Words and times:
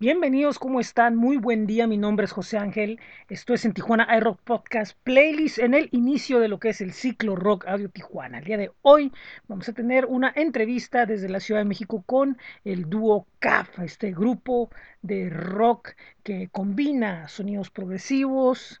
Bienvenidos, 0.00 0.60
¿cómo 0.60 0.78
están? 0.78 1.16
Muy 1.16 1.38
buen 1.38 1.66
día, 1.66 1.88
mi 1.88 1.96
nombre 1.96 2.24
es 2.24 2.30
José 2.30 2.56
Ángel. 2.56 3.00
Esto 3.28 3.52
es 3.52 3.64
en 3.64 3.72
Tijuana 3.72 4.06
iRock 4.16 4.40
Podcast 4.42 4.96
Playlist 5.02 5.58
en 5.58 5.74
el 5.74 5.88
inicio 5.90 6.38
de 6.38 6.46
lo 6.46 6.60
que 6.60 6.68
es 6.68 6.80
el 6.80 6.92
ciclo 6.92 7.34
Rock 7.34 7.66
Audio 7.66 7.88
Tijuana. 7.88 8.38
El 8.38 8.44
día 8.44 8.58
de 8.58 8.70
hoy 8.82 9.10
vamos 9.48 9.68
a 9.68 9.72
tener 9.72 10.06
una 10.06 10.32
entrevista 10.36 11.04
desde 11.04 11.28
la 11.28 11.40
Ciudad 11.40 11.62
de 11.62 11.64
México 11.64 12.04
con 12.06 12.38
el 12.62 12.88
dúo 12.88 13.26
CAF, 13.40 13.80
este 13.80 14.12
grupo 14.12 14.70
de 15.02 15.30
rock 15.30 15.96
que 16.22 16.48
combina 16.52 17.26
sonidos 17.26 17.68
progresivos, 17.70 18.80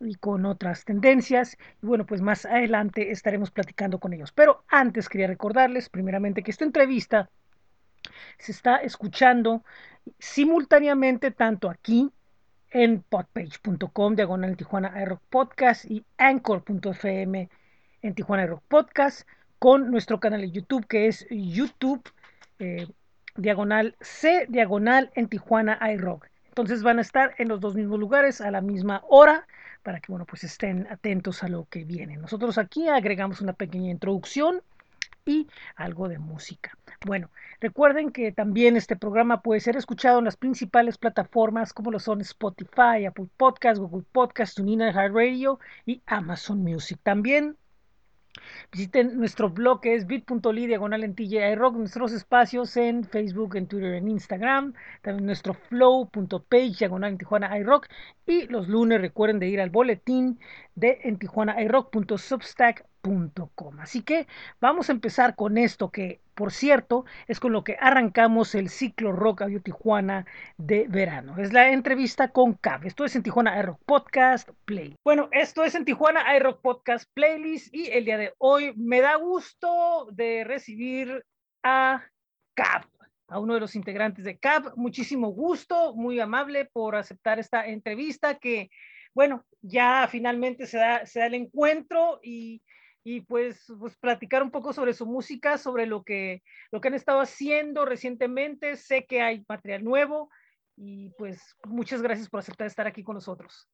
y 0.00 0.16
con 0.16 0.44
otras 0.44 0.84
tendencias. 0.84 1.56
Y 1.82 1.86
bueno, 1.86 2.04
pues 2.04 2.20
más 2.20 2.44
adelante 2.44 3.10
estaremos 3.10 3.50
platicando 3.50 3.98
con 3.98 4.12
ellos. 4.12 4.32
Pero 4.32 4.64
antes 4.68 5.08
quería 5.08 5.28
recordarles 5.28 5.88
primeramente 5.88 6.42
que 6.42 6.50
esta 6.50 6.64
entrevista 6.64 7.30
se 8.38 8.52
está 8.52 8.76
escuchando 8.76 9.62
simultáneamente 10.18 11.30
tanto 11.30 11.68
aquí 11.70 12.10
en 12.70 13.02
podpage.com, 13.02 14.14
diagonal 14.14 14.56
Tijuana 14.56 14.92
iRock 15.02 15.22
Podcast 15.30 15.84
y 15.90 16.04
anchor.fm 16.18 17.48
en 18.02 18.14
Tijuana 18.14 18.44
iRock 18.44 18.62
Podcast, 18.68 19.26
con 19.58 19.90
nuestro 19.90 20.20
canal 20.20 20.42
de 20.42 20.50
YouTube 20.50 20.86
que 20.86 21.06
es 21.06 21.26
YouTube 21.30 22.02
eh, 22.58 22.86
diagonal 23.36 23.96
C 24.00 24.46
diagonal 24.48 25.10
en 25.14 25.28
Tijuana 25.28 25.78
iRock. 25.92 26.28
Entonces 26.48 26.82
van 26.82 26.98
a 26.98 27.02
estar 27.02 27.34
en 27.38 27.48
los 27.48 27.60
dos 27.60 27.74
mismos 27.74 27.98
lugares 27.98 28.40
a 28.40 28.50
la 28.50 28.60
misma 28.60 29.02
hora 29.08 29.46
para 29.82 30.00
que 30.00 30.10
bueno 30.12 30.26
pues 30.26 30.44
estén 30.44 30.86
atentos 30.90 31.42
a 31.42 31.48
lo 31.48 31.66
que 31.70 31.84
viene. 31.84 32.16
Nosotros 32.16 32.58
aquí 32.58 32.88
agregamos 32.88 33.40
una 33.40 33.52
pequeña 33.52 33.90
introducción 33.90 34.62
y 35.28 35.46
algo 35.76 36.08
de 36.08 36.18
música. 36.18 36.76
Bueno, 37.06 37.30
recuerden 37.60 38.10
que 38.10 38.32
también 38.32 38.76
este 38.76 38.96
programa 38.96 39.42
puede 39.42 39.60
ser 39.60 39.76
escuchado 39.76 40.18
en 40.18 40.24
las 40.24 40.36
principales 40.36 40.98
plataformas 40.98 41.72
como 41.72 41.90
lo 41.90 42.00
son 42.00 42.20
Spotify, 42.22 43.04
Apple 43.06 43.28
Podcasts, 43.36 43.78
Google 43.78 44.06
Podcasts, 44.10 44.56
TuneIn, 44.56 44.92
Radio 44.92 45.60
y 45.86 46.02
Amazon 46.06 46.62
Music. 46.62 46.98
También 47.02 47.56
Visiten 48.70 49.18
nuestro 49.18 49.50
blog 49.50 49.80
que 49.80 49.94
es 49.94 50.06
bit.ly 50.06 50.66
diagonal 50.66 51.04
en 51.04 51.14
rock, 51.56 51.76
nuestros 51.76 52.12
espacios 52.12 52.76
en 52.76 53.04
Facebook, 53.04 53.56
en 53.56 53.66
Twitter, 53.66 53.94
en 53.94 54.08
Instagram, 54.08 54.74
también 55.02 55.26
nuestro 55.26 55.54
flow.page 55.54 56.76
diagonal 56.78 57.12
en 57.12 57.18
Tijuana 57.18 57.58
iRock 57.58 57.88
y 58.26 58.46
los 58.46 58.68
lunes 58.68 59.00
recuerden 59.00 59.38
de 59.38 59.48
ir 59.48 59.60
al 59.60 59.70
boletín 59.70 60.38
de 60.74 61.00
en 61.02 61.18
Tijuana 63.02 63.30
iRock.substack.com. 63.34 63.80
Así 63.80 64.02
que 64.02 64.26
vamos 64.60 64.88
a 64.88 64.92
empezar 64.92 65.34
con 65.34 65.58
esto 65.58 65.90
que 65.90 66.20
por 66.34 66.52
cierto, 66.52 67.04
es 67.26 67.40
con 67.40 67.50
lo 67.52 67.64
que 67.64 67.76
arrancamos 67.80 68.54
el 68.54 68.68
ciclo 68.68 69.10
Rock 69.10 69.42
Audio 69.42 69.60
Tijuana 69.60 70.24
de 70.56 70.86
verano. 70.88 71.36
Es 71.36 71.52
la 71.52 71.72
entrevista 71.72 72.28
con 72.28 72.54
Cav. 72.54 72.86
Esto 72.86 73.04
es 73.04 73.16
en 73.16 73.24
Tijuana 73.24 73.58
iRock 73.58 73.80
Podcast 73.84 74.48
Play. 74.64 74.94
Bueno, 75.02 75.28
esto 75.32 75.64
es 75.64 75.74
en 75.74 75.84
Tijuana 75.84 76.36
iRock 76.36 76.60
Podcast 76.62 77.10
Playlist 77.12 77.74
y 77.74 77.88
el 77.88 78.04
día 78.04 78.18
de 78.18 78.34
hoy 78.38 78.72
me 78.76 79.00
da 79.00 79.16
gusto 79.16 80.06
de 80.12 80.44
recibir 80.44 81.24
a 81.64 82.04
Cav 82.54 82.84
a 83.28 83.40
uno 83.40 83.54
de 83.54 83.60
los 83.60 83.74
integrantes 83.74 84.24
de 84.24 84.38
CAP. 84.38 84.76
Muchísimo 84.76 85.28
gusto, 85.28 85.94
muy 85.94 86.18
amable 86.18 86.66
por 86.66 86.96
aceptar 86.96 87.38
esta 87.38 87.66
entrevista 87.66 88.38
que, 88.38 88.70
bueno, 89.12 89.44
ya 89.60 90.08
finalmente 90.08 90.66
se 90.66 90.78
da, 90.78 91.04
se 91.04 91.18
da 91.20 91.26
el 91.26 91.34
encuentro 91.34 92.20
y 92.22 92.62
y 93.10 93.22
pues, 93.22 93.64
pues 93.78 93.96
platicar 93.96 94.42
un 94.42 94.50
poco 94.50 94.74
sobre 94.74 94.92
su 94.92 95.06
música, 95.06 95.56
sobre 95.56 95.86
lo 95.86 96.04
que, 96.04 96.42
lo 96.70 96.82
que 96.82 96.88
han 96.88 96.94
estado 96.94 97.20
haciendo 97.20 97.86
recientemente. 97.86 98.76
Sé 98.76 99.06
que 99.06 99.22
hay 99.22 99.46
material 99.48 99.82
nuevo 99.82 100.30
y 100.76 101.08
pues 101.16 101.56
muchas 101.66 102.02
gracias 102.02 102.28
por 102.28 102.40
aceptar 102.40 102.66
estar 102.66 102.86
aquí 102.86 103.02
con 103.02 103.14
nosotros. 103.14 103.66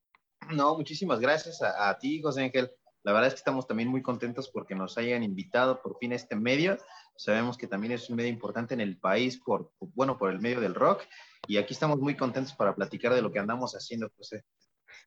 No, 0.51 0.77
muchísimas 0.77 1.19
gracias 1.19 1.61
a, 1.63 1.89
a 1.89 1.99
ti, 1.99 2.23
José 2.23 2.45
Ángel. 2.45 2.71
La 3.03 3.13
verdad 3.13 3.27
es 3.27 3.35
que 3.35 3.39
estamos 3.39 3.67
también 3.67 3.89
muy 3.89 4.03
contentos 4.03 4.49
porque 4.51 4.77
nos 4.77 4.97
hayan 4.99 5.25
invitado 5.25 5.83
por 5.83 5.99
fin 5.99 6.13
a 6.13 6.17
este 6.17 6.37
medio. 6.37 6.79
Sabemos 7.17 7.59
que 7.59 7.67
también 7.67 7.93
es 7.93 8.09
un 8.09 8.17
medio 8.17 8.31
importante 8.31 8.75
en 8.75 8.81
el 8.81 8.99
país 8.99 9.41
por, 9.45 9.73
bueno, 9.81 10.17
por 10.17 10.31
el 10.31 10.41
medio 10.41 10.61
del 10.61 10.77
rock. 10.77 11.03
Y 11.49 11.57
aquí 11.57 11.75
estamos 11.75 11.99
muy 11.99 12.17
contentos 12.17 12.55
para 12.55 12.77
platicar 12.77 13.13
de 13.13 13.21
lo 13.23 13.33
que 13.33 13.41
andamos 13.41 13.73
haciendo, 13.73 14.09
José. 14.17 14.45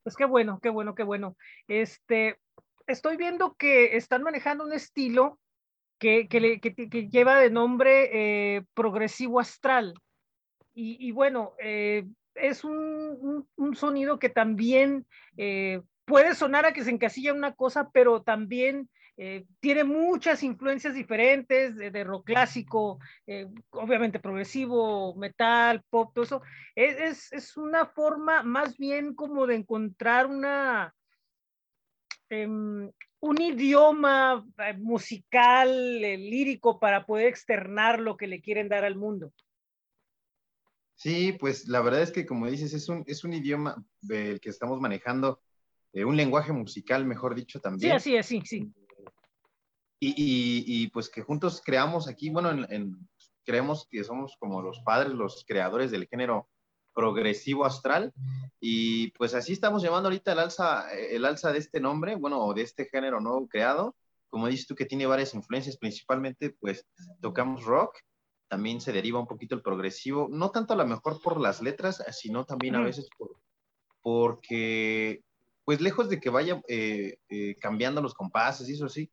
Pues 0.04 0.16
qué 0.16 0.26
bueno, 0.26 0.60
qué 0.62 0.68
bueno, 0.68 0.94
qué 0.94 1.02
bueno. 1.02 1.34
Este, 1.66 2.38
estoy 2.88 3.16
viendo 3.16 3.54
que 3.54 3.96
están 3.96 4.22
manejando 4.22 4.64
un 4.64 4.72
estilo 4.72 5.38
que, 5.98 6.28
lleva 7.10 7.38
de 7.38 7.50
nombre 7.50 8.10
eh, 8.56 8.64
progresivo 8.74 9.40
astral. 9.40 9.94
Y, 10.80 11.10
bueno, 11.10 11.54
eh, 11.58 12.06
es 12.36 12.62
un, 12.62 13.48
sonido 13.74 14.20
que 14.20 14.28
también 14.28 15.06
eh, 15.36 15.82
puede 16.04 16.36
sonar 16.36 16.66
a 16.66 16.72
que 16.72 16.84
se 16.84 16.90
encasilla 16.90 17.34
una 17.34 17.52
cosa, 17.54 17.90
pero 17.92 18.22
también 18.22 18.88
tiene 19.58 19.82
muchas 19.82 20.44
influencias 20.44 20.94
diferentes 20.94 21.74
de, 21.74 22.04
rock 22.04 22.26
clásico, 22.26 23.00
obviamente 23.70 24.20
progresivo, 24.20 25.16
metal, 25.16 25.82
pop, 25.90 26.12
todo 26.14 26.24
eso. 26.24 26.42
Es, 26.76 27.32
es, 27.32 27.56
una 27.56 27.86
forma 27.86 28.44
más 28.44 28.78
bien 28.78 29.16
como 29.16 29.48
de 29.48 29.56
encontrar 29.56 30.28
una, 30.28 30.94
Em, 32.30 32.90
un 33.20 33.40
idioma 33.40 34.46
eh, 34.58 34.74
musical, 34.74 35.70
eh, 36.04 36.16
lírico, 36.16 36.78
para 36.78 37.04
poder 37.06 37.26
externar 37.26 37.98
lo 38.00 38.16
que 38.16 38.26
le 38.26 38.40
quieren 38.40 38.68
dar 38.68 38.84
al 38.84 38.96
mundo. 38.96 39.32
Sí, 40.94 41.32
pues 41.38 41.68
la 41.68 41.80
verdad 41.80 42.02
es 42.02 42.10
que 42.10 42.26
como 42.26 42.46
dices, 42.48 42.74
es 42.74 42.88
un, 42.88 43.04
es 43.06 43.24
un 43.24 43.32
idioma 43.32 43.82
del 44.00 44.40
que 44.40 44.50
estamos 44.50 44.80
manejando, 44.80 45.40
eh, 45.92 46.04
un 46.04 46.16
lenguaje 46.16 46.52
musical, 46.52 47.04
mejor 47.04 47.34
dicho, 47.34 47.60
también. 47.60 47.92
Sí, 47.92 47.96
así 47.96 48.16
es, 48.16 48.26
sí, 48.26 48.42
sí. 48.44 48.72
Y, 50.00 50.88
pues 50.90 51.08
que 51.08 51.22
juntos 51.22 51.60
creamos 51.64 52.06
aquí, 52.06 52.30
bueno, 52.30 52.66
creemos 53.44 53.88
que 53.90 54.04
somos 54.04 54.36
como 54.38 54.62
los 54.62 54.80
padres, 54.80 55.12
los 55.12 55.44
creadores 55.44 55.90
del 55.90 56.06
género 56.06 56.48
progresivo 56.94 57.64
astral. 57.64 58.12
Y 58.60 59.10
pues 59.12 59.34
así 59.34 59.52
estamos 59.52 59.82
llamando 59.82 60.08
ahorita 60.08 60.32
el 60.32 60.38
alza, 60.38 60.90
el 60.92 61.24
alza 61.24 61.52
de 61.52 61.58
este 61.58 61.80
nombre, 61.80 62.16
bueno, 62.16 62.52
de 62.54 62.62
este 62.62 62.86
género 62.86 63.20
nuevo 63.20 63.46
creado. 63.48 63.96
Como 64.28 64.48
dices 64.48 64.66
tú, 64.66 64.74
que 64.74 64.84
tiene 64.84 65.06
varias 65.06 65.34
influencias, 65.34 65.78
principalmente 65.78 66.50
pues 66.60 66.86
tocamos 67.20 67.64
rock, 67.64 67.96
también 68.48 68.80
se 68.80 68.92
deriva 68.92 69.20
un 69.20 69.26
poquito 69.26 69.54
el 69.54 69.62
progresivo, 69.62 70.28
no 70.30 70.50
tanto 70.50 70.74
a 70.74 70.76
lo 70.76 70.86
mejor 70.86 71.20
por 71.22 71.40
las 71.40 71.62
letras, 71.62 72.02
sino 72.12 72.44
también 72.44 72.74
a 72.74 72.82
veces 72.82 73.08
por, 73.16 73.36
porque, 74.02 75.22
pues 75.64 75.80
lejos 75.80 76.08
de 76.08 76.18
que 76.18 76.30
vaya 76.30 76.62
eh, 76.68 77.18
eh, 77.28 77.56
cambiando 77.60 78.00
los 78.00 78.14
compases 78.14 78.68
y 78.68 78.72
eso 78.72 78.88
sí, 78.88 79.10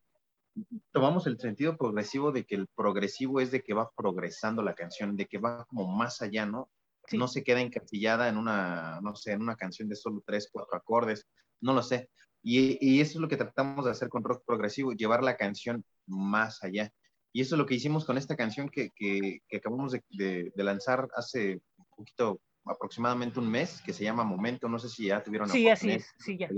tomamos 0.90 1.26
el 1.26 1.38
sentido 1.38 1.76
progresivo 1.76 2.32
de 2.32 2.44
que 2.44 2.54
el 2.54 2.66
progresivo 2.68 3.40
es 3.40 3.50
de 3.50 3.62
que 3.62 3.74
va 3.74 3.90
progresando 3.94 4.62
la 4.62 4.74
canción, 4.74 5.16
de 5.16 5.26
que 5.26 5.38
va 5.38 5.66
como 5.66 5.86
más 5.86 6.22
allá, 6.22 6.46
¿no? 6.46 6.70
No 7.12 7.28
se 7.28 7.44
queda 7.44 7.60
encasillada 7.60 8.28
en 8.28 8.36
una, 8.36 9.00
no 9.02 9.14
sé, 9.14 9.32
en 9.32 9.42
una 9.42 9.56
canción 9.56 9.88
de 9.88 9.96
solo 9.96 10.22
tres, 10.26 10.48
cuatro 10.50 10.76
acordes, 10.76 11.26
no 11.60 11.74
lo 11.74 11.82
sé. 11.82 12.10
Y, 12.42 13.00
eso 13.00 13.14
es 13.14 13.20
lo 13.20 13.28
que 13.28 13.36
tratamos 13.36 13.84
de 13.84 13.90
hacer 13.90 14.08
con 14.08 14.22
rock 14.22 14.44
progresivo, 14.46 14.92
llevar 14.92 15.22
la 15.22 15.36
canción 15.36 15.84
más 16.06 16.62
allá. 16.62 16.92
Y 17.32 17.40
eso 17.40 17.56
es 17.56 17.58
lo 17.58 17.66
que 17.66 17.74
hicimos 17.74 18.04
con 18.04 18.16
esta 18.16 18.36
canción 18.36 18.68
que, 18.68 18.90
que, 18.94 19.40
acabamos 19.56 19.92
de, 19.92 20.52
lanzar 20.54 21.08
hace 21.16 21.60
un 21.76 21.86
poquito, 21.96 22.40
aproximadamente 22.64 23.40
un 23.40 23.50
mes, 23.50 23.82
que 23.84 23.92
se 23.92 24.04
llama 24.04 24.22
Momento. 24.22 24.68
No 24.68 24.78
sé 24.78 24.88
si 24.88 25.06
ya 25.06 25.22
tuvieron 25.22 25.48
Sí, 25.48 25.68
así 25.68 25.90
es, 25.90 26.14
sí, 26.18 26.38
ya. 26.38 26.48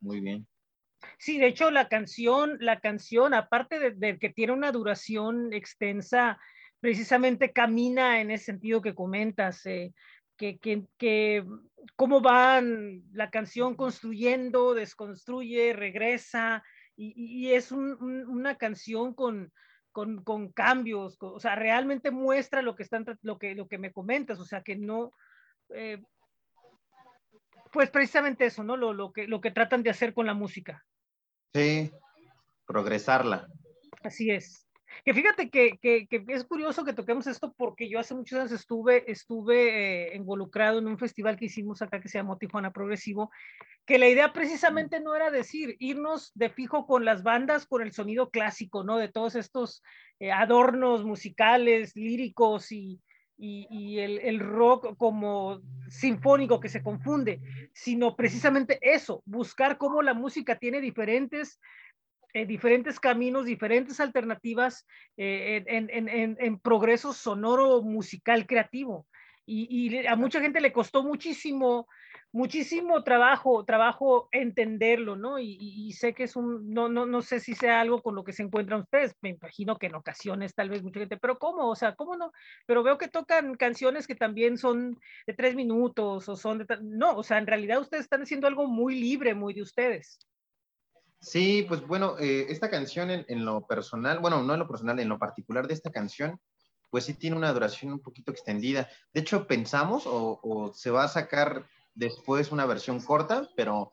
Muy 0.00 0.20
bien. 0.20 0.46
Sí, 1.18 1.38
de 1.38 1.46
hecho 1.46 1.70
la 1.70 1.88
canción, 1.88 2.58
la 2.60 2.80
canción, 2.80 3.32
aparte 3.32 3.78
de, 3.78 3.90
de, 3.92 4.18
que 4.18 4.30
tiene 4.30 4.52
una 4.52 4.70
duración 4.70 5.52
extensa, 5.52 6.38
precisamente 6.84 7.50
camina 7.50 8.20
en 8.20 8.30
ese 8.30 8.44
sentido 8.44 8.82
que 8.82 8.94
comentas, 8.94 9.64
eh, 9.64 9.94
que, 10.36 10.58
que, 10.58 11.42
cómo 11.96 12.20
van 12.20 13.04
la 13.14 13.30
canción 13.30 13.74
construyendo, 13.74 14.74
desconstruye, 14.74 15.72
regresa, 15.72 16.62
y, 16.94 17.52
es 17.52 17.72
una 17.72 18.56
canción 18.56 19.14
con, 19.14 19.50
con, 19.92 20.52
cambios, 20.52 21.16
o 21.20 21.40
sea, 21.40 21.54
realmente 21.54 22.10
muestra 22.10 22.60
lo 22.60 22.76
que, 22.76 22.82
están, 22.82 23.06
lo, 23.22 23.38
que, 23.38 23.54
lo 23.54 23.66
que 23.66 23.78
me 23.78 23.90
comentas, 23.90 24.38
o 24.38 24.44
sea, 24.44 24.60
que 24.60 24.76
no... 24.76 25.14
Eh, 25.70 26.02
pues 27.72 27.88
precisamente 27.88 28.44
eso, 28.44 28.62
¿no? 28.62 28.76
Lo, 28.76 28.92
lo, 28.92 29.10
que, 29.10 29.26
lo 29.26 29.40
que 29.40 29.52
tratan 29.52 29.82
de 29.82 29.88
hacer 29.88 30.12
con 30.12 30.26
la 30.26 30.34
música. 30.34 30.84
Sí, 31.54 31.90
progresarla. 32.66 33.48
Así 34.02 34.30
es. 34.30 34.63
Que 35.04 35.14
fíjate 35.14 35.50
que, 35.50 35.78
que, 35.80 36.06
que, 36.06 36.24
es 36.28 36.44
curioso 36.44 36.84
que 36.84 36.92
toquemos 36.92 37.26
esto 37.26 37.54
porque 37.56 37.88
yo 37.88 37.98
hace 37.98 38.14
muchos 38.14 38.38
años 38.38 38.52
estuve, 38.52 39.10
estuve 39.10 40.12
eh, 40.12 40.16
involucrado 40.16 40.78
en 40.78 40.86
un 40.86 40.98
festival 40.98 41.36
que 41.36 41.46
hicimos 41.46 41.80
acá 41.80 42.00
que 42.00 42.08
se 42.08 42.18
llamó 42.18 42.38
Tijuana 42.38 42.72
Progresivo, 42.72 43.30
que 43.86 43.98
la 43.98 44.08
idea 44.08 44.32
precisamente 44.32 45.00
no 45.00 45.14
era 45.14 45.30
decir 45.30 45.76
irnos 45.78 46.32
de 46.34 46.50
fijo 46.50 46.86
con 46.86 47.04
las 47.04 47.22
bandas, 47.22 47.66
con 47.66 47.82
el 47.82 47.92
sonido 47.92 48.30
clásico, 48.30 48.84
¿no? 48.84 48.98
De 48.98 49.08
todos 49.08 49.34
estos 49.34 49.82
eh, 50.20 50.30
adornos 50.30 51.04
musicales, 51.04 51.96
líricos 51.96 52.72
y, 52.72 53.00
y, 53.36 53.98
el, 53.98 54.38
rock 54.40 54.96
como 54.96 55.60
sinfónico 55.88 56.60
que 56.60 56.68
se 56.68 56.82
confunde, 56.82 57.40
sino 57.72 58.16
precisamente 58.16 58.78
eso, 58.80 59.22
buscar 59.26 59.76
cómo 59.78 60.02
la 60.02 60.14
música 60.14 60.58
tiene 60.58 60.80
diferentes, 60.80 61.60
eh, 62.34 62.44
diferentes 62.46 63.00
caminos, 63.00 63.46
diferentes 63.46 63.98
alternativas 64.00 64.86
eh, 65.16 65.64
en, 65.66 66.58
progreso 66.58 67.12
sonoro, 67.14 67.82
musical, 67.82 68.46
creativo. 68.46 69.06
y, 69.46 70.06
a 70.06 70.16
mucha 70.16 70.40
gente 70.40 70.60
le 70.60 70.72
costó 70.72 71.02
muchísimo 71.02 71.86
muchísimo 72.34 73.04
trabajo, 73.04 73.64
trabajo 73.64 74.28
entenderlo, 74.32 75.14
¿no? 75.14 75.38
Y, 75.38 75.92
sé 75.92 76.14
que 76.14 76.24
es 76.24 76.34
un, 76.34 76.68
no, 76.74 76.88
no, 76.88 77.06
no 77.06 77.22
sé 77.22 77.38
si 77.38 77.54
sea 77.54 77.80
algo 77.80 78.02
con 78.02 78.16
lo 78.16 78.24
que 78.24 78.32
se 78.32 78.42
encuentran 78.42 78.80
ustedes, 78.80 79.14
me 79.22 79.30
imagino 79.30 79.78
que 79.78 79.86
en 79.86 79.94
ocasiones 79.94 80.52
tal 80.52 80.68
vez 80.68 80.82
mucha 80.82 80.98
gente, 80.98 81.16
pero 81.16 81.38
¿cómo? 81.38 81.68
O 81.68 81.76
sea, 81.76 81.94
¿cómo 81.94 82.16
no? 82.16 82.32
Pero 82.66 82.82
veo 82.82 82.98
que 82.98 83.06
tocan 83.06 83.54
canciones 83.54 84.08
que 84.08 84.16
también 84.16 84.58
son 84.58 84.98
de 85.28 85.34
tres 85.34 85.54
minutos 85.54 86.28
o 86.28 86.34
son 86.34 86.58
de, 86.58 86.66
no, 86.82 87.16
o 87.16 87.22
sea, 87.22 87.38
en 87.38 87.46
realidad 87.46 87.80
ustedes 87.80 88.02
están 88.02 88.22
haciendo 88.22 88.48
algo 88.48 88.66
muy 88.66 88.98
libre, 88.98 89.34
muy 89.34 89.54
de 89.54 89.62
ustedes. 89.62 90.18
Sí, 91.24 91.64
pues 91.66 91.86
bueno, 91.86 92.16
eh, 92.18 92.46
esta 92.48 92.70
canción 92.70 93.10
en, 93.10 93.44
lo 93.44 93.66
personal, 93.66 94.18
bueno, 94.18 94.42
no 94.42 94.52
en 94.52 94.60
lo 94.60 94.68
personal, 94.68 95.00
en 95.00 95.08
lo 95.08 95.18
particular 95.18 95.66
de 95.66 95.74
esta 95.74 95.90
canción, 95.90 96.38
pues 96.90 97.04
sí 97.04 97.14
tiene 97.14 97.36
una 97.36 97.52
duración 97.52 97.92
un 97.92 98.00
poquito 98.00 98.30
extendida. 98.30 98.88
De 99.12 99.20
hecho, 99.20 99.46
pensamos 99.46 100.04
o 100.06 100.72
se 100.74 100.90
va 100.90 101.04
a 101.04 101.08
sacar 101.08 101.66
después 101.94 102.52
una 102.52 102.66
versión 102.66 103.00
corta, 103.00 103.48
pero 103.56 103.90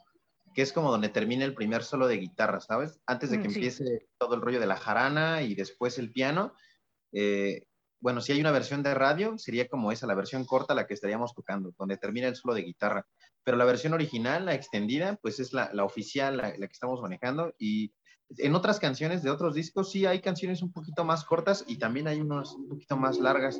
que 0.53 0.61
es 0.61 0.73
como 0.73 0.91
donde 0.91 1.09
termina 1.09 1.45
el 1.45 1.53
primer 1.53 1.83
solo 1.83 2.07
de 2.07 2.17
guitarra, 2.17 2.59
¿sabes? 2.59 2.99
Antes 3.05 3.31
de 3.31 3.41
que 3.41 3.47
mm, 3.47 3.51
empiece 3.51 4.07
todo 4.17 4.35
el 4.35 4.41
rollo 4.41 4.59
de 4.59 4.67
la 4.67 4.75
jarana 4.75 5.41
y 5.41 5.55
después 5.55 5.97
el 5.97 6.11
piano. 6.11 6.53
Eh, 7.13 7.65
bueno, 7.99 8.21
si 8.21 8.33
hay 8.33 8.41
una 8.41 8.51
versión 8.51 8.83
de 8.83 8.93
radio, 8.93 9.37
sería 9.37 9.67
como 9.67 9.91
esa, 9.91 10.07
la 10.07 10.15
versión 10.15 10.45
corta 10.45 10.73
la 10.73 10.87
que 10.87 10.93
estaríamos 10.93 11.33
tocando, 11.33 11.71
donde 11.77 11.97
termina 11.97 12.27
el 12.27 12.35
solo 12.35 12.53
de 12.53 12.63
guitarra. 12.63 13.07
Pero 13.43 13.57
la 13.57 13.65
versión 13.65 13.93
original, 13.93 14.45
la 14.45 14.53
extendida, 14.53 15.17
pues 15.21 15.39
es 15.39 15.53
la, 15.53 15.71
oficial, 15.83 16.37
la, 16.37 16.49
la, 16.49 16.67
que 16.67 16.73
estamos 16.73 17.01
manejando. 17.01 17.53
Y 17.57 17.93
en 18.37 18.55
otras 18.55 18.79
canciones 18.79 19.23
de 19.23 19.29
otros 19.29 19.55
discos, 19.55 19.91
sí 19.91 20.05
hay 20.05 20.21
canciones 20.21 20.61
un 20.61 20.71
poquito 20.71 21.03
más 21.03 21.25
cortas 21.25 21.63
y 21.67 21.77
también 21.77 22.07
hay 22.07 22.21
unos 22.21 22.53
un 22.53 22.69
poquito 22.69 22.97
más 22.97 23.19
largas, 23.19 23.59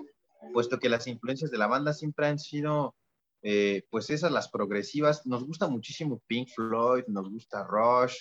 puesto 0.54 0.80
que 0.80 0.90
las 0.90 1.08
influencias 1.08 1.52
de 1.52 1.58
la 1.58 1.68
banda 1.68 1.94
siempre 1.94 2.28
han 2.28 2.40
sido 2.40 2.96
eh, 3.44 3.88
pues 3.90 4.10
esas 4.12 4.32
las 4.32 4.50
progresivas, 4.50 5.26
nos 5.26 5.44
gusta 5.44 5.68
muchísimo 5.68 6.22
Pink 6.28 6.50
Floyd, 6.50 7.06
nos 7.08 7.30
gusta 7.30 7.64
Rush, 7.64 8.18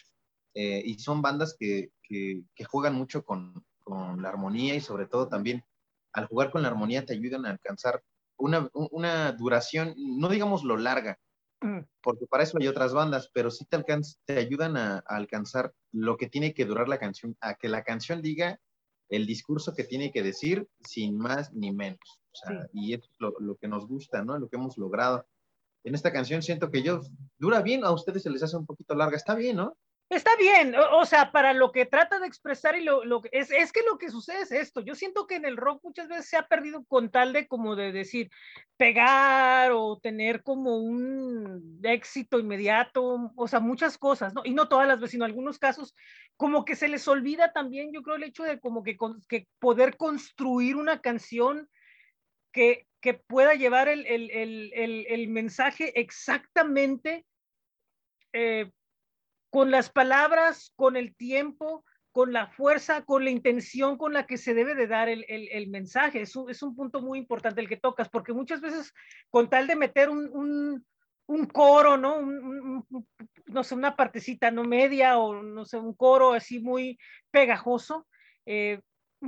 eh, 0.55 0.83
y 0.85 0.99
son 0.99 1.21
bandas 1.21 1.55
que, 1.59 1.93
que, 2.03 2.43
juegan 2.65 2.95
mucho 2.95 3.25
con, 3.25 3.65
con, 3.85 4.21
la 4.23 4.31
armonía 4.31 4.75
y 4.75 4.81
sobre 4.81 5.07
todo 5.07 5.29
también 5.29 5.62
al 6.12 6.27
jugar 6.27 6.51
con 6.51 6.62
la 6.62 6.69
armonía 6.69 7.05
te 7.05 7.12
ayudan 7.12 7.47
a 7.47 7.51
alcanzar 7.51 8.03
una, 8.37 8.69
una 8.73 9.33
duración, 9.33 9.95
no 9.97 10.29
digamos 10.29 10.65
lo 10.65 10.77
larga. 10.77 11.19
Porque 12.01 12.27
para 12.27 12.43
eso 12.43 12.59
hay 12.59 12.69
otras 12.69 12.95
bandas, 12.95 13.31
pero 13.33 13.51
sí 13.51 13.65
te, 13.67 13.83
te 14.25 14.39
ayudan 14.39 14.77
a, 14.77 14.97
a, 14.97 15.17
alcanzar 15.17 15.75
lo 15.93 16.17
que 16.17 16.29
tiene 16.29 16.55
que 16.55 16.65
durar 16.65 16.89
la 16.89 16.99
canción, 16.99 17.37
a 17.41 17.55
que 17.55 17.69
la 17.69 17.85
canción 17.85 18.23
diga 18.23 18.61
el 19.11 19.27
discurso 19.27 19.75
que 19.75 19.85
tiene 19.85 20.12
que 20.12 20.23
decir 20.23 20.69
sin 20.83 21.19
más 21.19 21.53
ni 21.53 21.73
menos. 21.73 22.23
Y 22.73 22.95
es 22.95 23.11
lo, 23.19 23.35
lo, 23.41 23.57
que 23.57 23.69
nos 23.69 23.87
gusta, 23.87 24.25
¿no? 24.25 24.39
Lo 24.39 24.49
que 24.49 24.57
hemos 24.57 24.79
logrado. 24.79 25.27
En 25.85 25.95
esta 25.95 26.12
canción 26.12 26.43
siento 26.43 26.71
que 26.71 26.83
yo, 26.83 27.01
dura 27.39 27.61
bien, 27.61 27.85
a 27.85 27.91
ustedes 27.91 28.23
se 28.23 28.31
les 28.31 28.43
hace 28.43 28.57
un 28.57 28.67
poquito 28.67 28.95
larga, 28.95 29.17
está 29.17 29.35
bien, 29.35 29.57
¿no? 29.57 29.77
Está 30.11 30.35
bien, 30.37 30.75
o, 30.75 31.07
sea, 31.07 31.31
para 31.31 31.53
lo 31.53 31.71
que 31.71 31.87
trata 31.87 32.19
de 32.19 32.27
expresar 32.27 32.77
y 32.77 32.83
lo, 32.83 33.05
lo 33.05 33.23
es, 33.31 33.53
es 33.53 33.73
que 33.73 33.83
lo 33.89 33.97
que 33.97 34.11
sucede 34.11 34.41
es 34.41 34.51
esto. 34.51 34.81
Yo 34.81 34.97
siento 34.97 35.29
que 35.29 35.37
en 35.37 35.45
el 35.45 35.57
rock 35.57 35.85
muchas 35.85 36.09
veces 36.09 36.29
se 36.29 36.37
ha 36.37 36.49
perdido 36.49 36.85
con 36.87 37.12
tal 37.12 37.33
de 37.33 37.47
como 37.47 37.77
de 37.77 37.93
decir 37.93 38.29
pegar 38.77 39.71
o 39.71 40.01
tener 40.03 40.43
como 40.43 40.79
un 40.79 41.79
éxito 41.85 42.41
inmediato, 42.41 43.31
o 43.37 43.47
sea, 43.47 43.61
muchas 43.61 43.99
cosas, 43.99 44.35
¿no? 44.35 44.43
Y 44.45 44.53
no 44.53 44.69
todas 44.69 44.89
las 44.89 44.99
veces, 44.99 45.12
sino 45.12 45.25
algunos 45.25 45.61
casos, 45.61 45.95
como 46.37 46.65
que 46.65 46.75
se 46.75 46.89
les 46.89 47.07
olvida 47.07 47.53
también, 47.53 47.93
yo 47.93 48.03
creo, 48.03 48.17
el 48.17 48.25
hecho 48.25 48.43
de 48.43 48.59
como 48.59 48.83
que, 48.83 48.97
que 49.29 49.47
poder 49.61 49.97
construir 49.97 50.75
una 50.75 51.01
canción 51.01 51.69
que, 52.51 52.89
que 53.01 53.15
pueda 53.15 53.55
llevar 53.55 53.89
el, 53.89 54.05
el, 54.07 54.29
el, 54.33 55.07
el 55.09 55.29
mensaje 55.29 56.01
exactamente 56.01 57.25
eh, 58.33 58.73
con 59.50 59.70
las 59.70 59.91
palabras, 59.91 60.73
con 60.76 60.97
el 60.97 61.14
tiempo, 61.14 61.85
con 62.12 62.32
la 62.32 62.49
fuerza, 62.49 63.05
con 63.05 63.25
la 63.25 63.31
intención 63.31 63.97
con 63.97 64.12
la 64.12 64.26
que 64.26 64.37
se 64.37 64.55
debe 64.55 64.75
de 64.75 64.87
dar 64.87 65.08
el, 65.08 65.25
el, 65.29 65.69
mensaje. 65.69 66.23
Es 66.23 66.35
un, 66.35 66.50
es 66.50 66.62
un, 66.62 66.75
punto 66.75 67.00
muy 67.00 67.19
importante 67.19 67.61
el 67.61 67.69
que 67.69 67.76
tocas, 67.76 68.08
porque 68.08 68.32
muchas 68.32 68.61
veces 68.61 68.93
con 69.29 69.49
tal 69.49 69.67
de 69.67 69.76
meter 69.76 70.08
un, 70.08 70.29
un, 70.32 70.85
un 71.26 71.47
coro, 71.47 71.97
¿no? 71.97 72.20
no 73.47 73.64
sé, 73.64 73.75
una 73.75 73.94
partecita 73.97 74.50
no 74.50 74.64
media 74.64 75.19
o 75.19 75.43
no 75.43 75.64
sé, 75.64 75.79
un 75.79 75.94
coro 75.94 76.32
así 76.32 76.58
muy 76.58 76.99
pegajoso, 77.31 78.06
eh, 78.47 78.81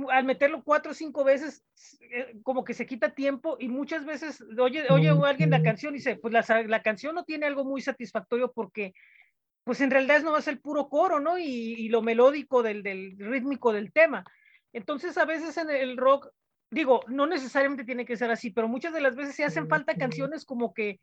al 0.09 0.25
meterlo 0.25 0.63
cuatro 0.63 0.91
o 0.91 0.95
cinco 0.95 1.23
veces, 1.23 1.63
eh, 2.01 2.35
como 2.43 2.63
que 2.63 2.73
se 2.73 2.85
quita 2.85 3.13
tiempo 3.13 3.57
y 3.59 3.67
muchas 3.67 4.05
veces 4.05 4.43
oye, 4.59 4.85
oye 4.89 5.09
alguien 5.09 5.51
la 5.51 5.61
canción 5.61 5.93
y 5.93 5.97
dice, 5.97 6.15
pues 6.15 6.33
la, 6.33 6.63
la 6.63 6.81
canción 6.81 7.13
no 7.13 7.23
tiene 7.23 7.45
algo 7.45 7.63
muy 7.63 7.81
satisfactorio 7.81 8.51
porque 8.51 8.93
pues 9.63 9.81
en 9.81 9.91
realidad 9.91 10.21
no 10.21 10.31
va 10.31 10.39
a 10.39 10.41
ser 10.41 10.55
el 10.55 10.61
puro 10.61 10.89
coro, 10.89 11.19
¿no? 11.19 11.37
Y, 11.37 11.45
y 11.45 11.89
lo 11.89 12.01
melódico 12.01 12.63
del, 12.63 12.83
del, 12.83 13.15
rítmico 13.17 13.71
del 13.71 13.91
tema. 13.91 14.25
Entonces 14.73 15.17
a 15.17 15.25
veces 15.25 15.55
en 15.57 15.69
el 15.69 15.97
rock, 15.97 16.29
digo, 16.69 17.01
no 17.07 17.27
necesariamente 17.27 17.85
tiene 17.85 18.05
que 18.05 18.17
ser 18.17 18.31
así, 18.31 18.49
pero 18.49 18.67
muchas 18.67 18.93
de 18.93 19.01
las 19.01 19.15
veces 19.15 19.35
se 19.35 19.45
hacen 19.45 19.69
falta 19.69 19.95
canciones 19.95 20.45
como 20.45 20.73
que 20.73 20.99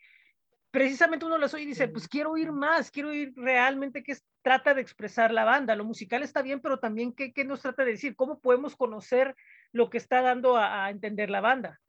precisamente 0.70 1.24
uno 1.24 1.38
las 1.38 1.54
oye 1.54 1.64
y 1.64 1.66
dice, 1.66 1.88
pues 1.88 2.08
quiero 2.08 2.32
oír 2.32 2.52
más, 2.52 2.90
quiero 2.90 3.10
oír 3.10 3.32
realmente 3.36 4.02
qué 4.02 4.16
trata 4.42 4.74
de 4.74 4.82
expresar 4.82 5.32
la 5.32 5.44
banda. 5.44 5.74
Lo 5.74 5.84
musical 5.84 6.22
está 6.22 6.42
bien, 6.42 6.60
pero 6.60 6.78
también 6.78 7.12
qué, 7.12 7.32
qué 7.32 7.44
nos 7.44 7.62
trata 7.62 7.84
de 7.84 7.92
decir, 7.92 8.14
cómo 8.14 8.40
podemos 8.40 8.76
conocer 8.76 9.34
lo 9.72 9.90
que 9.90 9.98
está 9.98 10.22
dando 10.22 10.56
a, 10.56 10.84
a, 10.84 10.90
entender 10.90 11.30
la 11.30 11.40
banda. 11.40 11.80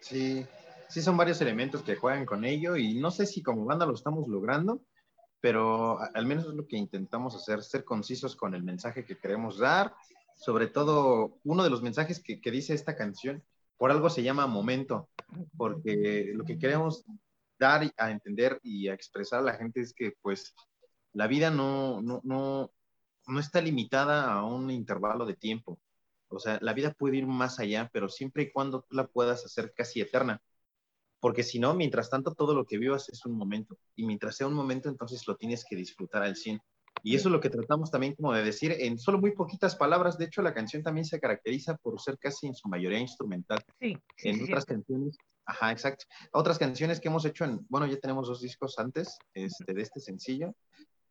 Sí, 0.00 0.46
sí 0.88 1.02
son 1.02 1.16
varios 1.16 1.40
elementos 1.40 1.82
que 1.82 1.96
juegan 1.96 2.26
con 2.26 2.44
ello 2.44 2.76
y 2.76 2.94
no 2.94 3.10
sé 3.10 3.26
si 3.26 3.42
como 3.42 3.64
banda 3.64 3.86
lo 3.86 3.94
estamos 3.94 4.28
logrando, 4.28 4.82
pero 5.40 5.98
al 6.14 6.26
menos 6.26 6.46
es 6.46 6.54
lo 6.54 6.66
que 6.66 6.76
intentamos 6.76 7.34
hacer, 7.34 7.62
ser 7.62 7.84
concisos 7.84 8.36
con 8.36 8.54
el 8.54 8.62
mensaje 8.62 9.04
que 9.04 9.18
queremos 9.18 9.58
dar. 9.58 9.94
Sobre 10.34 10.66
todo, 10.66 11.38
uno 11.44 11.64
de 11.64 11.70
los 11.70 11.82
mensajes 11.82 12.22
que, 12.22 12.40
que 12.40 12.50
dice 12.50 12.74
esta 12.74 12.96
canción, 12.96 13.42
por 13.76 13.90
algo 13.90 14.10
se 14.10 14.22
llama 14.22 14.46
momento, 14.46 15.08
porque 15.56 16.32
lo 16.34 16.44
que 16.44 16.58
queremos 16.58 17.04
dar 17.58 17.90
a 17.96 18.10
entender 18.10 18.60
y 18.62 18.88
a 18.88 18.94
expresar 18.94 19.40
a 19.40 19.44
la 19.44 19.54
gente 19.54 19.80
es 19.80 19.94
que 19.94 20.12
pues 20.20 20.54
la 21.12 21.26
vida 21.26 21.50
no, 21.50 22.02
no, 22.02 22.20
no, 22.24 22.70
no 23.26 23.40
está 23.40 23.60
limitada 23.60 24.32
a 24.32 24.44
un 24.44 24.70
intervalo 24.70 25.24
de 25.24 25.34
tiempo. 25.34 25.78
O 26.28 26.38
sea, 26.38 26.58
la 26.60 26.72
vida 26.72 26.92
puede 26.92 27.18
ir 27.18 27.26
más 27.26 27.58
allá, 27.58 27.88
pero 27.92 28.08
siempre 28.08 28.44
y 28.44 28.52
cuando 28.52 28.82
tú 28.82 28.96
la 28.96 29.06
puedas 29.06 29.44
hacer 29.44 29.72
casi 29.74 30.00
eterna. 30.00 30.42
Porque 31.20 31.42
si 31.42 31.58
no, 31.58 31.74
mientras 31.74 32.10
tanto, 32.10 32.34
todo 32.34 32.54
lo 32.54 32.66
que 32.66 32.78
vivas 32.78 33.08
es 33.08 33.24
un 33.24 33.36
momento. 33.36 33.78
Y 33.94 34.04
mientras 34.06 34.36
sea 34.36 34.46
un 34.46 34.54
momento, 34.54 34.88
entonces 34.88 35.26
lo 35.26 35.36
tienes 35.36 35.64
que 35.68 35.76
disfrutar 35.76 36.22
al 36.22 36.36
100. 36.36 36.60
Y 37.02 37.14
eso 37.14 37.28
es 37.28 37.32
lo 37.32 37.40
que 37.40 37.50
tratamos 37.50 37.90
también 37.90 38.14
como 38.14 38.32
de 38.32 38.42
decir 38.42 38.74
en 38.78 38.98
solo 38.98 39.18
muy 39.18 39.32
poquitas 39.32 39.76
palabras. 39.76 40.18
De 40.18 40.24
hecho, 40.24 40.42
la 40.42 40.54
canción 40.54 40.82
también 40.82 41.04
se 41.04 41.20
caracteriza 41.20 41.76
por 41.76 42.00
ser 42.00 42.18
casi 42.18 42.46
en 42.46 42.54
su 42.54 42.68
mayoría 42.68 42.98
instrumental. 42.98 43.62
Sí. 43.80 43.96
en 44.24 44.42
otras 44.42 44.64
canciones 44.64 45.16
Ajá, 45.46 45.70
exacto. 45.70 46.04
Otras 46.32 46.58
canciones 46.58 47.00
que 47.00 47.08
hemos 47.08 47.24
hecho 47.24 47.44
en, 47.44 47.64
bueno, 47.68 47.86
ya 47.86 47.98
tenemos 47.98 48.26
dos 48.26 48.40
discos 48.40 48.78
antes 48.78 49.16
este, 49.32 49.72
de 49.72 49.80
este 49.80 50.00
sencillo, 50.00 50.54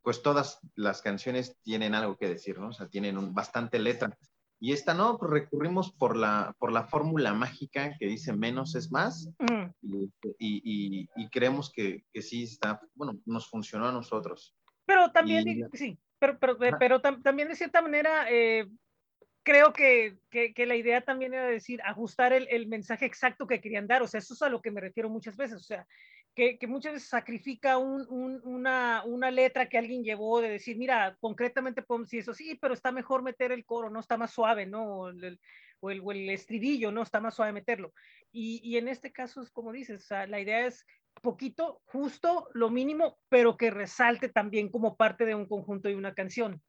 pues 0.01 0.21
todas 0.21 0.59
las 0.75 1.01
canciones 1.01 1.55
tienen 1.63 1.95
algo 1.95 2.17
que 2.17 2.27
decir, 2.27 2.59
¿no? 2.59 2.67
O 2.67 2.73
sea, 2.73 2.87
tienen 2.87 3.17
un, 3.17 3.33
bastante 3.33 3.79
letra. 3.79 4.17
Y 4.59 4.73
esta 4.73 4.93
no, 4.93 5.17
pues 5.17 5.31
recurrimos 5.31 5.91
por 5.93 6.17
la, 6.17 6.53
por 6.59 6.71
la 6.71 6.83
fórmula 6.83 7.33
mágica 7.33 7.95
que 7.97 8.07
dice 8.07 8.33
menos 8.33 8.75
es 8.75 8.91
más 8.91 9.29
mm. 9.39 9.54
Y, 9.85 10.11
y, 10.39 11.09
y, 11.15 11.29
creemos 11.29 11.71
que, 11.71 12.03
que, 12.11 12.21
sí 12.21 12.43
está, 12.43 12.81
bueno, 12.93 13.19
nos 13.25 13.49
funcionó 13.49 13.87
a 13.87 13.91
nosotros. 13.91 14.55
Pero 14.85 15.11
también, 15.11 15.69
sí, 15.73 15.97
pero, 16.19 16.37
pero, 16.39 16.57
pero 16.79 17.01
también 17.01 17.47
de 17.47 17.55
cierta 17.55 17.81
manera, 17.81 18.27
eh, 18.29 18.67
creo 19.43 19.73
que, 19.73 20.17
que, 20.29 20.65
la 20.65 20.75
idea 20.75 21.01
también 21.01 21.33
era 21.33 21.47
decir, 21.47 21.81
ajustar 21.83 22.33
el, 22.33 22.47
el, 22.49 22.67
mensaje 22.67 23.05
exacto 23.05 23.47
que 23.47 23.61
querían 23.61 23.87
dar. 23.87 24.01
O 24.01 24.07
sea, 24.07 24.19
eso 24.19 24.33
es 24.33 24.41
a 24.41 24.49
lo 24.49 24.61
que 24.61 24.71
me 24.71 24.81
refiero 24.81 25.09
muchas 25.09 25.37
veces. 25.37 25.57
O 25.57 25.63
sea, 25.63 25.87
que, 26.35 26.57
que 26.57 26.67
muchas 26.67 26.93
veces 26.93 27.07
sacrifica 27.07 27.77
un, 27.77 28.05
un, 28.09 28.41
una, 28.43 29.03
una, 29.05 29.31
letra 29.31 29.69
que 29.69 29.77
alguien 29.77 30.03
llevó 30.03 30.41
de 30.41 30.49
decir, 30.49 30.77
mira, 30.77 31.15
concretamente 31.21 31.81
podemos 31.81 32.07
decir 32.07 32.19
eso, 32.19 32.33
sí, 32.33 32.57
pero 32.59 32.73
está 32.73 32.91
mejor 32.91 33.23
meter 33.23 33.51
el 33.51 33.65
coro, 33.65 33.89
¿no? 33.89 33.99
Está 33.99 34.17
más 34.17 34.31
suave, 34.31 34.65
¿no? 34.65 35.11
O 35.81 35.91
el, 35.91 36.01
o 36.03 36.11
el, 36.11 36.29
estribillo, 36.29 36.91
¿no? 36.91 37.03
Está 37.03 37.19
más 37.19 37.35
suave 37.35 37.53
meterlo. 37.53 37.93
Y, 38.31 38.61
y, 38.63 38.77
en 38.77 38.87
este 38.87 39.11
caso 39.11 39.41
es 39.41 39.51
como 39.51 39.71
dices, 39.71 40.03
o 40.03 40.07
sea, 40.07 40.27
la 40.27 40.39
idea 40.39 40.65
es 40.65 40.85
poquito, 41.21 41.81
justo, 41.85 42.49
lo 42.53 42.69
mínimo, 42.69 43.19
pero 43.29 43.57
que 43.57 43.71
resalte 43.71 44.29
también 44.29 44.69
como 44.69 44.95
parte 44.95 45.25
de 45.25 45.35
un 45.35 45.47
conjunto 45.47 45.89
y 45.89 45.93
una 45.93 46.13
canción. 46.13 46.61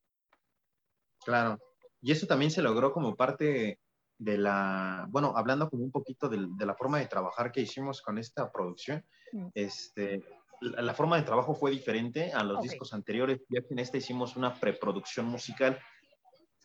Claro, 1.24 1.58
y 2.00 2.12
eso 2.12 2.26
también 2.26 2.50
se 2.50 2.62
logró 2.62 2.92
como 2.92 3.16
parte 3.16 3.80
de 4.18 4.38
la, 4.38 5.06
bueno, 5.10 5.34
hablando 5.36 5.68
como 5.68 5.84
un 5.84 5.90
poquito 5.90 6.28
de, 6.28 6.46
de, 6.56 6.66
la 6.66 6.74
forma 6.74 6.98
de 6.98 7.06
trabajar 7.06 7.52
que 7.52 7.60
hicimos 7.60 8.00
con 8.00 8.18
esta 8.18 8.50
producción, 8.50 9.04
mm. 9.32 9.48
este, 9.54 10.22
la, 10.60 10.82
la, 10.82 10.94
forma 10.94 11.16
de 11.16 11.24
trabajo 11.24 11.54
fue 11.54 11.70
diferente 11.70 12.32
a 12.32 12.42
los 12.42 12.58
okay. 12.58 12.70
discos 12.70 12.94
anteriores, 12.94 13.40
ya 13.48 13.60
que 13.60 13.74
en 13.74 13.80
este 13.80 13.98
hicimos 13.98 14.36
una 14.36 14.54
preproducción 14.54 15.26
musical, 15.26 15.78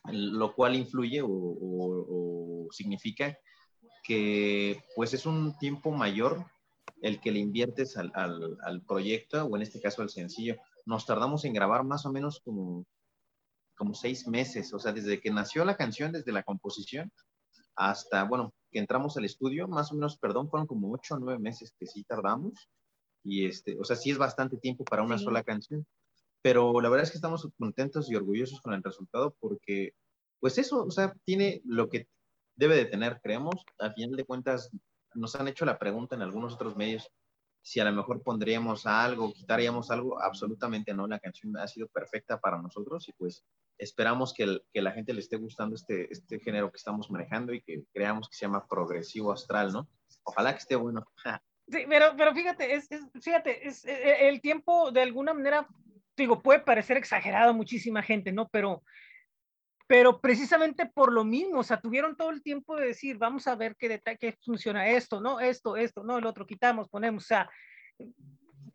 lo 0.06 0.54
cual 0.56 0.76
influye 0.76 1.22
o, 1.22 1.28
o, 1.28 2.66
o 2.68 2.72
significa 2.72 3.38
que 4.04 4.84
pues 4.96 5.14
es 5.14 5.26
un 5.26 5.58
tiempo 5.58 5.92
mayor 5.92 6.46
el 7.02 7.20
que 7.20 7.32
le 7.32 7.40
inviertes 7.40 7.98
al, 7.98 8.12
al, 8.16 8.58
al, 8.64 8.82
proyecto 8.82 9.46
o 9.46 9.56
en 9.56 9.62
este 9.64 9.82
caso 9.82 10.02
al 10.02 10.10
sencillo. 10.10 10.56
Nos 10.86 11.06
tardamos 11.06 11.46
en 11.46 11.54
grabar 11.54 11.84
más 11.84 12.06
o 12.06 12.12
menos 12.12 12.42
como, 12.44 12.86
como 13.76 13.94
seis 13.94 14.28
meses, 14.28 14.74
o 14.74 14.80
sea, 14.80 14.92
desde 14.92 15.20
que 15.20 15.32
nació 15.32 15.66
la 15.66 15.78
canción, 15.78 16.12
desde 16.12 16.32
la 16.32 16.44
composición 16.44 17.12
hasta, 17.76 18.24
bueno, 18.26 18.54
que 18.72 18.80
entramos 18.80 19.18
al 19.18 19.26
estudio, 19.26 19.68
más 19.68 19.92
o 19.92 19.96
menos, 19.96 20.18
perdón, 20.18 20.50
fueron 20.50 20.68
como 20.68 20.92
ocho 20.94 21.16
o 21.16 21.20
nueve 21.20 21.40
meses 21.40 21.74
que 21.78 21.86
sí 21.86 22.04
tardamos. 22.04 22.70
Y 23.24 23.46
este, 23.46 23.78
o 23.80 23.84
sea, 23.84 23.96
sí 23.96 24.12
es 24.12 24.18
bastante 24.18 24.58
tiempo 24.58 24.84
para 24.84 25.04
una 25.04 25.18
sí. 25.18 25.24
sola 25.24 25.44
canción. 25.44 25.86
Pero 26.42 26.80
la 26.82 26.90
verdad 26.90 27.04
es 27.04 27.12
que 27.12 27.18
estamos 27.18 27.48
contentos 27.58 28.10
y 28.10 28.16
orgullosos 28.16 28.62
con 28.62 28.74
el 28.74 28.84
resultado 28.84 29.36
porque, 29.40 29.94
pues 30.40 30.58
eso, 30.58 30.84
o 30.84 30.92
sea, 30.92 31.14
tiene 31.24 31.62
lo 31.66 31.90
que 31.90 32.08
debe 32.56 32.76
de 32.76 32.86
tener, 32.86 33.20
creemos. 33.22 33.64
Al 33.80 33.94
final 33.94 34.16
de 34.16 34.26
cuentas, 34.26 34.72
nos 35.14 35.36
han 35.36 35.48
hecho 35.48 35.66
la 35.66 35.78
pregunta 35.78 36.16
en 36.16 36.22
algunos 36.22 36.54
otros 36.54 36.76
medios 36.76 37.12
si 37.64 37.80
a 37.80 37.86
lo 37.86 37.92
mejor 37.92 38.24
pondríamos 38.24 38.86
algo, 38.86 39.34
quitaríamos 39.34 39.92
algo, 39.92 40.22
absolutamente 40.22 40.94
no, 40.94 41.08
la 41.08 41.20
canción 41.20 41.56
ha 41.58 41.68
sido 41.68 41.88
perfecta 41.88 42.40
para 42.40 42.62
nosotros 42.62 43.08
y 43.08 43.14
pues 43.14 43.44
esperamos 43.78 44.34
que, 44.34 44.44
el, 44.44 44.64
que 44.74 44.82
la 44.82 44.92
gente 44.92 45.14
le 45.14 45.20
esté 45.20 45.38
gustando 45.38 45.76
este, 45.76 46.12
este 46.12 46.40
género 46.40 46.72
que 46.72 46.78
estamos 46.78 47.10
manejando 47.12 47.54
y 47.54 47.62
que 47.62 47.84
creamos 47.94 48.30
que 48.30 48.36
se 48.36 48.46
llama 48.46 48.66
progresivo 48.68 49.32
astral, 49.32 49.72
¿no? 49.72 49.88
Ojalá 50.24 50.54
que 50.54 50.60
esté 50.60 50.76
bueno. 50.76 51.06
Sí, 51.68 51.86
pero, 51.88 52.14
pero 52.18 52.34
fíjate, 52.34 52.74
es, 52.74 52.92
es, 52.92 53.02
fíjate, 53.22 53.68
es, 53.68 53.86
el 53.86 54.42
tiempo 54.42 54.92
de 54.92 55.02
alguna 55.02 55.34
manera, 55.34 55.68
digo, 56.22 56.42
puede 56.42 56.60
parecer 56.60 56.98
exagerado 56.98 57.52
a 57.52 57.54
muchísima 57.54 58.02
gente, 58.02 58.32
¿no? 58.32 58.48
Pero 58.50 58.84
pero 59.92 60.22
precisamente 60.22 60.86
por 60.86 61.12
lo 61.12 61.26
mismo, 61.26 61.60
o 61.60 61.64
sea, 61.64 61.82
tuvieron 61.82 62.16
todo 62.16 62.30
el 62.30 62.42
tiempo 62.42 62.78
de 62.78 62.88
decir, 62.88 63.18
vamos 63.18 63.46
a 63.46 63.56
ver 63.56 63.76
qué 63.76 63.90
detalle 63.90 64.18
qué 64.18 64.38
funciona 64.42 64.88
esto, 64.88 65.20
no, 65.20 65.42
esto, 65.42 65.76
esto, 65.76 66.02
no, 66.02 66.18
el 66.18 66.26
otro 66.26 66.48
quitamos, 66.48 66.88
ponemos, 66.88 67.26
o 67.26 67.28
sea, 67.28 67.50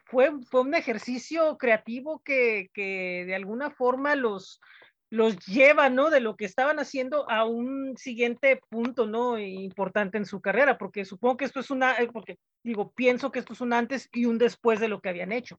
fue, 0.05 0.31
fue 0.51 0.61
un 0.61 0.75
ejercicio 0.75 1.57
creativo 1.57 2.21
que, 2.23 2.69
que 2.75 3.25
de 3.27 3.35
alguna 3.35 3.71
forma 3.71 4.15
los, 4.15 4.61
los 5.09 5.39
lleva, 5.47 5.89
¿no? 5.89 6.11
De 6.11 6.21
lo 6.21 6.37
que 6.37 6.45
estaban 6.45 6.79
haciendo 6.79 7.31
a 7.31 7.47
un 7.47 7.97
siguiente 7.97 8.61
punto, 8.69 9.07
¿no? 9.07 9.39
Importante 9.39 10.19
en 10.19 10.27
su 10.27 10.43
carrera, 10.43 10.77
porque 10.77 11.07
supongo 11.07 11.39
que 11.39 11.47
esto 11.47 11.61
es 11.61 11.71
una, 11.71 11.95
eh, 11.95 12.11
porque 12.13 12.39
digo, 12.63 12.93
pienso 12.93 13.33
que 13.33 13.39
esto 13.39 13.55
es 13.55 13.61
un 13.63 13.73
antes 13.73 14.09
y 14.13 14.27
un 14.27 14.37
después 14.37 14.81
de 14.81 14.89
lo 14.89 15.01
que 15.01 15.09
habían 15.09 15.33
hecho. 15.33 15.59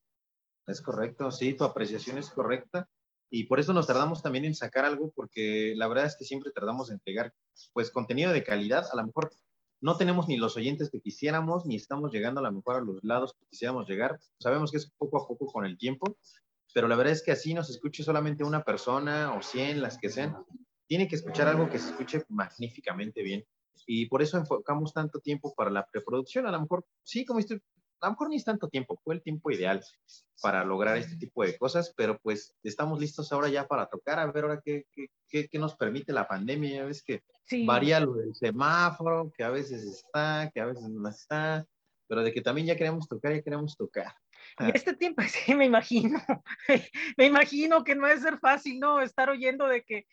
Es 0.67 0.81
correcto, 0.81 1.31
sí, 1.31 1.53
tu 1.53 1.63
apreciación 1.63 2.17
es 2.17 2.29
correcta 2.29 2.89
y 3.29 3.45
por 3.45 3.59
eso 3.59 3.73
nos 3.73 3.87
tardamos 3.87 4.21
también 4.21 4.45
en 4.45 4.53
sacar 4.55 4.85
algo, 4.85 5.11
porque 5.15 5.73
la 5.75 5.87
verdad 5.87 6.05
es 6.05 6.17
que 6.17 6.25
siempre 6.25 6.51
tardamos 6.51 6.89
en 6.89 6.95
entregar 6.95 7.33
pues 7.73 7.89
contenido 7.89 8.33
de 8.33 8.43
calidad, 8.43 8.85
a 8.91 8.95
lo 8.97 9.05
mejor 9.05 9.31
no 9.79 9.95
tenemos 9.95 10.27
ni 10.27 10.37
los 10.37 10.57
oyentes 10.57 10.89
que 10.89 10.99
quisiéramos, 10.99 11.65
ni 11.65 11.75
estamos 11.75 12.11
llegando 12.11 12.39
a 12.41 12.43
lo 12.43 12.51
mejor 12.51 12.75
a 12.75 12.81
los 12.81 13.01
lados 13.03 13.33
que 13.33 13.45
quisiéramos 13.47 13.87
llegar, 13.87 14.19
sabemos 14.39 14.71
que 14.71 14.77
es 14.77 14.91
poco 14.97 15.23
a 15.23 15.27
poco 15.27 15.45
con 15.47 15.65
el 15.65 15.77
tiempo, 15.77 16.17
pero 16.73 16.87
la 16.87 16.95
verdad 16.95 17.13
es 17.13 17.23
que 17.23 17.31
así 17.31 17.53
nos 17.53 17.69
escuche 17.69 18.03
solamente 18.03 18.43
una 18.43 18.63
persona 18.63 19.33
o 19.33 19.41
100, 19.41 19.81
las 19.81 19.97
que 19.97 20.09
sean, 20.09 20.35
tiene 20.85 21.07
que 21.07 21.15
escuchar 21.15 21.47
algo 21.47 21.69
que 21.69 21.79
se 21.79 21.89
escuche 21.89 22.23
magníficamente 22.29 23.21
bien. 23.23 23.45
Y 23.85 24.07
por 24.07 24.21
eso 24.21 24.37
enfocamos 24.37 24.93
tanto 24.93 25.19
tiempo 25.19 25.53
para 25.55 25.69
la 25.69 25.85
preproducción. 25.85 26.45
A 26.45 26.51
lo 26.51 26.61
mejor, 26.61 26.85
sí, 27.03 27.25
como 27.25 27.39
a 28.01 28.07
lo 28.07 28.11
mejor 28.11 28.29
ni 28.29 28.35
es 28.35 28.45
tanto 28.45 28.69
tiempo, 28.69 28.99
fue 29.03 29.15
el 29.15 29.21
tiempo 29.21 29.51
ideal 29.51 29.83
para 30.41 30.63
lograr 30.63 30.97
este 30.97 31.15
tipo 31.15 31.43
de 31.43 31.57
cosas, 31.57 31.93
pero 31.95 32.19
pues 32.19 32.55
estamos 32.63 32.99
listos 32.99 33.31
ahora 33.31 33.49
ya 33.49 33.67
para 33.67 33.87
tocar, 33.87 34.19
a 34.19 34.31
ver 34.31 34.43
ahora 34.43 34.61
qué, 34.63 34.85
qué, 35.27 35.47
qué 35.47 35.59
nos 35.59 35.75
permite 35.75 36.13
la 36.13 36.27
pandemia, 36.27 36.77
ya 36.77 36.85
ves 36.85 37.03
que 37.03 37.23
sí. 37.45 37.65
varía 37.65 37.99
lo 37.99 38.13
del 38.13 38.35
semáforo, 38.35 39.31
que 39.35 39.43
a 39.43 39.49
veces 39.49 39.83
está, 39.83 40.51
que 40.53 40.61
a 40.61 40.65
veces 40.65 40.89
no 40.89 41.09
está, 41.09 41.65
pero 42.07 42.23
de 42.23 42.31
que 42.31 42.41
también 42.41 42.67
ya 42.67 42.75
queremos 42.75 43.07
tocar, 43.07 43.33
ya 43.33 43.41
queremos 43.41 43.75
tocar. 43.75 44.13
Y 44.59 44.71
este 44.75 44.93
tiempo, 44.95 45.21
sí, 45.27 45.55
me 45.55 45.65
imagino, 45.65 46.19
me 47.17 47.25
imagino 47.25 47.83
que 47.83 47.95
no 47.95 48.07
es 48.07 48.21
ser 48.21 48.39
fácil, 48.39 48.79
¿no? 48.79 49.01
Estar 49.01 49.29
oyendo 49.29 49.67
de 49.67 49.83
que 49.83 50.07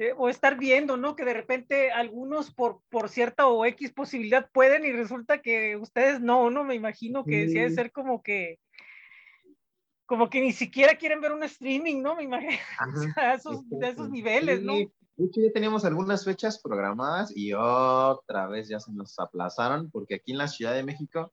eh, 0.00 0.14
o 0.16 0.28
estar 0.28 0.56
viendo, 0.56 0.96
¿no? 0.96 1.16
Que 1.16 1.24
de 1.24 1.34
repente 1.34 1.90
algunos 1.90 2.52
por, 2.54 2.80
por 2.88 3.08
cierta 3.08 3.48
o 3.48 3.64
X 3.64 3.92
posibilidad 3.92 4.48
pueden 4.52 4.84
y 4.84 4.92
resulta 4.92 5.42
que 5.42 5.76
ustedes 5.76 6.20
no, 6.20 6.50
¿no? 6.50 6.62
Me 6.62 6.76
imagino 6.76 7.24
que 7.24 7.48
sí. 7.48 7.54
debe 7.54 7.70
ser 7.70 7.90
como 7.90 8.22
que, 8.22 8.60
como 10.06 10.30
que 10.30 10.40
ni 10.40 10.52
siquiera 10.52 10.94
quieren 10.94 11.20
ver 11.20 11.32
un 11.32 11.42
streaming, 11.42 12.00
¿no? 12.00 12.14
Me 12.14 12.22
imagino, 12.22 12.52
a 13.16 13.34
esos, 13.34 13.68
de 13.68 13.88
esos 13.88 14.08
niveles, 14.08 14.62
¿no? 14.62 14.74
De 14.74 15.24
hecho, 15.26 15.40
ya 15.40 15.52
teníamos 15.52 15.84
algunas 15.84 16.24
fechas 16.24 16.60
programadas 16.62 17.36
y 17.36 17.52
otra 17.52 18.46
vez 18.46 18.68
ya 18.68 18.78
se 18.78 18.92
nos 18.92 19.18
aplazaron 19.18 19.90
porque 19.90 20.14
aquí 20.14 20.30
en 20.30 20.38
la 20.38 20.46
Ciudad 20.46 20.74
de 20.74 20.84
México 20.84 21.32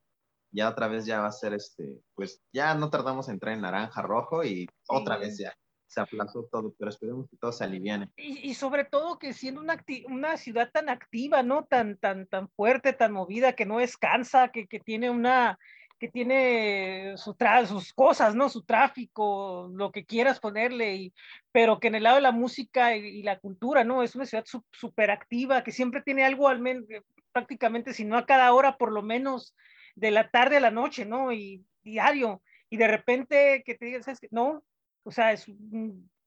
ya 0.49 0.69
otra 0.69 0.87
vez 0.87 1.05
ya 1.05 1.21
va 1.21 1.27
a 1.27 1.31
ser 1.31 1.53
este, 1.53 2.01
pues 2.15 2.41
ya 2.51 2.73
no 2.73 2.89
tardamos 2.89 3.27
en 3.27 3.35
entrar 3.35 3.53
en 3.53 3.61
naranja, 3.61 4.01
rojo 4.01 4.43
y 4.43 4.61
sí. 4.61 4.67
otra 4.87 5.17
vez 5.17 5.37
ya 5.37 5.55
se 5.87 6.01
aplazó 6.01 6.43
todo, 6.51 6.73
pero 6.77 6.89
esperemos 6.89 7.29
que 7.29 7.37
todo 7.37 7.51
se 7.51 7.63
aliviane. 7.63 8.09
Y, 8.17 8.49
y 8.49 8.53
sobre 8.53 8.85
todo 8.85 9.19
que 9.19 9.33
siendo 9.33 9.61
una, 9.61 9.83
una, 10.07 10.37
ciudad 10.37 10.69
tan 10.71 10.89
activa, 10.89 11.43
¿no? 11.43 11.65
Tan, 11.65 11.97
tan, 11.97 12.27
tan 12.27 12.49
fuerte, 12.49 12.93
tan 12.93 13.13
movida, 13.13 13.53
que 13.53 13.65
no 13.65 13.79
descansa, 13.79 14.49
que, 14.49 14.67
que 14.67 14.79
tiene 14.79 15.09
una, 15.09 15.59
que 15.99 16.09
tiene 16.09 17.13
su 17.17 17.35
sus 17.67 17.93
cosas, 17.93 18.35
¿no? 18.35 18.49
Su 18.49 18.63
tráfico, 18.63 19.69
lo 19.73 19.91
que 19.91 20.05
quieras 20.05 20.39
ponerle, 20.39 20.95
y, 20.95 21.13
pero 21.51 21.79
que 21.79 21.87
en 21.87 21.95
el 21.95 22.03
lado 22.03 22.17
de 22.17 22.21
la 22.21 22.31
música 22.31 22.95
y, 22.95 23.23
la 23.23 23.39
cultura, 23.39 23.83
¿no? 23.83 24.03
Es 24.03 24.15
una 24.15 24.25
ciudad 24.25 24.45
súper 24.71 25.11
activa, 25.11 25.63
que 25.63 25.71
siempre 25.71 26.01
tiene 26.01 26.25
algo 26.25 26.47
al 26.47 26.59
menos, 26.59 26.85
prácticamente, 27.31 27.93
si 27.93 28.05
no 28.05 28.17
a 28.17 28.25
cada 28.25 28.53
hora, 28.53 28.77
por 28.77 28.91
lo 28.91 29.01
menos 29.01 29.55
de 29.95 30.11
la 30.11 30.29
tarde 30.29 30.57
a 30.57 30.61
la 30.61 30.71
noche, 30.71 31.05
¿no? 31.05 31.31
Y 31.31 31.63
diario. 31.83 32.41
Y 32.69 32.77
de 32.77 32.87
repente 32.87 33.63
que 33.65 33.75
te 33.75 33.85
digas, 33.85 34.19
que 34.19 34.27
no, 34.31 34.63
o 35.05 35.11
sea, 35.11 35.31
es 35.31 35.45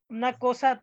una 0.09 0.39
cosa 0.39 0.83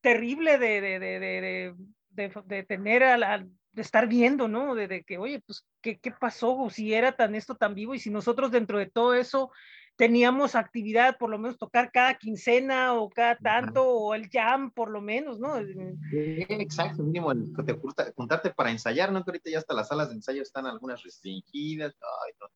terrible 0.00 0.58
de, 0.58 0.80
de, 0.80 0.98
de, 0.98 2.42
de 2.44 2.62
tener 2.64 3.04
a 3.04 3.16
la, 3.16 3.46
de 3.72 3.82
estar 3.82 4.08
viendo, 4.08 4.48
¿no? 4.48 4.74
De, 4.74 5.04
que, 5.04 5.18
oye, 5.18 5.40
pues, 5.46 5.64
¿qué, 5.80 5.98
¿qué, 5.98 6.10
pasó? 6.12 6.56
O 6.56 6.70
si 6.70 6.92
era 6.92 7.12
tan 7.16 7.34
esto 7.34 7.54
tan 7.54 7.74
vivo 7.74 7.94
y 7.94 7.98
si 7.98 8.10
nosotros 8.10 8.50
dentro 8.50 8.78
de 8.78 8.86
todo 8.86 9.14
eso 9.14 9.50
teníamos 9.96 10.54
actividad, 10.54 11.18
por 11.18 11.28
lo 11.28 11.38
menos 11.38 11.58
tocar 11.58 11.90
cada 11.92 12.14
quincena 12.14 12.94
o 12.94 13.10
cada 13.10 13.36
tanto, 13.36 13.86
o 13.86 14.14
el 14.14 14.30
jam, 14.30 14.70
por 14.70 14.90
lo 14.90 15.02
menos, 15.02 15.38
¿no? 15.38 15.58
Exacto, 16.12 17.02
mínimo, 17.02 17.30
el, 17.32 17.52
te, 17.66 17.78
juntarte 18.16 18.50
para 18.50 18.70
ensayar, 18.70 19.12
¿no? 19.12 19.22
Que 19.22 19.30
ahorita 19.30 19.50
ya 19.50 19.58
hasta 19.58 19.74
las 19.74 19.88
salas 19.88 20.08
de 20.08 20.14
ensayo 20.14 20.40
están 20.40 20.66
algunas 20.66 21.02
restringidas, 21.02 21.94
ay, 22.24 22.32
no. 22.40 22.46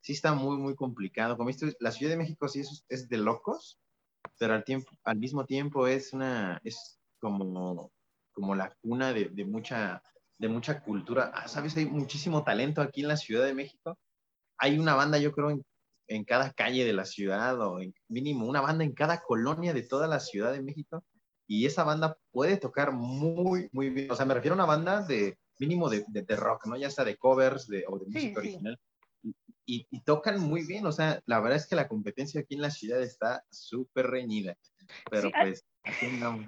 Sí 0.00 0.14
está 0.14 0.34
muy, 0.34 0.56
muy 0.56 0.74
complicado. 0.74 1.36
Como 1.36 1.46
viste, 1.46 1.72
la 1.78 1.92
Ciudad 1.92 2.10
de 2.10 2.18
México 2.18 2.48
sí 2.48 2.60
es, 2.60 2.84
es 2.88 3.08
de 3.08 3.18
locos, 3.18 3.78
pero 4.38 4.54
al, 4.54 4.64
tiempo, 4.64 4.90
al 5.04 5.18
mismo 5.18 5.44
tiempo 5.44 5.86
es 5.86 6.12
una, 6.12 6.60
es 6.64 6.98
como, 7.20 7.92
como 8.32 8.54
la 8.54 8.74
cuna 8.80 9.12
de, 9.12 9.28
de 9.30 9.44
mucha 9.44 10.02
de 10.42 10.48
mucha 10.48 10.82
cultura. 10.82 11.30
Ah, 11.34 11.46
¿Sabes? 11.46 11.76
Hay 11.76 11.86
muchísimo 11.86 12.42
talento 12.42 12.82
aquí 12.82 13.02
en 13.02 13.08
la 13.08 13.16
Ciudad 13.16 13.44
de 13.46 13.54
México. 13.54 13.96
Hay 14.58 14.76
una 14.78 14.96
banda, 14.96 15.18
yo 15.18 15.30
creo, 15.30 15.50
en, 15.50 15.64
en, 16.08 16.24
cada 16.24 16.50
calle 16.52 16.84
de 16.84 16.92
la 16.92 17.04
ciudad, 17.04 17.60
o 17.60 17.80
en 17.80 17.94
mínimo 18.08 18.46
una 18.46 18.60
banda 18.60 18.82
en 18.82 18.92
cada 18.92 19.22
colonia 19.22 19.72
de 19.72 19.84
toda 19.84 20.08
la 20.08 20.18
Ciudad 20.18 20.52
de 20.52 20.60
México. 20.60 21.04
Y 21.46 21.66
esa 21.66 21.84
banda 21.84 22.18
puede 22.32 22.56
tocar 22.56 22.92
muy, 22.92 23.68
muy 23.72 23.90
bien. 23.90 24.10
O 24.10 24.16
sea, 24.16 24.26
me 24.26 24.34
refiero 24.34 24.54
a 24.54 24.56
una 24.56 24.66
banda 24.66 25.02
de 25.02 25.38
mínimo 25.60 25.88
de, 25.88 26.04
de, 26.08 26.22
de 26.22 26.36
rock, 26.36 26.66
¿no? 26.66 26.76
Ya 26.76 26.90
sea 26.90 27.04
de 27.04 27.16
covers 27.16 27.68
de, 27.68 27.84
o 27.86 27.98
de 27.98 28.06
música 28.06 28.40
sí, 28.40 28.48
original. 28.48 28.76
Sí. 28.76 28.91
Y, 29.64 29.86
y, 29.90 30.00
tocan 30.02 30.40
muy 30.40 30.66
bien. 30.66 30.86
O 30.86 30.92
sea, 30.92 31.20
la 31.26 31.40
verdad 31.40 31.58
es 31.58 31.66
que 31.66 31.76
la 31.76 31.88
competencia 31.88 32.40
aquí 32.40 32.54
en 32.54 32.62
la 32.62 32.70
ciudad 32.70 33.00
está 33.02 33.44
súper 33.50 34.08
reñida. 34.08 34.56
Pero 35.10 35.28
sí, 35.28 35.34
pues, 35.40 35.64
aquí 35.84 36.06
andamos. 36.06 36.46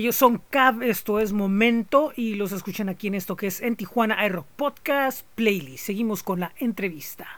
Ellos 0.00 0.16
son 0.16 0.38
Cab, 0.38 0.82
esto 0.82 1.20
es 1.20 1.34
Momento 1.34 2.14
y 2.16 2.32
los 2.32 2.52
escuchan 2.52 2.88
aquí 2.88 3.08
en 3.08 3.14
esto 3.14 3.36
que 3.36 3.48
es 3.48 3.60
en 3.60 3.76
Tijuana 3.76 4.24
iRock 4.24 4.46
Podcast 4.46 5.26
Playlist. 5.34 5.84
Seguimos 5.84 6.22
con 6.22 6.40
la 6.40 6.54
entrevista. 6.56 7.28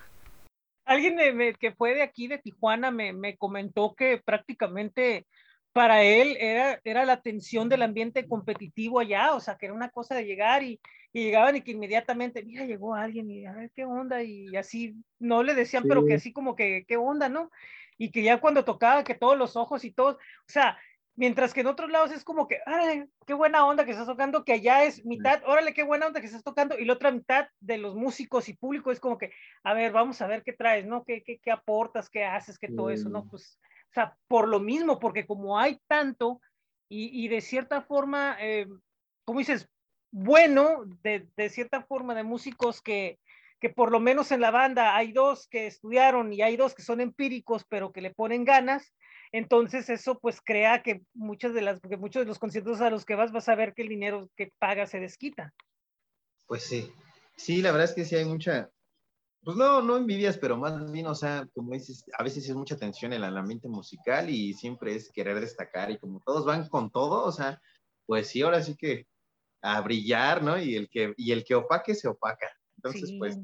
Alguien 0.85 1.17
que 1.59 1.73
fue 1.73 1.93
de 1.97 2.03
aquí 2.03 2.29
de 2.29 2.39
Tijuana 2.39 2.93
me, 2.93 3.13
me 3.13 3.37
comentó 3.37 3.97
que 3.97 4.23
prácticamente 4.25 5.27
para 5.73 6.05
él 6.05 6.37
era, 6.39 6.81
era 6.85 7.05
la 7.05 7.21
tensión 7.21 7.69
del 7.69 7.83
ambiente 7.83 8.29
competitivo 8.29 9.01
allá, 9.01 9.35
o 9.35 9.41
sea, 9.41 9.57
que 9.57 9.67
era 9.67 9.75
una 9.75 9.89
cosa 9.89 10.15
de 10.15 10.25
llegar 10.25 10.63
y, 10.63 10.79
y 11.13 11.25
llegaban 11.25 11.57
y 11.57 11.63
que 11.63 11.73
inmediatamente, 11.73 12.45
mira, 12.45 12.65
llegó 12.65 12.95
alguien 12.95 13.29
y 13.29 13.45
a 13.45 13.55
ver 13.55 13.73
qué 13.75 13.85
onda, 13.85 14.23
y 14.23 14.55
así, 14.55 14.95
no 15.19 15.43
le 15.43 15.57
decían, 15.57 15.83
pero 15.89 16.07
que 16.07 16.15
así 16.15 16.33
como 16.33 16.55
que, 16.55 16.85
qué 16.87 16.97
onda, 16.97 17.29
¿no? 17.29 17.51
Y 17.99 18.13
que 18.13 18.23
ya 18.23 18.41
cuando 18.41 18.65
tocaba, 18.65 19.03
que 19.03 19.17
todos 19.17 19.37
los 19.37 19.57
ojos 19.57 19.85
y 19.85 19.91
todos, 19.91 20.15
o 20.15 20.19
sea, 20.47 20.79
mientras 21.15 21.53
que 21.53 21.61
en 21.61 21.67
otros 21.67 21.91
lados 21.91 22.11
es 22.11 22.25
como 22.25 22.49
que, 22.49 22.61
ay, 22.67 23.05
qué 23.27 23.35
buena 23.35 23.67
onda 23.67 23.85
que 23.85 23.91
estás 23.91 24.07
tocando, 24.07 24.45
que 24.45 24.55
allá 24.55 24.85
es 24.85 25.05
mitad, 25.05 25.43
órale, 25.47 25.75
qué 25.75 25.83
buena 25.83 26.07
onda 26.07 26.21
que 26.21 26.27
estás 26.27 26.43
tocando, 26.43 26.79
y 26.79 26.85
la 26.85 26.95
otra 26.95 27.11
mitad 27.11 27.49
de 27.61 27.79
los 27.79 27.95
músicos 27.95 28.49
y 28.49 28.55
público 28.55 28.91
es 28.91 29.01
como 29.01 29.19
que, 29.19 29.33
a 29.63 29.75
ver, 29.75 29.93
vamos 29.93 30.23
a 30.23 30.27
ver 30.27 30.43
qué 30.43 30.53
traes, 30.53 30.87
¿no? 30.87 31.05
¿Qué, 31.05 31.23
qué, 31.23 31.39
qué 31.39 31.51
aportas, 31.51 32.09
qué 32.09 32.25
haces, 32.25 32.59
qué 32.59 32.69
todo 32.69 32.91
eso, 32.91 33.09
¿no? 33.09 33.27
Pues 33.27 33.59
o 33.93 33.95
sea, 33.95 34.17
por 34.27 34.49
lo 34.49 34.59
mismo, 34.59 34.99
porque 34.99 35.27
como 35.27 35.59
hay 35.59 35.79
tanto 35.87 36.41
y, 36.89 37.29
de 37.29 37.41
cierta 37.41 37.83
forma, 37.83 38.37
eh, 38.41 38.67
como 39.25 39.39
dices, 39.39 39.69
bueno, 40.11 40.85
de, 41.03 41.27
de, 41.37 41.49
cierta 41.49 41.83
forma 41.83 42.15
de 42.15 42.23
músicos 42.23 42.83
que, 42.83 43.19
que 43.61 43.71
por 43.71 43.91
lo 43.91 44.01
menos 44.01 44.31
en 44.31 44.43
la 44.43 44.51
banda 44.51 44.95
hay 44.95 45.13
dos 45.13 45.47
que 45.49 45.67
estudiaron 45.67 46.33
y 46.33 46.43
hay 46.43 46.57
dos 46.57 46.75
que 46.75 46.83
son 46.83 47.01
empíricos, 47.01 47.65
pero 47.69 47.93
que 47.93 48.03
le 48.03 48.13
ponen 48.15 48.45
ganas, 48.45 48.95
entonces 49.33 49.89
eso 49.89 50.19
pues 50.19 50.41
crea 50.45 50.83
que 50.83 51.03
muchas 51.15 51.55
de 51.55 51.63
las, 51.63 51.81
que 51.81 51.97
muchos 51.97 52.23
de 52.23 52.27
los 52.27 52.39
conciertos 52.39 52.81
a 52.81 52.91
los 52.91 53.05
que 53.05 53.15
vas 53.15 53.33
vas 53.33 53.49
a 53.49 53.55
ver 53.55 53.73
que 53.75 53.83
el 53.83 53.89
dinero 53.89 54.29
que 54.37 54.53
pagas 54.59 54.91
se 54.91 55.01
desquita. 55.01 55.53
Pues 56.47 56.65
sí, 56.65 56.93
sí, 57.37 57.63
la 57.63 57.73
verdad 57.73 57.89
es 57.89 57.95
que 57.95 58.05
sí 58.05 58.15
hay 58.15 58.27
mucha, 58.27 58.71
pues 59.43 59.57
no, 59.57 59.81
no 59.81 59.97
envidias, 59.97 60.37
pero 60.37 60.57
más 60.57 60.93
bien, 60.93 61.07
o 61.07 61.15
sea, 61.15 61.49
como 61.55 61.73
dices, 61.73 62.05
a 62.17 62.23
veces 62.23 62.49
es 62.49 62.55
mucha 62.55 62.77
tensión 62.77 63.15
en 63.15 63.25
el 63.25 63.37
ambiente 63.37 63.69
musical 63.69 64.29
y 64.29 64.53
siempre 64.53 64.95
es 64.95 65.11
querer 65.11 65.41
destacar 65.41 65.91
y 65.91 65.99
como 65.99 66.21
todos 66.21 66.45
van 66.45 66.69
con 66.69 66.91
todo, 66.91 67.25
o 67.25 67.33
sea, 67.33 67.61
pues 68.05 68.29
sí, 68.29 68.43
ahora 68.43 68.63
sí 68.63 68.77
que 68.77 69.07
a 69.63 69.81
brillar, 69.81 70.43
¿no? 70.43 70.59
Y 70.59 70.77
el 70.77 70.91
que, 70.91 71.15
y 71.17 71.33
el 71.33 71.45
que 71.45 71.55
opaque 71.55 71.95
se 71.95 72.09
opaca. 72.09 72.51
Entonces, 72.77 73.15
pues, 73.19 73.39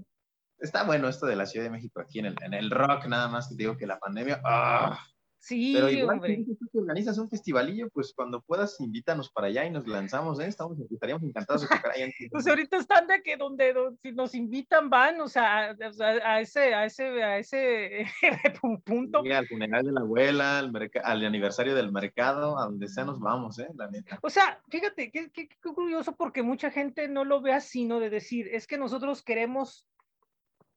está 0.59 0.83
bueno 0.83 1.09
esto 1.09 1.27
de 1.27 1.37
la 1.37 1.47
Ciudad 1.47 1.65
de 1.65 1.71
México 1.71 2.01
aquí 2.01 2.19
en 2.19 2.27
el, 2.27 2.37
en 2.43 2.55
el 2.55 2.71
rock, 2.71 3.07
nada 3.07 3.29
más 3.29 3.49
que 3.49 3.55
digo 3.55 3.77
que 3.77 3.87
la 3.87 3.99
pandemia, 3.99 4.41
¡ah! 4.45 4.99
Sí, 5.41 5.73
Pero 5.75 5.89
igual 5.89 6.17
hombre. 6.17 6.45
si 6.45 6.57
tú 6.57 6.81
organizas 6.81 7.17
un 7.17 7.31
festivalillo, 7.31 7.89
pues 7.91 8.13
cuando 8.13 8.41
puedas 8.43 8.81
invítanos 8.81 9.31
para 9.31 9.47
allá 9.47 9.65
y 9.65 9.71
nos 9.71 9.87
lanzamos, 9.87 10.41
¿eh? 10.41 10.47
Estamos, 10.47 10.79
estaríamos 10.91 11.23
encantados 11.23 11.63
de 11.63 11.69
tocar 11.69 11.93
allá 11.93 12.07
en 12.07 12.13
Pues 12.33 12.47
ahorita 12.47 12.77
están 12.77 13.07
de 13.07 13.23
que 13.23 13.37
donde, 13.37 13.73
donde, 13.73 13.99
si 14.03 14.13
nos 14.13 14.35
invitan 14.35 14.91
van, 14.91 15.21
o 15.21 15.29
sea, 15.29 15.71
a, 15.71 15.77
a 16.25 16.41
ese, 16.41 16.75
a 16.75 16.85
ese, 16.85 17.23
a 17.23 17.39
ese 17.39 18.07
punto. 18.85 19.23
Sí, 19.23 19.33
al 19.33 19.47
funeral 19.47 19.87
de 19.87 19.93
la 19.93 20.01
abuela, 20.01 20.59
al, 20.59 20.91
al, 21.05 21.25
aniversario 21.25 21.75
del 21.75 21.93
mercado, 21.93 22.59
a 22.59 22.65
donde 22.65 22.89
sea 22.89 23.05
nos 23.05 23.21
vamos, 23.21 23.59
¿eh? 23.61 23.69
La 23.77 23.89
neta. 23.89 24.19
O 24.23 24.31
sea, 24.31 24.61
fíjate, 24.69 25.11
qué, 25.13 25.31
qué, 25.31 25.49
qué 25.49 25.73
curioso 25.73 26.17
porque 26.17 26.43
mucha 26.43 26.71
gente 26.71 27.09
no 27.09 27.25
lo 27.25 27.41
ve 27.41 27.53
así, 27.53 27.85
¿no? 27.85 28.01
De 28.01 28.11
decir, 28.11 28.49
es 28.53 28.67
que 28.67 28.77
nosotros 28.77 29.23
queremos 29.23 29.87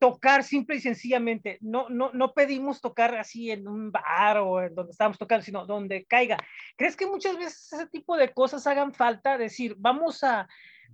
tocar 0.02 0.44
simple 0.44 0.78
y 0.78 0.82
sencillamente. 0.82 1.60
No, 1.62 1.88
no, 1.90 2.10
no 2.12 2.34
pedimos 2.34 2.82
tocar 2.82 3.14
así 3.14 3.52
en 3.52 3.68
un 3.68 3.92
bar 3.92 4.40
o 4.40 4.60
en 4.60 4.74
donde 4.74 4.94
estamos 4.94 5.20
tocando, 5.20 5.46
sino 5.46 5.68
donde 5.68 6.06
caiga. 6.06 6.38
¿Crees 6.76 6.96
que 6.96 7.06
muchas 7.06 7.38
veces 7.38 7.72
ese 7.72 7.86
tipo 7.86 8.18
de 8.18 8.34
cosas 8.34 8.66
hagan 8.66 8.96
falta? 8.96 9.38
Decir, 9.38 9.76
vamos 9.78 10.24
a, 10.24 10.48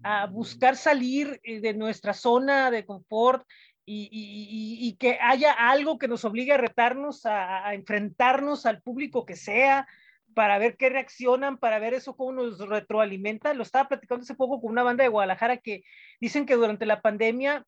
a 0.03 0.25
buscar 0.25 0.75
salir 0.75 1.39
eh, 1.43 1.61
de 1.61 1.73
nuestra 1.73 2.13
zona 2.13 2.69
de 2.69 2.85
confort 2.85 3.47
y, 3.85 4.09
y, 4.11 4.89
y, 4.89 4.97
que 4.97 5.17
haya 5.21 5.53
algo 5.53 5.97
que 5.97 6.09
nos 6.09 6.25
obligue 6.25 6.51
a 6.51 6.57
retarnos, 6.57 7.25
a, 7.25 7.65
a, 7.65 7.75
enfrentarnos 7.75 8.65
al 8.65 8.81
público 8.81 9.25
que 9.25 9.37
sea, 9.37 9.87
para 10.33 10.57
ver 10.57 10.75
qué 10.75 10.89
reaccionan, 10.89 11.57
para 11.57 11.79
ver 11.79 11.93
eso 11.93 12.17
cómo 12.17 12.33
nos 12.33 12.59
retroalimenta. 12.59 13.53
Lo 13.53 13.63
estaba 13.63 13.87
platicando 13.87 14.23
hace 14.23 14.35
poco 14.35 14.59
con 14.59 14.71
una 14.71 14.83
banda 14.83 15.03
de 15.03 15.09
Guadalajara 15.09 15.55
que 15.55 15.85
dicen 16.19 16.45
que 16.45 16.55
durante 16.55 16.85
la 16.85 16.99
pandemia 16.99 17.65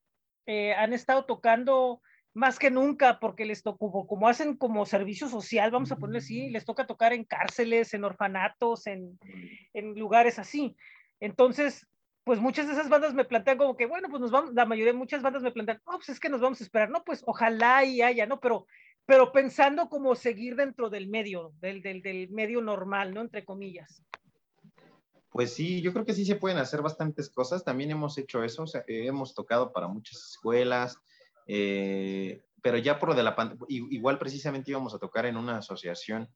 eh, 0.52 0.74
han 0.74 0.94
estado 0.94 1.26
tocando 1.26 2.02
más 2.34 2.58
que 2.58 2.72
nunca 2.72 3.20
porque 3.20 3.46
les 3.46 3.62
tocó, 3.62 4.08
como 4.08 4.28
hacen 4.28 4.58
como 4.58 4.84
servicio 4.88 5.30
social, 5.30 5.70
vamos 5.70 5.92
a 5.92 5.98
ponerle 5.98 6.18
así, 6.18 6.50
les 6.50 6.66
toca 6.66 6.88
tocar 6.88 7.14
en 7.14 7.24
cárceles, 7.24 7.94
en 7.94 8.04
orfanatos, 8.04 8.88
en, 8.88 9.20
en 9.76 9.94
lugares 9.94 10.40
así. 10.40 10.76
Entonces, 11.20 11.88
pues 12.24 12.40
muchas 12.40 12.66
de 12.66 12.74
esas 12.74 12.90
bandas 12.90 13.14
me 13.14 13.26
plantean 13.26 13.60
como 13.60 13.78
que, 13.78 13.86
bueno, 13.86 14.10
pues 14.10 14.22
nos 14.22 14.32
vamos, 14.32 14.56
la 14.56 14.66
mayoría, 14.66 14.92
muchas 14.92 15.22
bandas 15.22 15.44
me 15.44 15.52
plantean, 15.52 15.82
oh, 15.86 15.98
pues 15.98 16.10
es 16.10 16.20
que 16.20 16.30
nos 16.30 16.42
vamos 16.42 16.60
a 16.60 16.64
esperar, 16.64 16.90
no, 16.90 17.04
pues 17.04 17.22
ojalá 17.28 17.86
y 17.86 18.02
haya, 18.02 18.26
¿no? 18.26 18.40
Pero, 18.40 18.66
pero 19.06 19.32
pensando 19.32 19.88
como 19.88 20.16
seguir 20.16 20.56
dentro 20.56 20.90
del 20.90 21.10
medio, 21.10 21.54
del, 21.60 21.84
del, 21.84 22.02
del 22.02 22.28
medio 22.32 22.60
normal, 22.64 23.14
¿no? 23.14 23.22
Entre 23.22 23.46
comillas. 23.46 24.04
Pues 25.30 25.54
sí, 25.54 25.82
yo 25.82 25.94
creo 25.94 26.06
que 26.06 26.14
sí 26.14 26.26
se 26.26 26.36
pueden 26.36 26.58
hacer 26.58 26.82
bastantes 26.82 27.30
cosas. 27.30 27.64
También 27.64 27.92
hemos 27.92 28.18
hecho 28.18 28.44
eso, 28.44 28.64
o 28.64 28.68
sea, 28.68 28.84
hemos 28.88 29.36
tocado 29.36 29.72
para 29.72 29.88
muchas 29.88 30.18
escuelas, 30.18 30.98
eh, 31.48 32.44
pero 32.62 32.78
ya 32.78 33.00
por 33.00 33.10
lo 33.10 33.16
de 33.16 33.24
la 33.24 33.36
pandemia, 33.36 33.66
igual 33.68 34.18
precisamente 34.18 34.72
íbamos 34.72 34.94
a 34.94 35.00
tocar 35.00 35.26
en 35.26 35.38
una 35.38 35.58
asociación, 35.58 36.30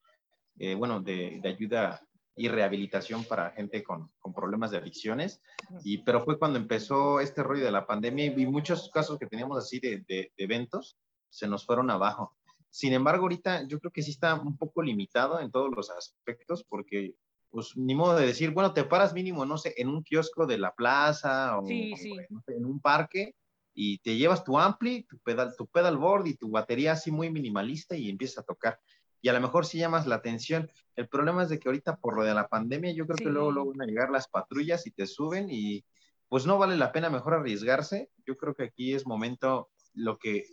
eh, 0.59 0.75
bueno, 0.75 1.01
de, 1.01 1.39
de, 1.41 1.49
ayuda 1.49 2.01
y 2.35 2.47
rehabilitación 2.47 3.23
para 3.23 3.51
gente 3.51 3.83
con, 3.83 4.11
con, 4.19 4.33
problemas 4.33 4.71
de 4.71 4.77
adicciones, 4.77 5.41
y, 5.83 5.99
pero 5.99 6.23
fue 6.23 6.39
cuando 6.39 6.59
empezó 6.59 7.19
este 7.19 7.43
rollo 7.43 7.65
de 7.65 7.71
la 7.71 7.85
pandemia 7.85 8.25
y 8.25 8.45
muchos 8.45 8.89
casos 8.91 9.19
que 9.19 9.27
teníamos 9.27 9.57
así 9.57 9.79
de, 9.79 10.03
de, 10.07 10.31
de 10.35 10.43
eventos 10.43 10.97
se 11.29 11.47
nos 11.47 11.65
fueron 11.65 11.89
abajo. 11.89 12.35
Sin 12.69 12.93
embargo, 12.93 13.23
ahorita 13.23 13.67
yo 13.67 13.79
creo 13.79 13.91
que 13.91 14.01
sí 14.01 14.11
está 14.11 14.33
un 14.35 14.57
poco 14.57 14.81
limitado 14.81 15.39
en 15.39 15.51
todos 15.51 15.71
los 15.75 15.91
aspectos 15.91 16.63
porque 16.63 17.13
pues 17.53 17.77
ni 17.77 17.93
modo 17.93 18.15
de 18.15 18.25
decir, 18.25 18.49
bueno, 18.49 18.73
te 18.73 18.83
paras 18.83 19.13
mínimo, 19.13 19.45
no 19.45 19.59
sé, 19.59 19.75
en 19.77 19.87
un 19.87 20.01
kiosco 20.01 20.47
de 20.47 20.57
la 20.57 20.73
plaza 20.73 21.59
o, 21.59 21.67
sí, 21.67 21.93
sí. 21.95 22.11
o 22.11 22.15
no 22.31 22.41
sé, 22.41 22.55
en 22.55 22.65
un 22.65 22.79
parque 22.79 23.35
y 23.75 23.99
te 23.99 24.17
llevas 24.17 24.43
tu 24.43 24.57
ampli, 24.57 25.03
tu 25.03 25.19
pedal, 25.19 25.55
tu 25.55 25.67
pedalboard 25.67 26.25
y 26.25 26.33
tu 26.33 26.49
batería 26.49 26.93
así 26.93 27.11
muy 27.11 27.29
minimalista 27.29 27.95
y 27.95 28.09
empiezas 28.09 28.39
a 28.39 28.43
tocar. 28.43 28.79
Y 29.21 29.29
a 29.29 29.33
lo 29.33 29.39
mejor 29.39 29.67
sí 29.67 29.77
llamas 29.77 30.07
la 30.07 30.15
atención. 30.15 30.67
El 30.95 31.07
problema 31.07 31.43
es 31.43 31.49
de 31.49 31.59
que 31.59 31.69
ahorita 31.69 31.97
por 31.97 32.15
lo 32.15 32.23
de 32.23 32.33
la 32.33 32.47
pandemia, 32.47 32.91
yo 32.91 33.05
creo 33.05 33.19
sí. 33.19 33.23
que 33.23 33.29
luego, 33.29 33.51
luego 33.51 33.69
van 33.69 33.83
a 33.83 33.85
llegar 33.85 34.09
las 34.09 34.27
patrullas 34.27 34.87
y 34.87 34.91
te 34.91 35.05
suben 35.05 35.51
y 35.51 35.85
pues 36.29 36.47
no 36.47 36.57
vale 36.57 36.75
la 36.75 36.91
pena 36.91 37.11
mejor 37.11 37.35
arriesgarse. 37.35 38.09
Yo 38.25 38.35
creo 38.35 38.55
que 38.55 38.63
aquí 38.63 38.95
es 38.95 39.05
momento, 39.05 39.69
lo 39.93 40.17
que 40.17 40.47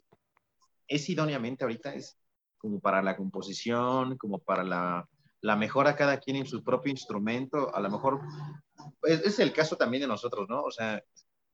es 0.86 1.08
idóneamente 1.08 1.64
ahorita 1.64 1.94
es 1.94 2.18
como 2.58 2.78
para 2.78 3.00
la 3.00 3.16
composición, 3.16 4.18
como 4.18 4.38
para 4.38 4.64
la 4.64 5.08
la 5.42 5.56
mejora 5.56 5.96
cada 5.96 6.18
quien 6.18 6.36
en 6.36 6.46
su 6.46 6.62
propio 6.62 6.90
instrumento, 6.90 7.74
a 7.74 7.80
lo 7.80 7.90
mejor 7.90 8.20
es, 9.02 9.20
es, 9.20 9.38
el 9.38 9.52
caso 9.52 9.76
también 9.76 10.02
de 10.02 10.08
nosotros, 10.08 10.48
¿no? 10.48 10.62
O 10.62 10.70
sea, 10.70 11.02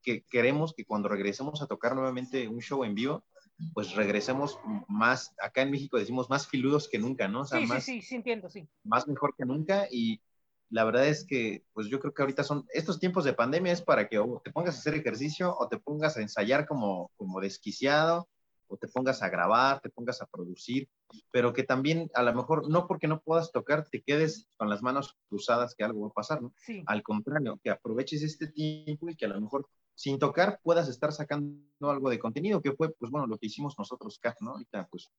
que 0.03 0.25
queremos 0.25 0.75
que 0.75 0.85
cuando 0.85 1.09
regresemos 1.09 1.63
a 1.63 1.67
tocar 1.67 1.95
nuevamente 1.95 2.49
un 2.49 2.61
show 2.61 2.85
en 2.85 2.95
vivo, 2.95 3.25
pues 3.73 3.95
regresemos 3.95 4.59
más, 4.89 5.35
acá 5.41 5.63
en 5.63 5.71
México 5.71 5.99
decimos 5.99 6.29
más 6.29 6.47
filudos 6.47 6.89
que 6.89 6.99
nunca, 6.99 7.29
¿no? 7.29 7.41
O 7.41 7.47
sea, 7.47 7.61
sí, 7.61 7.67
más, 7.67 7.85
sí, 7.85 8.01
sí, 8.01 8.09
sí, 8.09 8.15
entiendo, 8.17 8.49
sí. 8.51 8.69
Más 8.85 9.09
mejor 9.09 9.35
que 9.37 9.45
nunca 9.45 9.89
y 9.91 10.21
la 10.69 10.85
verdad 10.85 11.07
es 11.07 11.25
que, 11.25 11.65
pues 11.73 11.87
yo 11.89 12.01
creo 12.01 12.13
que 12.13 12.23
ahorita 12.23 12.43
son, 12.43 12.67
estos 12.73 12.99
tiempos 12.99 13.25
de 13.25 13.33
pandemia 13.33 13.73
es 13.73 13.83
para 13.83 14.09
que 14.09 14.19
o 14.19 14.41
te 14.45 14.51
pongas 14.51 14.77
a 14.77 14.79
hacer 14.79 14.95
ejercicio 14.95 15.57
o 15.57 15.69
te 15.69 15.79
pongas 15.79 16.17
a 16.17 16.23
ensayar 16.23 16.67
como, 16.67 17.11
como 17.17 17.41
desquiciado 17.41 18.29
o 18.69 18.77
te 18.77 18.89
pongas 18.89 19.23
a 19.23 19.29
grabar, 19.29 19.81
te 19.81 19.91
pongas 19.91 20.21
a 20.23 20.27
producir, 20.27 20.89
pero 21.31 21.53
que 21.53 21.63
también 21.63 22.11
a 22.15 22.23
lo 22.23 22.35
mejor 22.35 22.69
no 22.69 22.87
porque 22.87 23.09
no 23.09 23.21
puedas 23.21 23.53
tocar 23.53 23.89
te 23.89 24.03
quedes 24.03 24.49
con 24.57 24.69
las 24.69 24.83
manos 24.83 25.17
cruzadas 25.29 25.75
que 25.75 25.85
algo 25.85 26.03
va 26.03 26.09
a 26.09 26.13
pasar, 26.13 26.43
¿no? 26.43 26.53
Sí. 26.57 26.83
Al 26.87 27.03
contrario, 27.03 27.61
que 27.63 27.71
aproveches 27.71 28.23
este 28.23 28.49
tiempo 28.49 29.09
y 29.09 29.17
que 29.17 29.27
a 29.27 29.29
lo 29.29 29.41
mejor 29.41 29.69
sin 29.95 30.19
tocar 30.19 30.61
puedas 30.63 30.89
estar 30.89 31.13
sacando 31.13 31.91
algo 31.91 32.11
de 32.11 32.19
contenido, 32.19 32.61
que 32.61 32.73
fue, 32.73 32.93
pues 32.93 33.11
bueno, 33.11 33.27
lo 33.27 33.39
que 33.39 33.47
hicimos 33.47 33.75
nosotros, 33.79 34.21
¿no? 34.41 34.51
Ahorita, 34.51 34.87
pues, 34.91 35.11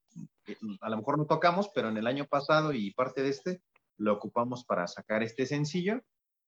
a 0.81 0.89
lo 0.89 0.97
mejor 0.97 1.17
no 1.17 1.25
tocamos, 1.25 1.69
pero 1.73 1.89
en 1.89 1.97
el 1.97 2.05
año 2.05 2.27
pasado 2.27 2.73
y 2.73 2.91
parte 2.91 3.23
de 3.23 3.29
este, 3.29 3.61
lo 3.97 4.13
ocupamos 4.13 4.63
para 4.63 4.87
sacar 4.87 5.23
este 5.23 5.45
sencillo 5.47 6.01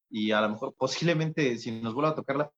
y 0.09 0.31
a 0.31 0.41
lo 0.41 0.49
mejor 0.49 0.75
posiblemente 0.77 1.57
si 1.57 1.71
nos 1.71 1.93
vuelve 1.93 2.12
a 2.12 2.15
tocar 2.15 2.38
la 2.38 2.51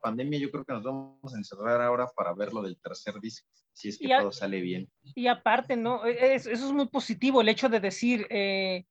pandemia, 0.00 0.38
yo 0.38 0.50
creo 0.50 0.64
que 0.64 0.72
nos 0.72 0.84
vamos 0.84 1.34
a 1.34 1.36
encerrar 1.36 1.80
ahora 1.80 2.06
para 2.14 2.34
ver 2.34 2.52
lo 2.52 2.62
del 2.62 2.78
tercer 2.78 3.14
disco, 3.20 3.48
si 3.72 3.88
es 3.88 3.98
que 3.98 4.12
a, 4.12 4.20
todo 4.20 4.32
sale 4.32 4.60
bien. 4.60 4.88
Y 5.14 5.26
aparte, 5.26 5.76
¿no? 5.76 6.04
Es, 6.04 6.46
eso 6.46 6.66
es 6.66 6.72
muy 6.72 6.88
positivo, 6.88 7.40
el 7.40 7.48
hecho 7.48 7.68
de 7.68 7.80
decir, 7.80 8.26
eh, 8.30 8.84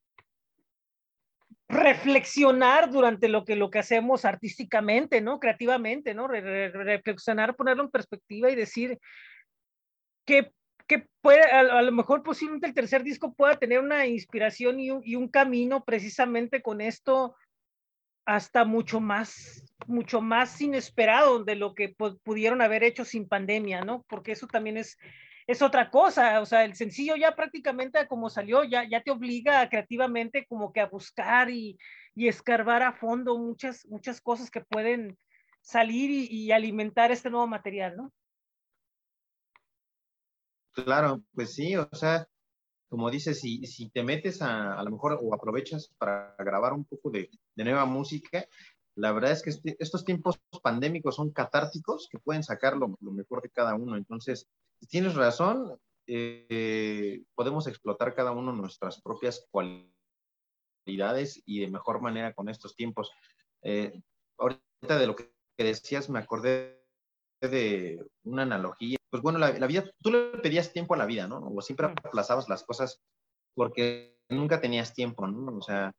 reflexionar 1.68 2.92
durante 2.92 3.28
lo 3.28 3.44
que, 3.44 3.56
lo 3.56 3.70
que 3.70 3.80
hacemos 3.80 4.26
artísticamente, 4.26 5.22
¿no? 5.22 5.40
Creativamente, 5.40 6.14
¿no? 6.14 6.28
Re, 6.28 6.42
re, 6.42 6.70
reflexionar, 6.70 7.56
ponerlo 7.56 7.84
en 7.84 7.92
perspectiva 7.92 8.52
y 8.52 8.56
decir 8.56 9.00
que, 10.26 10.52
que 10.88 11.08
puede, 11.22 11.44
a, 11.52 11.60
a, 11.60 11.82
lo 11.82 11.92
mejor 11.92 12.22
posiblemente 12.24 12.68
el 12.68 12.74
tercer 12.74 13.04
disco 13.04 13.34
pueda 13.34 13.58
tener 13.58 13.80
una 13.80 14.06
inspiración 14.06 14.80
y 14.80 14.92
un, 14.92 15.02
y 15.04 15.16
un 15.16 15.28
camino 15.28 15.84
precisamente 15.84 16.62
con 16.62 16.82
esto 16.82 17.36
hasta 18.26 18.66
mucho 18.66 19.00
más, 19.00 19.64
mucho 19.88 20.20
más 20.20 20.60
inesperado 20.60 21.44
de 21.44 21.56
lo 21.56 21.76
que 21.76 21.96
pudieron 22.24 22.62
haber 22.62 22.84
hecho 22.84 23.06
sin 23.06 23.28
pandemia, 23.28 23.82
¿no? 23.82 24.04
Porque 24.10 24.32
eso 24.32 24.48
también 24.48 24.78
es, 24.78 24.98
es 25.48 25.62
otra 25.62 25.92
cosa, 25.92 26.42
o 26.42 26.46
sea, 26.46 26.66
el 26.66 26.76
sencillo 26.76 27.16
ya 27.16 27.36
prácticamente 27.36 28.08
como 28.08 28.30
salió, 28.30 28.64
ya, 28.64 28.88
ya 28.90 29.02
te 29.04 29.12
obliga 29.12 29.70
creativamente 29.70 30.46
como 30.48 30.74
que 30.74 30.82
a 30.82 30.88
buscar 30.88 31.52
y, 31.52 31.78
y 32.16 32.28
escarbar 32.28 32.82
a 32.82 32.94
fondo 32.94 33.38
muchas, 33.38 33.86
muchas 33.86 34.20
cosas 34.22 34.50
que 34.50 34.62
pueden 34.62 35.18
salir 35.62 36.10
y, 36.10 36.28
y 36.30 36.52
alimentar 36.52 37.12
este 37.12 37.30
nuevo 37.30 37.48
material, 37.48 37.96
¿no? 37.96 38.12
Claro, 40.74 41.22
pues 41.34 41.54
sí, 41.54 41.76
o 41.76 41.88
sea, 41.94 42.28
como 42.96 43.12
dices, 43.12 43.42
si, 43.42 43.66
si 43.66 43.90
te 43.90 44.04
metes 44.04 44.42
a, 44.42 44.80
a 44.80 44.84
lo 44.86 44.92
mejor 44.92 45.20
o 45.22 45.34
aprovechas 45.34 45.94
para 45.98 46.34
grabar 46.40 46.72
un 46.72 46.86
poco 46.86 47.10
de, 47.10 47.30
nueva 47.58 47.84
música, 47.84 48.48
la 48.96 49.12
verdad 49.12 49.34
es 49.34 49.44
que 49.44 49.50
este, 49.50 49.76
estos 49.80 50.06
tiempos 50.06 50.40
pandémicos 50.64 51.18
son 51.18 51.32
catárticos 51.32 52.08
que 52.10 52.20
pueden 52.20 52.42
sacar 52.42 52.78
lo, 52.78 52.96
mejor 53.02 53.42
de 53.42 53.50
cada 53.50 53.76
uno. 53.76 53.98
Entonces, 53.98 54.48
tienes 54.88 55.14
razón, 55.14 55.78
eh, 56.08 57.22
podemos 57.36 57.68
explotar 57.68 58.16
cada 58.16 58.32
uno 58.32 58.54
nuestras 58.54 59.02
propias 59.02 59.46
cualidades 59.52 61.44
y 61.46 61.60
de 61.60 61.68
mejor 61.70 62.00
manera 62.00 62.32
con 62.32 62.48
estos 62.48 62.78
tiempos. 62.78 63.12
Eh, 63.62 63.92
ahorita 64.38 64.98
de 64.98 65.08
lo 65.08 65.18
que 65.18 65.34
decías, 65.58 66.10
me 66.10 66.20
acordé 66.20 66.82
de 67.42 68.02
una 68.24 68.44
analogía 68.44 68.96
pues 69.16 69.24
bueno, 69.24 69.40
la, 69.40 69.58
la, 69.58 69.66
vida, 69.66 69.90
tú 70.02 70.12
le 70.12 70.38
pedías 70.40 70.74
tiempo 70.74 70.94
a 70.94 70.98
la 70.98 71.06
vida, 71.06 71.26
¿no? 71.26 71.38
O 71.38 71.62
siempre 71.62 71.88
aplazabas 71.88 72.50
las 72.50 72.66
cosas 72.66 73.02
porque 73.54 74.18
nunca 74.28 74.60
tenías 74.60 74.94
tiempo, 74.94 75.26
¿no? 75.26 75.56
O 75.56 75.62
sea, 75.62 75.94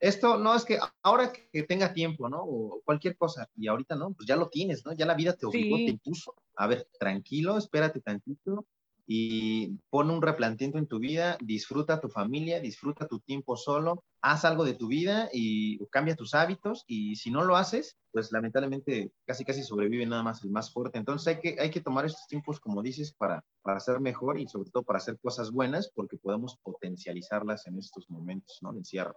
esto 0.00 0.36
no 0.36 0.56
es 0.56 0.64
que 0.64 0.80
ahora 1.04 1.32
que 1.32 1.62
tenga 1.62 1.92
tiempo, 1.92 2.28
¿no? 2.28 2.42
O 2.42 2.82
cualquier 2.84 3.16
cosa, 3.16 3.48
y 3.54 3.68
ahorita 3.68 3.94
no, 3.94 4.14
pues 4.14 4.26
ya 4.26 4.34
lo 4.34 4.48
tienes, 4.48 4.84
¿no? 4.84 4.94
Ya 4.94 5.06
la 5.06 5.14
vida 5.14 5.34
te 5.34 5.46
obligó, 5.46 5.76
sí. 5.76 5.84
te 5.84 5.92
impuso. 5.92 6.34
A 6.56 6.66
ver, 6.66 6.88
tranquilo, 6.98 7.56
espérate 7.56 8.00
tantito, 8.00 8.66
y 9.06 9.68
pon 9.88 10.10
un 10.10 10.20
replanteamiento 10.20 10.78
en 10.78 10.88
tu 10.88 10.98
vida, 10.98 11.38
disfruta 11.40 12.00
tu 12.00 12.08
familia, 12.08 12.58
disfruta 12.58 13.06
tu 13.06 13.20
tiempo 13.20 13.56
solo, 13.56 14.02
haz 14.26 14.44
algo 14.44 14.64
de 14.64 14.74
tu 14.74 14.88
vida 14.88 15.28
y 15.32 15.78
cambia 15.86 16.16
tus 16.16 16.34
hábitos 16.34 16.84
y 16.88 17.14
si 17.14 17.30
no 17.30 17.44
lo 17.44 17.56
haces, 17.56 17.96
pues 18.10 18.32
lamentablemente 18.32 19.12
casi 19.24 19.44
casi 19.44 19.62
sobrevive 19.62 20.04
nada 20.04 20.24
más 20.24 20.42
el 20.42 20.50
más 20.50 20.72
fuerte. 20.72 20.98
Entonces 20.98 21.28
hay 21.28 21.40
que, 21.40 21.60
hay 21.60 21.70
que 21.70 21.80
tomar 21.80 22.04
estos 22.04 22.26
tiempos, 22.26 22.58
como 22.58 22.82
dices, 22.82 23.12
para, 23.12 23.44
para 23.62 23.78
ser 23.78 24.00
mejor 24.00 24.40
y 24.40 24.48
sobre 24.48 24.70
todo 24.70 24.82
para 24.82 24.96
hacer 24.96 25.16
cosas 25.20 25.52
buenas 25.52 25.92
porque 25.94 26.16
podemos 26.16 26.58
potencializarlas 26.64 27.68
en 27.68 27.78
estos 27.78 28.10
momentos, 28.10 28.58
¿no? 28.62 28.72
El 28.72 28.78
encierro. 28.78 29.16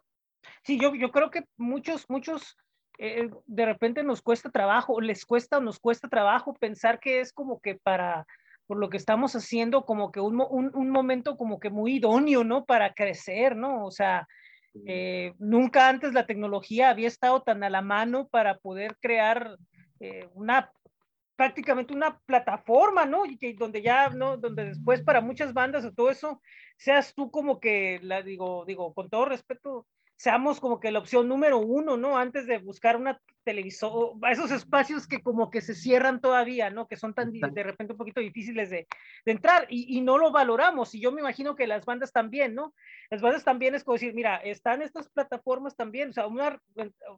Sí, 0.63 0.79
yo, 0.79 0.93
yo 0.93 1.09
creo 1.09 1.31
que 1.31 1.43
muchos, 1.57 2.05
muchos 2.07 2.55
eh, 2.99 3.31
de 3.47 3.65
repente 3.65 4.03
nos 4.03 4.21
cuesta 4.21 4.51
trabajo, 4.51 5.01
les 5.01 5.25
cuesta 5.25 5.57
o 5.57 5.61
nos 5.61 5.79
cuesta 5.79 6.07
trabajo 6.07 6.53
pensar 6.53 6.99
que 6.99 7.19
es 7.19 7.33
como 7.33 7.59
que 7.59 7.75
para 7.75 8.27
por 8.67 8.77
lo 8.77 8.91
que 8.91 8.97
estamos 8.97 9.35
haciendo, 9.35 9.83
como 9.83 10.11
que 10.11 10.19
un, 10.19 10.39
un, 10.39 10.69
un, 10.75 10.91
momento 10.91 11.35
como 11.35 11.59
que 11.59 11.71
muy 11.71 11.95
idóneo, 11.95 12.43
¿no? 12.43 12.65
Para 12.65 12.93
crecer, 12.93 13.55
¿no? 13.55 13.83
O 13.83 13.89
sea, 13.89 14.27
eh, 14.85 15.33
nunca 15.39 15.89
antes 15.89 16.13
la 16.13 16.25
tecnología 16.25 16.89
había 16.89 17.07
estado 17.07 17.41
tan 17.41 17.63
a 17.63 17.69
la 17.69 17.81
mano 17.81 18.27
para 18.27 18.57
poder 18.57 18.97
crear 18.99 19.57
eh, 19.99 20.29
una 20.33 20.71
prácticamente 21.35 21.93
una 21.93 22.19
plataforma, 22.25 23.05
¿no? 23.05 23.25
Y 23.25 23.37
que 23.37 23.53
donde 23.53 23.81
ya, 23.81 24.09
¿no? 24.09 24.35
Donde 24.35 24.65
después 24.65 25.01
para 25.01 25.21
muchas 25.21 25.53
bandas 25.53 25.85
o 25.85 25.93
todo 25.93 26.09
eso, 26.09 26.41
seas 26.75 27.13
tú 27.15 27.31
como 27.31 27.61
que, 27.61 28.01
la 28.03 28.21
digo, 28.21 28.65
digo, 28.65 28.93
con 28.93 29.09
todo 29.09 29.23
respeto, 29.23 29.87
seamos 30.19 30.59
como 30.59 30.81
que 30.81 30.91
la 30.91 30.99
opción 30.99 31.29
número 31.29 31.59
uno, 31.59 31.95
¿no? 31.95 32.17
Antes 32.17 32.45
de 32.45 32.57
buscar 32.57 32.97
una 32.97 33.21
televisor, 33.45 34.15
esos 34.29 34.51
espacios 34.51 35.07
que 35.07 35.21
como 35.21 35.49
que 35.49 35.61
se 35.61 35.73
cierran 35.73 36.19
todavía, 36.19 36.69
¿no? 36.69 36.89
Que 36.89 36.97
son 36.97 37.13
tan 37.13 37.31
de 37.31 37.63
repente 37.63 37.93
un 37.93 37.97
poquito 37.97 38.19
difíciles 38.19 38.69
de, 38.69 38.85
de 39.25 39.31
entrar 39.31 39.65
y, 39.69 39.97
y, 39.97 40.01
no 40.01 40.17
lo 40.17 40.33
valoramos. 40.33 40.93
Y 40.93 40.99
yo 40.99 41.13
me 41.13 41.21
imagino 41.21 41.55
que 41.55 41.67
las 41.67 41.85
bandas 41.85 42.11
también, 42.11 42.53
¿no? 42.53 42.73
Las 43.09 43.21
bandas 43.21 43.45
también 43.45 43.75
es 43.75 43.85
como 43.85 43.93
decir, 43.93 44.13
mira, 44.13 44.35
están 44.35 44.81
estas 44.81 45.07
plataformas 45.07 45.77
también, 45.77 46.09
o 46.09 46.13
sea, 46.13 46.27
una, 46.27 46.61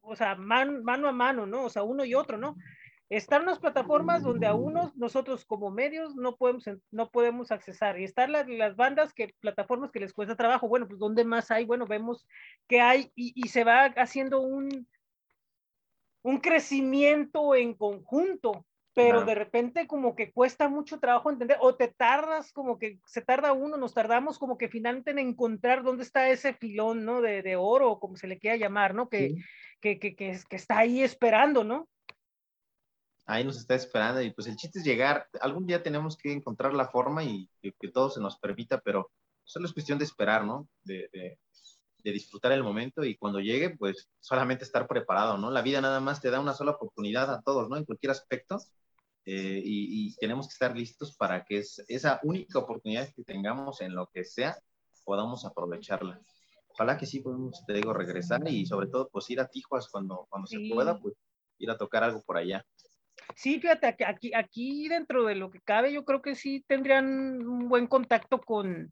o 0.03 0.15
sea, 0.15 0.35
man, 0.35 0.83
mano 0.83 1.09
a 1.09 1.11
mano, 1.11 1.47
¿no? 1.47 1.63
O 1.63 1.69
sea, 1.69 1.81
uno 1.81 2.05
y 2.05 2.13
otro, 2.13 2.37
¿no? 2.37 2.55
Están 3.11 3.45
las 3.45 3.59
plataformas 3.59 4.23
donde 4.23 4.47
a 4.47 4.53
unos, 4.53 4.95
nosotros 4.95 5.43
como 5.43 5.69
medios, 5.69 6.15
no 6.15 6.37
podemos, 6.37 6.63
no 6.91 7.11
podemos 7.11 7.51
accesar. 7.51 7.99
Y 7.99 8.05
están 8.05 8.31
las, 8.31 8.47
las 8.47 8.77
bandas, 8.77 9.13
que 9.13 9.35
plataformas 9.41 9.91
que 9.91 9.99
les 9.99 10.13
cuesta 10.13 10.37
trabajo. 10.37 10.69
Bueno, 10.69 10.87
pues 10.87 10.97
¿dónde 10.97 11.25
más 11.25 11.51
hay? 11.51 11.65
Bueno, 11.65 11.85
vemos 11.85 12.25
que 12.69 12.79
hay 12.79 13.11
y, 13.13 13.33
y 13.35 13.49
se 13.49 13.65
va 13.65 13.83
haciendo 13.97 14.39
un, 14.39 14.87
un 16.21 16.39
crecimiento 16.39 17.53
en 17.53 17.73
conjunto, 17.73 18.65
pero 18.93 19.25
de 19.25 19.35
repente 19.35 19.87
como 19.87 20.15
que 20.15 20.31
cuesta 20.31 20.69
mucho 20.69 21.01
trabajo 21.01 21.29
entender, 21.29 21.57
o 21.59 21.75
te 21.75 21.89
tardas 21.89 22.53
como 22.53 22.79
que 22.79 22.99
se 23.05 23.21
tarda 23.21 23.51
uno, 23.51 23.75
nos 23.75 23.93
tardamos 23.93 24.39
como 24.39 24.57
que 24.57 24.69
finalmente 24.69 25.11
en 25.11 25.19
encontrar 25.19 25.83
dónde 25.83 26.03
está 26.03 26.29
ese 26.29 26.53
filón, 26.53 27.03
¿no? 27.03 27.19
De, 27.19 27.41
de 27.41 27.57
oro, 27.57 27.99
como 27.99 28.15
se 28.15 28.27
le 28.27 28.39
quiera 28.39 28.55
llamar, 28.55 28.95
¿no? 28.95 29.09
Que, 29.09 29.31
sí. 29.31 29.43
que, 29.81 29.99
que, 29.99 30.15
que, 30.15 30.39
que 30.49 30.55
está 30.55 30.77
ahí 30.77 31.03
esperando, 31.03 31.65
¿no? 31.65 31.89
Ahí 33.31 33.45
nos 33.45 33.57
está 33.57 33.75
esperando 33.75 34.21
y 34.21 34.31
pues 34.31 34.47
el 34.47 34.57
chiste 34.57 34.79
es 34.79 34.85
llegar, 34.85 35.25
algún 35.39 35.65
día 35.65 35.81
tenemos 35.81 36.17
que 36.17 36.33
encontrar 36.33 36.73
la 36.73 36.89
forma 36.89 37.23
y 37.23 37.49
que, 37.61 37.71
que 37.79 37.87
todo 37.87 38.09
se 38.09 38.19
nos 38.19 38.37
permita, 38.37 38.81
pero 38.81 39.09
solo 39.45 39.65
es 39.65 39.73
cuestión 39.73 39.97
de 39.97 40.03
esperar, 40.03 40.43
¿no? 40.43 40.67
De, 40.83 41.09
de, 41.13 41.39
de, 42.03 42.11
disfrutar 42.11 42.51
el 42.51 42.61
momento 42.61 43.05
y 43.05 43.15
cuando 43.15 43.39
llegue, 43.39 43.69
pues 43.77 44.09
solamente 44.19 44.65
estar 44.65 44.85
preparado, 44.85 45.37
¿no? 45.37 45.49
La 45.49 45.61
vida 45.61 45.79
nada 45.79 46.01
más 46.01 46.19
te 46.19 46.29
da 46.29 46.41
una 46.41 46.53
sola 46.53 46.71
oportunidad 46.71 47.33
a 47.33 47.41
todos, 47.41 47.69
¿no? 47.69 47.77
En 47.77 47.85
cualquier 47.85 48.11
aspecto 48.11 48.57
eh, 49.25 49.61
y, 49.63 50.07
y, 50.09 50.15
tenemos 50.15 50.47
que 50.47 50.53
estar 50.53 50.75
listos 50.75 51.15
para 51.15 51.45
que 51.45 51.59
es, 51.59 51.81
esa 51.87 52.19
única 52.23 52.59
oportunidad 52.59 53.13
que 53.15 53.23
tengamos 53.23 53.79
en 53.79 53.95
lo 53.95 54.07
que 54.07 54.25
sea, 54.25 54.57
podamos 55.05 55.45
aprovecharla. 55.45 56.19
Ojalá 56.67 56.97
que 56.97 57.05
sí 57.05 57.21
podamos, 57.21 57.63
te 57.65 57.73
digo, 57.73 57.93
regresar 57.93 58.41
y 58.49 58.65
sobre 58.65 58.87
todo 58.87 59.09
pues 59.09 59.29
ir 59.29 59.39
a 59.39 59.47
Tijuas 59.47 59.87
cuando, 59.89 60.27
cuando 60.29 60.47
sí. 60.47 60.67
se 60.67 60.73
pueda, 60.73 60.99
pues 60.99 61.15
ir 61.59 61.69
a 61.69 61.77
tocar 61.77 62.03
algo 62.03 62.21
por 62.23 62.37
allá. 62.37 62.65
Sí, 63.35 63.59
fíjate, 63.59 63.95
aquí, 64.05 64.31
aquí 64.33 64.87
dentro 64.87 65.25
de 65.25 65.35
lo 65.35 65.51
que 65.51 65.59
cabe, 65.61 65.91
yo 65.93 66.05
creo 66.05 66.21
que 66.21 66.35
sí 66.35 66.63
tendrían 66.67 67.45
un 67.47 67.69
buen 67.69 67.87
contacto 67.87 68.41
con, 68.41 68.91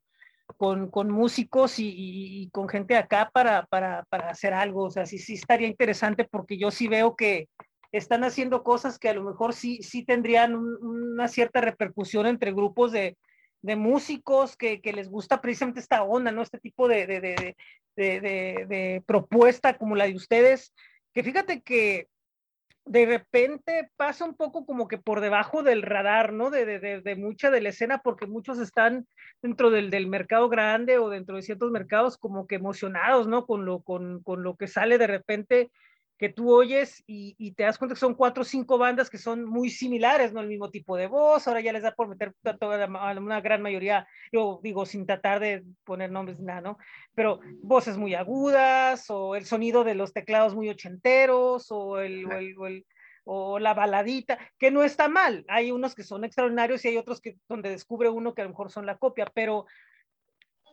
con, 0.58 0.90
con 0.90 1.12
músicos 1.12 1.76
y, 1.78 2.50
con 2.52 2.68
gente 2.68 2.96
acá 2.96 3.30
para, 3.34 3.66
para, 3.68 4.04
para, 4.10 4.30
hacer 4.30 4.54
algo. 4.54 4.86
O 4.86 4.92
sea, 4.92 5.06
sí, 5.06 5.18
sí 5.18 5.34
estaría 5.34 5.68
interesante 5.68 6.26
porque 6.26 6.58
yo 6.58 6.72
sí 6.72 6.88
veo 6.88 7.16
que 7.16 7.48
están 7.92 8.24
haciendo 8.24 8.64
cosas 8.64 9.00
que 9.00 9.10
a 9.10 9.14
lo 9.14 9.24
mejor 9.24 9.54
sí, 9.54 9.82
sí 9.82 10.06
tendrían 10.06 10.56
un, 10.56 10.78
una 10.82 11.28
cierta 11.28 11.62
repercusión 11.62 12.28
entre 12.28 12.52
grupos 12.54 12.92
de, 12.92 13.18
de 13.62 13.76
músicos 13.76 14.56
que, 14.56 14.82
que, 14.82 14.94
les 14.94 15.10
gusta 15.10 15.42
precisamente 15.42 15.80
esta 15.80 16.04
onda, 16.04 16.32
¿no? 16.32 16.42
Este 16.42 16.60
tipo 16.60 16.88
de, 16.88 17.08
de, 17.08 17.56
de 17.96 19.04
propuesta 19.06 19.78
como 19.78 19.96
la 19.96 20.06
de 20.06 20.16
ustedes. 20.16 20.74
Que 21.14 21.24
fíjate 21.24 21.62
que 21.62 22.08
de 22.86 23.06
repente 23.06 23.92
pasa 23.98 24.26
un 24.26 24.36
poco 24.36 24.66
como 24.66 24.88
que 24.88 24.98
por 24.98 25.22
debajo 25.22 25.64
del 25.64 25.84
radar, 25.84 26.34
¿no? 26.34 26.50
De, 26.50 26.66
de, 26.66 27.02
de 27.02 27.16
mucha 27.16 27.52
de 27.52 27.62
la 27.62 27.70
escena, 27.70 28.02
porque 28.04 28.26
muchos 28.26 28.60
están 28.60 29.08
dentro 29.42 29.70
del, 29.70 29.90
del, 29.90 30.08
mercado 30.08 30.50
grande 30.50 30.98
o 30.98 31.10
dentro 31.10 31.36
de 31.36 31.44
ciertos 31.44 31.72
mercados 31.72 32.18
como 32.18 32.48
que 32.48 32.56
emocionados, 32.56 33.28
¿no? 33.28 33.46
Con 33.46 33.66
lo, 33.66 33.82
con, 33.82 34.24
con 34.24 34.44
lo 34.44 34.56
que 34.56 34.68
sale 34.68 34.98
de 34.98 35.08
repente 35.08 35.72
que 36.20 36.28
tú 36.28 36.54
oyes 36.54 37.02
y, 37.08 37.34
y, 37.38 37.54
te 37.54 37.64
das 37.64 37.78
cuenta 37.78 37.96
que 37.96 38.00
son 38.00 38.14
cuatro 38.14 38.42
o 38.42 38.46
cinco 38.46 38.78
bandas 38.78 39.10
que 39.10 39.18
son 39.18 39.46
muy 39.46 39.70
similares, 39.70 40.34
¿no? 40.34 40.42
El 40.42 40.50
mismo 40.50 40.70
tipo 40.70 40.98
de 40.98 41.08
voz, 41.08 41.48
ahora 41.48 41.62
ya 41.62 41.72
les 41.72 41.82
da 41.82 41.96
por 41.96 42.10
meter 42.10 42.34
a 42.44 42.58
toda 42.58 42.78
la, 42.78 43.00
a 43.00 43.18
una 43.18 43.40
gran 43.40 43.62
mayoría, 43.62 44.06
yo 44.32 44.60
digo, 44.62 44.86
sin 44.86 45.06
tratar 45.06 45.40
de 45.40 45.64
poner 45.86 46.12
nombres, 46.12 46.42
nada, 46.42 46.60
¿no? 46.60 46.78
Pero 47.16 47.40
voces 47.64 47.98
muy 47.98 48.16
agudas, 48.16 49.10
o 49.10 49.36
el 49.36 49.46
sonido 49.46 49.86
de 49.86 49.96
los 49.96 50.12
teclados 50.12 50.54
muy 50.56 50.68
ochenteros, 50.68 51.72
o 51.72 52.00
el, 52.00 52.26
o 52.26 52.34
el, 52.34 52.58
o 52.58 52.68
el 52.68 52.86
o 53.32 53.60
la 53.60 53.76
baladita, 53.76 54.40
que 54.58 54.72
no 54.72 54.84
está 54.84 55.08
mal. 55.08 55.46
Hay 55.50 55.70
unos 55.70 55.94
que 55.94 56.04
son 56.04 56.24
extraordinarios 56.24 56.84
y 56.84 56.88
hay 56.88 56.98
otros 56.98 57.22
que 57.22 57.38
donde 57.48 57.70
descubre 57.70 58.10
uno 58.10 58.34
que 58.34 58.42
a 58.42 58.46
lo 58.46 58.50
mejor 58.50 58.72
son 58.72 58.88
la 58.88 58.98
copia, 58.98 59.28
pero 59.32 59.68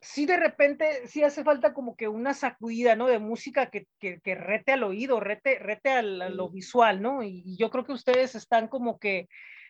sí 0.00 0.26
de 0.26 0.36
repente, 0.36 1.06
sí 1.08 1.22
hace 1.22 1.44
falta 1.44 1.74
como 1.74 1.96
que 1.96 2.08
una 2.08 2.34
sacudida, 2.34 2.96
¿no? 2.96 3.06
De 3.06 3.18
música 3.18 3.70
que, 3.70 3.86
que, 3.98 4.20
que 4.20 4.34
rete 4.34 4.72
al 4.72 4.84
oído, 4.84 5.20
rete, 5.20 5.58
rete 5.58 5.90
al, 5.90 6.22
a 6.22 6.28
lo 6.28 6.50
visual, 6.50 7.02
¿no? 7.02 7.22
Y, 7.22 7.42
y, 7.44 7.56
yo 7.56 7.70
creo 7.70 7.84
que 7.84 7.92
ustedes 7.92 8.34
están 8.34 8.68
como 8.68 8.98
que 8.98 9.28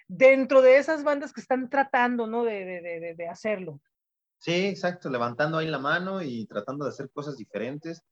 dentro 0.08 0.62
de 0.62 0.78
esas 0.78 1.04
bandas 1.04 1.32
que 1.32 1.40
están 1.40 1.68
tratando, 1.68 2.26
¿no? 2.26 2.44
De, 2.44 2.64
de, 2.64 2.80
de, 2.80 3.14
de 3.14 3.28
hacerlo. 3.28 3.80
Sí, 4.38 4.66
exacto, 4.66 5.10
levantando 5.10 5.58
ahí 5.58 5.66
la 5.66 5.78
mano 5.78 6.22
y 6.22 6.46
tratando 6.46 6.84
de 6.84 6.90
hacer 6.90 7.10
cosas 7.10 7.36
diferentes, 7.36 8.02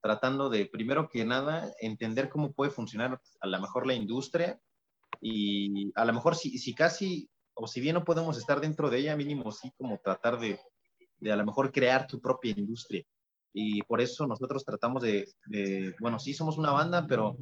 tratando 0.00 0.48
de, 0.48 0.66
primero 0.66 1.08
que 1.08 1.24
nada, 1.24 1.72
entender 1.80 2.28
cómo 2.28 2.52
puede 2.52 2.70
funcionar 2.70 3.20
a 3.40 3.46
lo 3.46 3.60
mejor 3.60 3.86
la 3.86 3.94
industria 3.94 4.60
y 5.20 5.92
a 5.94 6.04
lo 6.04 6.12
mejor 6.12 6.36
si, 6.36 6.58
si 6.58 6.74
casi, 6.74 7.30
o 7.54 7.66
si 7.66 7.80
bien 7.80 7.94
no 7.94 8.04
podemos 8.04 8.38
estar 8.38 8.60
dentro 8.60 8.90
de 8.90 8.98
ella, 8.98 9.16
mínimo 9.16 9.52
sí 9.52 9.72
como 9.76 9.98
tratar 9.98 10.38
de, 10.38 10.58
de 11.22 11.32
a 11.32 11.36
lo 11.36 11.46
mejor 11.46 11.72
crear 11.72 12.06
tu 12.06 12.20
propia 12.20 12.52
industria. 12.56 13.02
y 13.54 13.82
por 13.82 14.00
eso 14.00 14.26
nosotros 14.26 14.64
tratamos 14.64 15.02
de, 15.02 15.26
bueno, 16.00 16.18
sí 16.18 16.32
somos 16.32 16.56
una 16.56 16.72
banda, 16.72 17.06
pero 17.06 17.36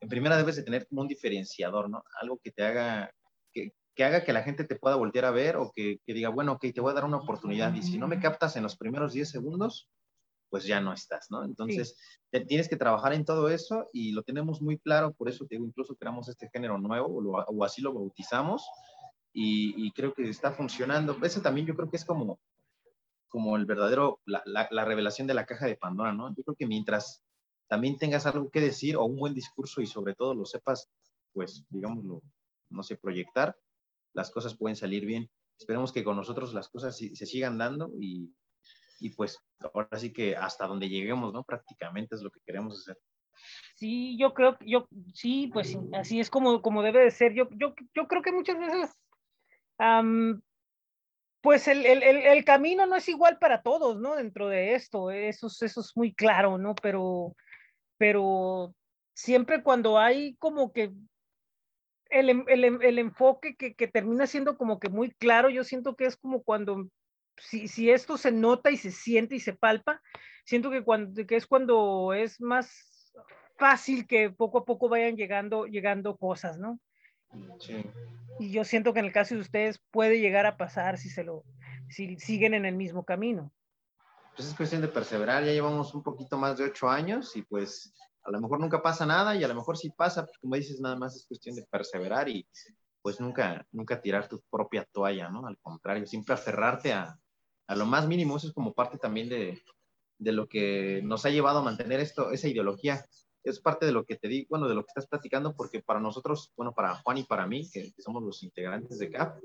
en 0.00 0.08
primera 0.08 0.36
debes 0.36 0.56
de 0.56 0.62
tener 0.62 0.86
como 0.86 1.02
un 1.02 1.08
diferenciador, 1.08 1.90
¿no? 1.90 2.04
Algo 2.20 2.38
que 2.38 2.52
te 2.52 2.62
haga, 2.64 3.10
que, 3.52 3.72
que 3.94 4.04
haga 4.04 4.22
que 4.24 4.32
la 4.32 4.44
gente 4.44 4.64
te 4.64 4.76
pueda 4.76 4.94
voltear 4.94 5.24
a 5.24 5.32
ver 5.32 5.56
o 5.56 5.72
que, 5.74 5.98
que, 6.06 6.14
diga, 6.14 6.28
bueno, 6.28 6.52
ok, 6.52 6.66
te 6.72 6.80
voy 6.80 6.92
a 6.92 6.94
dar 6.94 7.04
una 7.04 7.16
oportunidad 7.16 7.74
y 7.74 7.82
si 7.82 7.98
no 7.98 8.06
me 8.06 8.20
captas 8.20 8.56
en 8.56 8.62
los 8.62 8.76
primeros 8.76 9.12
10 9.12 9.28
segundos, 9.28 9.88
pues 10.48 10.64
ya 10.64 10.80
no 10.80 10.92
estás, 10.92 11.26
¿no? 11.30 11.44
Entonces, 11.44 11.96
tienes 12.46 12.68
que 12.68 12.76
trabajar 12.76 13.12
en 13.12 13.24
todo 13.24 13.48
eso 13.48 13.88
y 13.92 14.12
lo 14.12 14.22
tenemos 14.22 14.62
muy 14.62 14.78
claro, 14.78 15.12
por 15.14 15.28
eso 15.28 15.46
te 15.46 15.56
digo, 15.56 15.66
incluso 15.66 15.96
creamos 15.96 16.28
este 16.28 16.48
género 16.52 16.78
nuevo 16.78 17.08
o, 17.08 17.44
o 17.44 17.64
así 17.64 17.82
lo 17.82 17.92
bautizamos 17.92 18.64
y, 19.32 19.74
y, 19.84 19.90
creo 19.90 20.14
que 20.14 20.30
está 20.30 20.52
funcionando. 20.52 21.16
Ese 21.22 21.40
también 21.40 21.66
yo 21.66 21.74
creo 21.74 21.90
que 21.90 21.96
es 21.96 22.04
como 22.04 22.38
como 23.28 23.56
el 23.56 23.66
verdadero, 23.66 24.20
la, 24.24 24.42
la, 24.44 24.84
revelación 24.84 25.26
de 25.26 25.34
la 25.34 25.46
caja 25.46 25.66
de 25.66 25.76
Pandora, 25.76 26.12
¿no? 26.12 26.34
Yo 26.34 26.42
creo 26.44 26.56
que 26.56 26.66
mientras 26.66 27.24
también 27.68 27.98
tengas 27.98 28.26
algo 28.26 28.50
que 28.50 28.60
decir 28.60 28.96
o 28.96 29.04
un 29.04 29.16
buen 29.16 29.34
discurso 29.34 29.80
y 29.80 29.86
sobre 29.86 30.14
todo 30.14 30.34
lo 30.34 30.44
sepas, 30.44 30.88
pues, 31.32 31.64
digámoslo, 31.68 32.22
no 32.70 32.82
sé, 32.82 32.96
proyectar, 32.96 33.56
las 34.14 34.30
cosas 34.30 34.56
pueden 34.56 34.76
salir 34.76 35.04
bien. 35.04 35.28
Esperemos 35.58 35.92
que 35.92 36.04
con 36.04 36.16
nosotros 36.16 36.54
las 36.54 36.68
cosas 36.68 36.96
se 36.96 37.26
sigan 37.26 37.58
dando 37.58 37.90
y, 37.98 38.34
y 39.00 39.10
pues 39.10 39.38
ahora 39.60 39.98
sí 39.98 40.12
que 40.12 40.36
hasta 40.36 40.66
donde 40.66 40.88
lleguemos, 40.88 41.32
¿no? 41.32 41.44
Prácticamente 41.44 42.14
es 42.14 42.22
lo 42.22 42.30
que 42.30 42.40
queremos 42.44 42.80
hacer. 42.80 42.98
Sí, 43.74 44.16
yo 44.18 44.32
creo, 44.32 44.56
yo, 44.64 44.88
sí, 45.12 45.50
pues 45.52 45.78
así 45.92 46.20
es 46.20 46.30
como, 46.30 46.62
como 46.62 46.82
debe 46.82 47.04
de 47.04 47.10
ser. 47.10 47.34
Yo, 47.34 47.48
yo, 47.50 47.74
yo 47.94 48.08
creo 48.08 48.22
que 48.22 48.32
muchas 48.32 48.58
veces 48.58 48.98
um, 49.78 50.40
pues 51.46 51.68
el, 51.68 51.86
el, 51.86 52.02
el, 52.02 52.44
camino 52.44 52.86
no 52.86 52.96
es 52.96 53.08
igual 53.08 53.38
para 53.38 53.62
todos, 53.62 54.00
¿no? 54.00 54.16
Dentro 54.16 54.48
de 54.48 54.74
esto, 54.74 55.12
eso, 55.12 55.46
eso 55.46 55.80
es 55.80 55.92
muy 55.94 56.12
claro, 56.12 56.58
¿no? 56.58 56.74
Pero, 56.74 57.36
pero 57.98 58.74
siempre 59.14 59.62
cuando 59.62 59.96
hay 59.96 60.34
como 60.40 60.72
que 60.72 60.90
el, 62.10 62.44
el 62.48 62.98
enfoque 62.98 63.54
que, 63.54 63.76
que, 63.76 63.86
termina 63.86 64.26
siendo 64.26 64.58
como 64.58 64.80
que 64.80 64.88
muy 64.88 65.12
claro, 65.12 65.48
yo 65.48 65.62
siento 65.62 65.94
que 65.94 66.06
es 66.06 66.16
como 66.16 66.42
cuando, 66.42 66.88
si, 67.36 67.68
si 67.68 67.92
esto 67.92 68.18
se 68.18 68.32
nota 68.32 68.72
y 68.72 68.76
se 68.76 68.90
siente 68.90 69.36
y 69.36 69.38
se 69.38 69.52
palpa, 69.52 70.02
siento 70.44 70.72
que, 70.72 70.82
cuando, 70.82 71.24
que 71.28 71.36
es 71.36 71.46
cuando 71.46 72.12
es 72.12 72.40
más 72.40 73.14
fácil 73.56 74.08
que 74.08 74.30
poco 74.30 74.58
a 74.58 74.64
poco 74.64 74.88
vayan 74.88 75.14
llegando, 75.14 75.66
llegando 75.66 76.16
cosas, 76.16 76.58
¿no? 76.58 76.80
Sí. 77.58 77.84
Y 78.38 78.50
yo 78.50 78.64
siento 78.64 78.92
que 78.92 79.00
en 79.00 79.06
el 79.06 79.12
caso 79.12 79.34
de 79.34 79.40
ustedes 79.40 79.80
puede 79.90 80.20
llegar 80.20 80.46
a 80.46 80.56
pasar 80.56 80.98
si 80.98 81.08
se 81.08 81.24
lo, 81.24 81.44
si 81.88 82.18
siguen 82.18 82.54
en 82.54 82.64
el 82.64 82.74
mismo 82.74 83.04
camino. 83.04 83.52
Pues 84.34 84.48
es 84.48 84.54
cuestión 84.54 84.82
de 84.82 84.88
perseverar, 84.88 85.44
ya 85.44 85.52
llevamos 85.52 85.94
un 85.94 86.02
poquito 86.02 86.36
más 86.36 86.58
de 86.58 86.64
ocho 86.64 86.88
años 86.90 87.34
y 87.36 87.42
pues 87.42 87.94
a 88.22 88.30
lo 88.30 88.40
mejor 88.40 88.60
nunca 88.60 88.82
pasa 88.82 89.06
nada 89.06 89.34
y 89.34 89.42
a 89.42 89.48
lo 89.48 89.54
mejor 89.54 89.78
sí 89.78 89.90
pasa, 89.90 90.24
pues 90.24 90.36
como 90.38 90.56
dices, 90.56 90.80
nada 90.80 90.96
más 90.96 91.16
es 91.16 91.26
cuestión 91.26 91.56
de 91.56 91.64
perseverar 91.70 92.28
y 92.28 92.46
pues 93.00 93.20
nunca, 93.20 93.66
nunca 93.70 94.00
tirar 94.00 94.28
tu 94.28 94.42
propia 94.50 94.86
toalla, 94.92 95.30
¿no? 95.30 95.46
Al 95.46 95.56
contrario, 95.58 96.06
siempre 96.06 96.34
aferrarte 96.34 96.92
a, 96.92 97.18
a 97.66 97.76
lo 97.76 97.86
más 97.86 98.06
mínimo, 98.06 98.36
eso 98.36 98.48
es 98.48 98.52
como 98.52 98.74
parte 98.74 98.98
también 98.98 99.28
de, 99.28 99.62
de 100.18 100.32
lo 100.32 100.48
que 100.48 101.00
nos 101.02 101.24
ha 101.24 101.30
llevado 101.30 101.60
a 101.60 101.64
mantener 101.64 102.00
esto, 102.00 102.30
esa 102.30 102.48
ideología 102.48 103.04
es 103.50 103.60
parte 103.60 103.86
de 103.86 103.92
lo 103.92 104.04
que 104.04 104.16
te 104.16 104.28
di, 104.28 104.46
bueno, 104.50 104.68
de 104.68 104.74
lo 104.74 104.82
que 104.82 104.88
estás 104.88 105.06
platicando, 105.06 105.54
porque 105.54 105.80
para 105.80 106.00
nosotros, 106.00 106.52
bueno, 106.56 106.74
para 106.74 106.96
Juan 106.96 107.18
y 107.18 107.24
para 107.24 107.46
mí, 107.46 107.68
que, 107.70 107.92
somos 107.98 108.22
los 108.22 108.42
integrantes 108.42 108.98
de 108.98 109.10
CAP, 109.10 109.38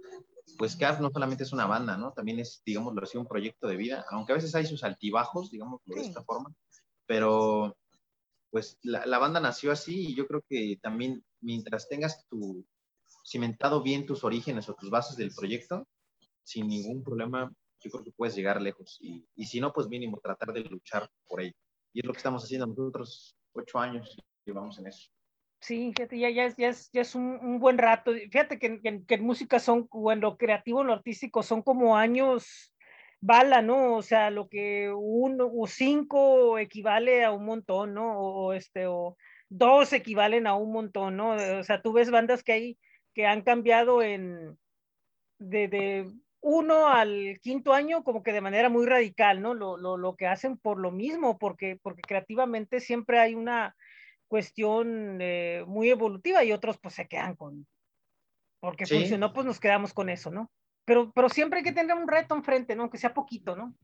pues 0.57 0.75
CAP 0.75 1.01
no 1.01 1.11
solamente 1.11 1.43
es 1.43 1.53
una 1.53 1.67
banda, 1.67 1.97
¿no? 1.97 2.11
También 2.11 2.39
es, 2.39 2.63
digamos, 2.65 2.95
lo 2.95 3.19
un 3.19 3.27
proyecto 3.27 3.67
de 3.67 3.77
vida, 3.77 4.05
aunque 4.09 4.31
a 4.31 4.35
veces 4.35 4.55
hay 4.55 4.65
sus 4.65 4.83
altibajos, 4.83 5.51
digamos, 5.51 5.81
de 5.85 6.01
esta 6.01 6.23
forma, 6.23 6.51
pero 7.05 7.77
pues 8.49 8.79
la, 8.81 9.05
la, 9.05 9.17
banda 9.17 9.39
nació 9.39 9.71
así 9.71 10.09
y 10.09 10.15
yo 10.15 10.27
creo 10.27 10.43
que 10.49 10.77
también 10.81 11.23
mientras 11.39 11.87
tengas 11.87 12.27
tu 12.27 12.65
cimentado 13.23 13.81
bien 13.81 14.05
tus 14.05 14.23
orígenes 14.23 14.67
o 14.67 14.73
tus 14.73 14.89
bases 14.89 15.15
del 15.15 15.33
proyecto, 15.33 15.87
sin 16.43 16.67
ningún 16.67 17.03
problema, 17.03 17.53
yo 17.79 17.91
creo 17.91 18.03
que 18.03 18.11
puedes 18.11 18.35
llegar 18.35 18.61
lejos 18.61 18.97
y, 18.99 19.25
y 19.35 19.45
si 19.45 19.61
no, 19.61 19.71
pues 19.71 19.87
mínimo 19.87 20.19
tratar 20.19 20.53
de 20.53 20.61
luchar 20.61 21.09
por 21.27 21.41
ello. 21.41 21.55
Y 21.93 21.99
es 21.99 22.05
lo 22.05 22.13
que 22.13 22.17
estamos 22.17 22.43
haciendo 22.43 22.67
nosotros 22.67 23.35
ocho 23.53 23.79
años 23.79 24.17
llevamos 24.45 24.77
en 24.79 24.87
eso. 24.87 25.09
Sí, 25.59 25.93
fíjate, 25.95 26.17
ya, 26.17 26.29
ya, 26.29 26.47
ya 26.55 26.69
es, 26.69 26.89
ya 26.91 27.01
es 27.01 27.13
un, 27.13 27.37
un, 27.41 27.59
buen 27.59 27.77
rato. 27.77 28.13
Fíjate 28.13 28.57
que, 28.57 28.81
que, 28.81 29.05
que, 29.05 29.13
en 29.15 29.23
música 29.23 29.59
son, 29.59 29.87
o 29.91 30.11
en 30.11 30.19
lo 30.19 30.35
creativo, 30.35 30.81
en 30.81 30.87
lo 30.87 30.93
artístico, 30.93 31.43
son 31.43 31.61
como 31.61 31.95
años 31.95 32.73
bala, 33.19 33.61
¿no? 33.61 33.95
O 33.95 34.01
sea, 34.01 34.31
lo 34.31 34.49
que 34.49 34.91
uno 34.91 35.49
o 35.53 35.67
cinco 35.67 36.57
equivale 36.57 37.23
a 37.23 37.31
un 37.31 37.45
montón, 37.45 37.93
¿no? 37.93 38.19
O, 38.19 38.53
este, 38.53 38.87
o 38.87 39.15
dos 39.49 39.93
equivalen 39.93 40.47
a 40.47 40.55
un 40.55 40.71
montón, 40.71 41.17
¿no? 41.17 41.35
O 41.59 41.63
sea, 41.63 41.81
tú 41.81 41.93
ves 41.93 42.09
bandas 42.09 42.43
que 42.43 42.51
hay 42.53 42.79
que 43.13 43.25
han 43.25 43.41
cambiado 43.41 44.01
en 44.01 44.57
de, 45.37 45.67
de 45.67 46.11
uno 46.41 46.87
al 46.87 47.39
quinto 47.41 47.73
año 47.73 48.03
como 48.03 48.23
que 48.23 48.33
de 48.33 48.41
manera 48.41 48.69
muy 48.69 48.85
radical, 48.85 49.41
¿no? 49.41 49.53
Lo, 49.53 49.77
lo, 49.77 49.97
lo 49.97 50.15
que 50.15 50.27
hacen 50.27 50.57
por 50.57 50.79
lo 50.79 50.91
mismo, 50.91 51.37
porque, 51.37 51.79
porque 51.81 52.01
creativamente 52.01 52.79
siempre 52.79 53.19
hay 53.19 53.35
una 53.35 53.75
cuestión 54.27 55.19
eh, 55.21 55.63
muy 55.67 55.89
evolutiva 55.89 56.43
y 56.43 56.51
otros 56.51 56.77
pues 56.79 56.95
se 56.95 57.07
quedan 57.07 57.35
con, 57.35 57.67
porque 58.59 58.85
sí. 58.85 58.97
funcionó, 58.97 59.33
pues 59.33 59.45
nos 59.45 59.59
quedamos 59.59 59.93
con 59.93 60.09
eso, 60.09 60.31
¿no? 60.31 60.51
Pero, 60.85 61.11
pero 61.13 61.29
siempre 61.29 61.59
hay 61.59 61.63
que 61.63 61.73
tener 61.73 61.95
un 61.95 62.07
reto 62.07 62.35
enfrente, 62.35 62.75
¿no? 62.75 62.83
Aunque 62.83 62.97
sea 62.97 63.13
poquito, 63.13 63.55
¿no? 63.55 63.75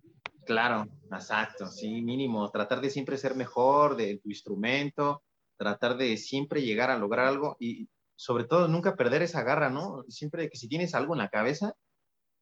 Claro, 0.45 0.87
exacto, 1.11 1.67
sí, 1.67 2.01
mínimo, 2.01 2.49
tratar 2.49 2.81
de 2.81 2.89
siempre 2.89 3.17
ser 3.17 3.35
mejor 3.35 3.97
de 3.97 4.17
tu 4.17 4.29
instrumento, 4.29 5.21
tratar 5.57 5.97
de 5.97 6.15
siempre 6.17 6.61
llegar 6.61 6.89
a 6.89 6.97
lograr 6.97 7.27
algo 7.27 7.57
y 7.59 7.89
sobre 8.15 8.45
todo 8.45 8.67
nunca 8.67 8.95
perder 8.95 9.21
esa 9.21 9.43
garra, 9.43 9.69
¿no? 9.69 10.03
Siempre 10.07 10.49
que 10.49 10.57
si 10.57 10.67
tienes 10.69 10.95
algo 10.95 11.13
en 11.13 11.19
la 11.19 11.29
cabeza, 11.29 11.73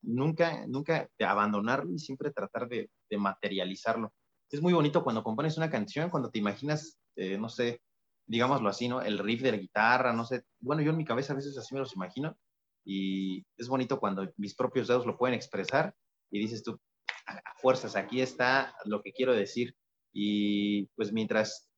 nunca, 0.05 0.65
nunca 0.67 1.09
abandonarlo 1.19 1.91
y 1.93 1.99
siempre 1.99 2.31
tratar 2.31 2.67
de, 2.67 2.89
de, 3.09 3.17
materializarlo. 3.17 4.13
Es 4.49 4.61
muy 4.61 4.73
bonito 4.73 5.03
cuando 5.03 5.23
compones 5.23 5.57
una 5.57 5.69
canción, 5.69 6.09
cuando 6.09 6.29
te 6.29 6.39
imaginas, 6.39 6.97
eh, 7.15 7.37
no 7.37 7.49
sé, 7.49 7.81
digámoslo 8.27 8.69
así, 8.69 8.87
¿no? 8.87 9.01
El 9.01 9.19
riff 9.19 9.41
de 9.41 9.51
la 9.51 9.57
guitarra, 9.57 10.13
no 10.13 10.25
sé. 10.25 10.43
Bueno, 10.59 10.81
yo 10.81 10.91
en 10.91 10.97
mi 10.97 11.05
cabeza 11.05 11.33
a 11.33 11.35
veces 11.35 11.57
así 11.57 11.73
me 11.73 11.79
los 11.79 11.95
imagino 11.95 12.37
y 12.85 13.45
es 13.57 13.67
bonito 13.67 13.99
cuando 13.99 14.31
mis 14.37 14.55
propios 14.55 14.87
dedos 14.87 15.05
lo 15.05 15.17
pueden 15.17 15.35
expresar 15.35 15.93
y 16.31 16.39
dices 16.39 16.63
tú, 16.63 16.79
a 17.25 17.41
fuerzas, 17.57 17.95
aquí 17.95 18.21
está 18.21 18.75
lo 18.85 19.01
que 19.01 19.11
quiero 19.11 19.33
decir. 19.33 19.75
Y 20.13 20.85
pues 20.95 21.11
mientras, 21.11 21.69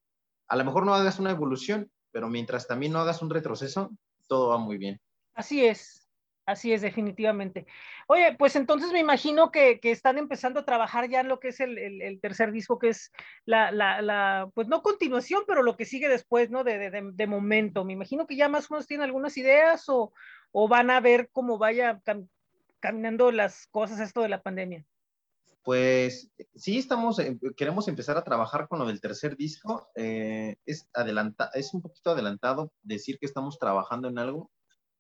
a 0.48 0.56
lo 0.58 0.66
mejor 0.66 0.86
no 0.86 0.94
hagas 0.94 1.20
una 1.20 1.32
evolución, 1.32 1.92
pero 2.12 2.30
mientras 2.30 2.68
también 2.68 2.92
no 2.92 3.00
hagas 3.00 3.22
un 3.22 3.30
retroceso, 3.30 3.90
todo 4.28 4.50
va 4.50 4.58
muy 4.58 4.78
bien. 4.78 5.00
Así 5.34 5.66
es, 5.66 6.07
Así 6.48 6.72
es, 6.72 6.82
definitivamente. 6.82 7.68
Oye, 8.08 8.34
pues 8.40 8.56
entonces 8.56 8.94
me 8.94 9.02
imagino 9.02 9.52
que, 9.52 9.82
que 9.82 9.92
están 9.92 10.18
empezando 10.18 10.62
a 10.62 10.66
trabajar 10.66 11.10
ya 11.10 11.20
en 11.20 11.28
lo 11.28 11.42
que 11.42 11.50
es 11.50 11.60
el, 11.60 11.78
el, 11.78 12.22
tercer 12.22 12.54
disco, 12.54 12.80
que 12.80 12.88
es 12.88 13.12
la, 13.44 13.70
la, 13.70 14.02
la, 14.02 14.50
pues 14.54 14.70
no 14.70 14.82
continuación, 14.82 15.44
pero 15.46 15.62
lo 15.62 15.76
que 15.76 15.84
sigue 15.84 16.08
después, 16.08 16.50
¿no? 16.50 16.64
De, 16.64 16.78
de, 16.78 17.12
de, 17.14 17.28
momento. 17.28 17.84
Me 17.84 17.92
imagino 17.92 18.26
que 18.26 18.38
ya 18.38 18.48
más 18.48 18.72
o 18.72 18.76
menos 18.76 18.88
tienen 18.88 19.04
algunas 19.04 19.36
ideas 19.36 19.90
o, 19.90 20.14
o 20.54 20.70
van 20.70 20.90
a 20.90 21.02
ver 21.02 21.28
cómo 21.34 21.58
vaya 21.58 22.00
cam, 22.06 22.30
caminando 22.80 23.30
las 23.34 23.68
cosas 23.68 24.00
esto 24.00 24.22
de 24.22 24.30
la 24.30 24.42
pandemia. 24.42 24.86
Pues 25.64 26.32
sí, 26.56 26.78
estamos, 26.78 27.20
eh, 27.20 27.38
queremos 27.58 27.90
empezar 27.90 28.16
a 28.16 28.24
trabajar 28.24 28.70
con 28.70 28.80
lo 28.80 28.86
del 28.86 29.02
tercer 29.02 29.36
disco. 29.36 29.90
Eh, 29.96 30.56
es, 30.66 30.88
adelanta, 30.94 31.52
es 31.54 31.74
un 31.74 31.82
poquito 31.82 32.12
adelantado 32.12 32.72
decir 32.84 33.20
que 33.20 33.26
estamos 33.26 33.60
trabajando 33.60 34.08
en 34.08 34.18
algo, 34.18 34.50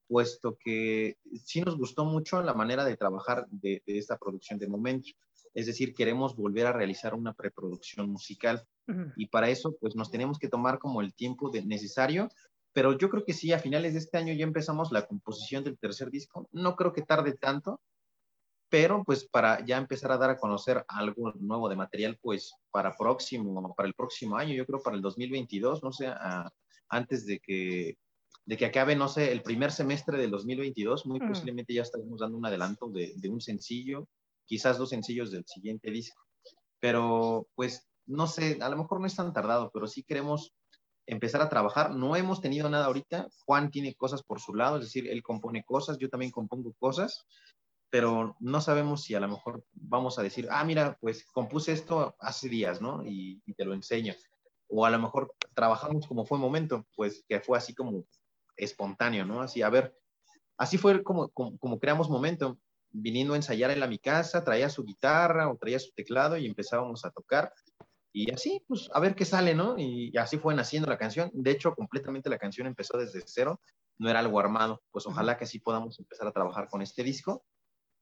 puesto 0.07 0.57
que 0.57 1.17
sí 1.43 1.61
nos 1.61 1.77
gustó 1.77 2.05
mucho 2.05 2.41
la 2.41 2.53
manera 2.53 2.85
de 2.85 2.97
trabajar 2.97 3.47
de, 3.49 3.83
de 3.85 3.97
esta 3.97 4.17
producción 4.17 4.59
de 4.59 4.67
momento. 4.67 5.09
Es 5.53 5.65
decir, 5.65 5.93
queremos 5.93 6.35
volver 6.35 6.67
a 6.67 6.73
realizar 6.73 7.13
una 7.13 7.33
preproducción 7.33 8.09
musical 8.09 8.65
uh 8.87 8.91
-huh. 8.91 9.13
y 9.17 9.27
para 9.27 9.49
eso 9.49 9.75
pues 9.79 9.95
nos 9.95 10.11
tenemos 10.11 10.37
que 10.37 10.49
tomar 10.49 10.79
como 10.79 11.01
el 11.01 11.13
tiempo 11.13 11.49
de, 11.49 11.65
necesario, 11.65 12.29
pero 12.73 12.97
yo 12.97 13.09
creo 13.09 13.25
que 13.25 13.33
sí, 13.33 13.51
a 13.51 13.59
finales 13.59 13.93
de 13.93 13.99
este 13.99 14.17
año 14.17 14.33
ya 14.33 14.43
empezamos 14.43 14.91
la 14.91 15.07
composición 15.07 15.63
del 15.63 15.79
tercer 15.79 16.11
disco. 16.11 16.47
No 16.51 16.75
creo 16.75 16.93
que 16.93 17.01
tarde 17.01 17.33
tanto, 17.33 17.81
pero 18.69 19.03
pues 19.03 19.27
para 19.27 19.65
ya 19.65 19.77
empezar 19.77 20.11
a 20.11 20.17
dar 20.17 20.29
a 20.29 20.37
conocer 20.37 20.85
algo 20.87 21.31
nuevo 21.39 21.69
de 21.69 21.75
material, 21.75 22.19
pues 22.21 22.53
para 22.69 22.95
próximo, 22.95 23.73
para 23.75 23.87
el 23.87 23.95
próximo 23.95 24.37
año, 24.37 24.53
yo 24.53 24.65
creo 24.65 24.81
para 24.81 24.95
el 24.95 25.01
2022, 25.01 25.81
no 25.83 25.91
sé, 25.91 26.07
a, 26.07 26.51
antes 26.89 27.25
de 27.25 27.39
que 27.39 27.97
de 28.47 28.57
que 28.57 28.65
acabe, 28.65 28.95
no 28.95 29.09
sé, 29.09 29.31
el 29.31 29.43
primer 29.43 29.71
semestre 29.71 30.17
del 30.17 30.31
2022, 30.31 31.05
muy 31.05 31.19
mm. 31.19 31.27
posiblemente 31.27 31.73
ya 31.73 31.83
estaremos 31.83 32.19
dando 32.19 32.37
un 32.37 32.45
adelanto 32.45 32.87
de, 32.87 33.13
de, 33.17 33.29
un 33.29 33.41
sencillo, 33.41 34.07
quizás 34.45 34.77
dos 34.77 34.89
sencillos 34.89 35.31
del 35.31 35.45
siguiente 35.45 35.91
disco. 35.91 36.23
Pero, 36.79 37.47
pues, 37.55 37.87
no 38.05 38.25
sé, 38.25 38.57
a 38.61 38.69
lo 38.69 38.77
mejor 38.77 38.99
no 39.01 39.05
es 39.05 39.15
tan 39.15 39.33
tardado, 39.33 39.69
pero 39.71 39.85
sí 39.85 40.03
queremos 40.03 40.53
empezar 41.07 41.41
a 41.41 41.49
trabajar. 41.49 41.93
No 41.93 42.15
hemos 42.15 42.41
tenido 42.41 42.69
nada 42.69 42.85
ahorita. 42.85 43.27
Juan 43.45 43.69
tiene 43.69 43.95
cosas 43.95 44.23
por 44.23 44.39
su 44.39 44.55
lado, 44.55 44.77
es 44.77 44.85
decir, 44.85 45.09
él 45.09 45.21
compone 45.21 45.63
cosas, 45.63 45.97
yo 45.97 46.09
también 46.09 46.31
compongo 46.31 46.73
cosas, 46.79 47.25
pero 47.89 48.35
no 48.39 48.61
sabemos 48.61 49.03
si 49.03 49.15
a 49.15 49.19
lo 49.19 49.27
mejor 49.27 49.63
vamos 49.73 50.17
a 50.19 50.23
decir, 50.23 50.47
ah, 50.51 50.63
mira, 50.63 50.97
pues 51.01 51.25
compuse 51.25 51.73
esto 51.73 52.15
hace 52.19 52.47
días, 52.47 52.81
¿no? 52.81 53.03
Y, 53.05 53.41
te 53.55 53.65
lo 53.65 53.73
enseño. 53.73 54.13
O 54.69 54.85
a 54.85 54.89
lo 54.89 54.99
mejor 54.99 55.33
trabajamos 55.53 56.07
como 56.07 56.25
fue 56.25 56.37
momento, 56.37 56.85
pues 56.95 57.25
que 57.27 57.39
fue 57.39 57.57
así 57.57 57.73
como 57.73 58.05
espontáneo, 58.57 59.25
¿no? 59.25 59.41
Así, 59.41 59.61
a 59.61 59.69
ver, 59.69 59.95
así 60.57 60.77
fue 60.77 61.03
como, 61.03 61.29
como, 61.29 61.79
creamos 61.79 62.09
momento, 62.09 62.59
viniendo 62.89 63.33
a 63.33 63.37
ensayar 63.37 63.71
en 63.71 63.79
la 63.79 63.87
mi 63.87 63.99
casa, 63.99 64.43
traía 64.43 64.69
su 64.69 64.83
guitarra 64.83 65.49
o 65.49 65.57
traía 65.57 65.79
su 65.79 65.91
teclado 65.91 66.37
y 66.37 66.45
empezábamos 66.45 67.05
a 67.05 67.11
tocar. 67.11 67.53
Y 68.13 68.31
así, 68.31 68.63
pues, 68.67 68.89
a 68.93 68.99
ver 68.99 69.15
qué 69.15 69.25
sale, 69.25 69.53
¿no? 69.53 69.77
Y, 69.77 70.09
y 70.13 70.17
así 70.17 70.37
fue 70.37 70.55
naciendo 70.55 70.89
la 70.89 70.97
canción. 70.97 71.29
De 71.33 71.51
hecho, 71.51 71.75
completamente 71.75 72.29
la 72.29 72.39
canción 72.39 72.67
empezó 72.67 72.97
desde 72.97 73.21
cero, 73.25 73.61
no 73.99 74.09
era 74.09 74.19
algo 74.19 74.39
armado. 74.39 74.81
Pues 74.91 75.05
ojalá 75.05 75.37
que 75.37 75.43
así 75.43 75.59
podamos 75.59 75.99
empezar 75.99 76.27
a 76.27 76.31
trabajar 76.31 76.67
con 76.69 76.81
este 76.81 77.03
disco 77.03 77.45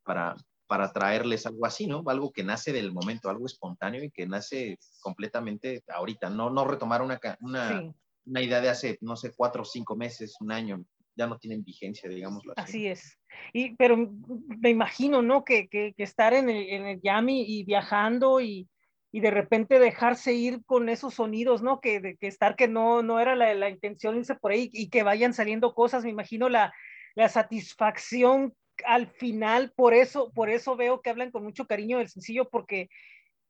para, 0.03 0.36
para 0.68 0.91
traerles 0.91 1.45
algo 1.45 1.66
así, 1.66 1.88
¿no? 1.88 2.03
Algo 2.08 2.32
que 2.32 2.43
nace 2.43 2.72
del 2.72 2.91
momento, 2.91 3.30
algo 3.30 3.45
espontáneo 3.45 4.03
y 4.03 4.12
que 4.12 4.26
nace 4.26 4.80
completamente 5.01 5.84
ahorita, 5.88 6.30
no, 6.30 6.49
no 6.49 6.66
retomar 6.66 7.01
una, 7.01 7.20
una, 7.41 7.93
una 8.26 8.41
idea 8.41 8.61
de 8.61 8.69
hace, 8.69 8.97
no 9.01 9.15
sé, 9.15 9.32
cuatro 9.36 9.61
o 9.61 9.65
cinco 9.65 9.95
meses, 9.95 10.36
un 10.39 10.51
año, 10.51 10.84
ya 11.15 11.28
no 11.28 11.38
tienen 11.38 11.63
vigencia, 11.63 12.09
digámoslo 12.09 12.53
así. 12.55 12.61
Así 12.61 12.88
es. 12.88 13.19
Y, 13.53 13.76
pero 13.76 13.97
me 13.97 14.69
imagino, 14.69 15.21
¿no? 15.21 15.43
Que, 15.43 15.67
que, 15.67 15.93
que 15.95 16.03
estar 16.03 16.34
en 16.34 16.49
el, 16.49 16.69
en 16.69 16.86
el 16.86 17.01
Yami 17.01 17.43
y 17.47 17.63
viajando 17.63 18.41
y, 18.41 18.67
y, 19.11 19.19
de 19.21 19.32
repente 19.32 19.80
dejarse 19.80 20.34
ir 20.34 20.63
con 20.65 20.89
esos 20.89 21.15
sonidos, 21.15 21.61
¿no? 21.61 21.80
Que, 21.80 21.99
de, 21.99 22.17
que 22.17 22.28
estar 22.28 22.55
que 22.55 22.67
no, 22.67 23.01
no 23.01 23.19
era 23.19 23.36
la, 23.36 23.53
la, 23.53 23.69
intención 23.69 24.17
irse 24.17 24.36
por 24.36 24.51
ahí 24.51 24.69
y 24.73 24.89
que 24.89 25.03
vayan 25.03 25.34
saliendo 25.34 25.73
cosas, 25.73 26.03
me 26.03 26.09
imagino 26.09 26.49
la, 26.49 26.73
la 27.15 27.30
satisfacción 27.30 28.53
al 28.84 29.07
final, 29.07 29.71
por 29.76 29.93
eso, 29.93 30.32
por 30.34 30.49
eso 30.49 30.76
veo 30.76 31.01
que 31.01 31.09
hablan 31.09 31.32
con 31.32 31.43
mucho 31.43 31.65
cariño 31.65 31.99
del 31.99 32.09
sencillo, 32.09 32.49
porque, 32.49 32.89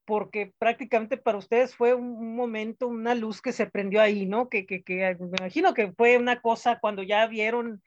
porque 0.05 0.53
prácticamente 0.57 1.17
para 1.17 1.37
ustedes 1.37 1.75
fue 1.75 1.93
un, 1.93 2.35
momento, 2.35 2.87
una 2.87 3.15
luz 3.15 3.41
que 3.41 3.51
se 3.51 3.65
prendió 3.65 4.01
ahí, 4.01 4.25
¿no? 4.25 4.49
Que, 4.49 4.65
que, 4.65 4.83
me 5.19 5.37
imagino 5.39 5.73
que 5.73 5.91
fue 5.93 6.17
una 6.17 6.41
cosa 6.41 6.79
cuando 6.79 7.03
ya 7.03 7.27
vieron 7.27 7.81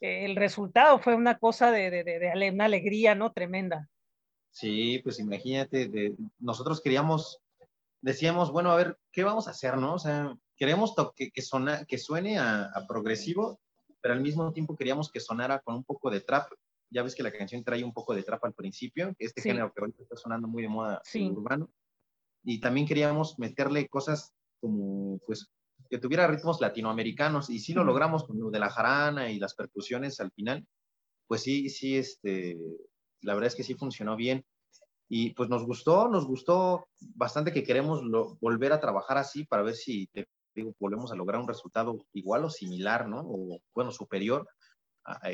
eh, 0.00 0.24
el 0.24 0.36
resultado, 0.36 0.98
fue 0.98 1.14
una 1.14 1.38
cosa 1.38 1.70
de, 1.70 1.90
de, 1.90 2.04
de, 2.04 2.50
una 2.50 2.64
alegría, 2.64 3.14
¿no? 3.14 3.32
Tremenda. 3.32 3.88
Sí, 4.50 5.00
pues 5.02 5.18
imagínate, 5.18 6.14
nosotros 6.38 6.80
queríamos, 6.80 7.40
decíamos, 8.00 8.52
bueno, 8.52 8.70
a 8.70 8.76
ver, 8.76 8.98
¿qué 9.10 9.24
vamos 9.24 9.48
a 9.48 9.50
hacer, 9.50 9.76
no? 9.76 9.94
O 9.94 9.98
sea, 9.98 10.36
queremos 10.56 10.94
que, 11.16 11.30
que, 11.32 11.42
que 11.86 11.98
suene 11.98 12.38
a 12.38 12.84
progresivo, 12.86 13.58
pero 14.00 14.14
al 14.14 14.20
mismo 14.20 14.52
tiempo 14.52 14.76
queríamos 14.76 15.10
que 15.10 15.18
sonara 15.18 15.60
con 15.60 15.74
un 15.76 15.84
poco 15.84 16.10
de 16.10 16.20
trap 16.20 16.52
ya 16.94 17.02
ves 17.02 17.14
que 17.14 17.24
la 17.24 17.32
canción 17.32 17.64
trae 17.64 17.82
un 17.82 17.92
poco 17.92 18.14
de 18.14 18.22
trap 18.22 18.44
al 18.44 18.54
principio, 18.54 19.14
este 19.18 19.42
género 19.42 19.72
que 19.72 19.80
ahorita 19.80 20.04
está 20.04 20.16
sonando 20.16 20.46
muy 20.46 20.62
de 20.62 20.68
moda 20.68 21.00
sí. 21.04 21.28
urbano. 21.28 21.68
Y 22.44 22.60
también 22.60 22.86
queríamos 22.86 23.36
meterle 23.38 23.88
cosas 23.88 24.32
como, 24.60 25.18
pues, 25.26 25.50
que 25.90 25.98
tuviera 25.98 26.28
ritmos 26.28 26.60
latinoamericanos, 26.60 27.50
y 27.50 27.58
sí 27.58 27.72
lo 27.72 27.82
logramos 27.82 28.24
con 28.24 28.38
lo 28.38 28.50
de 28.50 28.60
la 28.60 28.70
jarana 28.70 29.30
y 29.30 29.40
las 29.40 29.54
percusiones 29.54 30.20
al 30.20 30.30
final. 30.30 30.64
Pues 31.26 31.42
sí, 31.42 31.68
sí, 31.68 31.96
este, 31.96 32.56
la 33.22 33.34
verdad 33.34 33.48
es 33.48 33.56
que 33.56 33.64
sí 33.64 33.74
funcionó 33.74 34.14
bien. 34.14 34.44
Y 35.08 35.34
pues 35.34 35.48
nos 35.50 35.64
gustó, 35.64 36.08
nos 36.08 36.26
gustó 36.26 36.86
bastante 37.14 37.52
que 37.52 37.64
queremos 37.64 38.02
volver 38.40 38.72
a 38.72 38.80
trabajar 38.80 39.18
así 39.18 39.44
para 39.44 39.62
ver 39.62 39.74
si 39.74 40.08
digo, 40.54 40.74
volvemos 40.78 41.10
a 41.12 41.16
lograr 41.16 41.40
un 41.40 41.48
resultado 41.48 41.98
igual 42.12 42.44
o 42.44 42.50
similar, 42.50 43.08
¿no? 43.08 43.20
O 43.20 43.60
bueno, 43.74 43.90
superior 43.90 44.48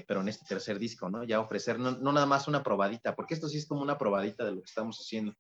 pero 0.07 0.21
en 0.21 0.29
este 0.29 0.47
tercer 0.47 0.79
disco, 0.79 1.09
¿no? 1.09 1.25
Ya 1.25 1.41
ofrecer 1.41 1.79
no, 1.79 1.93
nada 1.93 2.27
más 2.27 2.49
una 2.49 2.63
probadita, 2.63 3.15
porque 3.15 3.35
esto 3.35 3.49
sí 3.49 3.59
es 3.59 3.67
como 3.67 3.83
una 3.83 3.99
probadita 3.99 4.45
de 4.45 4.53
lo 4.53 4.61
que 4.61 4.69
estamos 4.69 4.99
haciendo. 4.99 5.35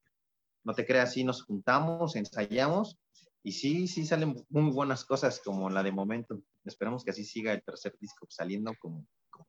No 0.65 0.75
te 0.75 0.87
creas, 0.87 1.13
sí 1.13 1.25
nos 1.25 1.43
juntamos, 1.43 2.17
ensayamos 2.17 2.99
y 3.43 3.53
sí, 3.53 3.89
sí 3.89 4.05
salen 4.05 4.37
muy 4.49 4.71
buenas 4.71 5.05
cosas 5.05 5.41
como 5.45 5.71
la 5.71 5.83
de 5.83 5.93
momento. 5.93 6.41
Esperamos 6.65 7.05
que 7.05 7.11
así 7.11 7.25
siga 7.25 7.53
el 7.53 7.63
tercer 7.63 7.97
disco 7.99 8.27
saliendo 8.29 8.73
como, 8.79 9.07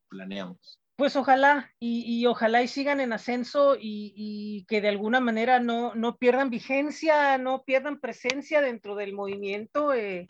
planeamos. 0.10 0.80
Pues 0.96 1.16
ojalá 1.16 1.72
y, 1.80 2.26
ojalá 2.28 2.62
y 2.62 2.68
sigan 2.68 3.00
en 3.00 3.12
ascenso 3.12 3.76
y, 3.76 4.14
y, 4.16 4.66
que 4.66 4.82
de 4.82 4.90
alguna 4.90 5.20
manera 5.20 5.60
no, 5.60 5.96
no 5.96 6.18
pierdan 6.18 6.50
vigencia, 6.50 7.38
no 7.38 7.64
pierdan 7.64 8.00
presencia 8.00 8.62
dentro 8.62 8.96
del 8.96 9.14
movimiento. 9.14 9.94
Eh, 9.94 10.30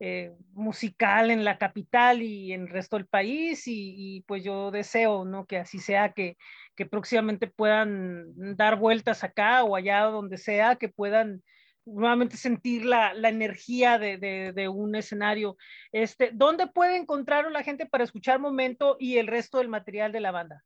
eh, 0.00 0.32
musical 0.52 1.30
en 1.30 1.44
la 1.44 1.58
capital 1.58 2.22
y 2.22 2.52
en 2.52 2.62
el 2.62 2.68
resto 2.68 2.96
del 2.96 3.06
país 3.06 3.62
y, 3.66 4.24
pues 4.26 4.42
yo 4.42 4.70
deseo, 4.70 5.24
¿no? 5.24 5.46
Que 5.46 5.58
así 5.58 5.78
sea, 5.78 6.12
que, 6.12 6.36
que, 6.74 6.86
próximamente 6.86 7.46
puedan 7.46 8.56
dar 8.56 8.78
vueltas 8.78 9.22
acá 9.22 9.62
o 9.62 9.76
allá 9.76 10.00
donde 10.00 10.38
sea, 10.38 10.76
que 10.76 10.88
puedan 10.88 11.42
nuevamente 11.84 12.36
sentir 12.36 12.84
la, 12.84 13.14
la 13.14 13.28
energía 13.28 13.98
de, 13.98 14.18
de, 14.52 14.68
un 14.68 14.94
escenario. 14.96 15.56
Este, 15.92 16.30
¿Dónde 16.32 16.66
puede 16.66 16.96
encontrar 16.96 17.50
la 17.50 17.62
gente 17.62 17.86
para 17.86 18.04
escuchar 18.04 18.40
Momento 18.40 18.96
y 18.98 19.18
el 19.18 19.26
resto 19.26 19.58
del 19.58 19.68
material 19.68 20.12
de 20.12 20.20
la 20.20 20.32
banda? 20.32 20.64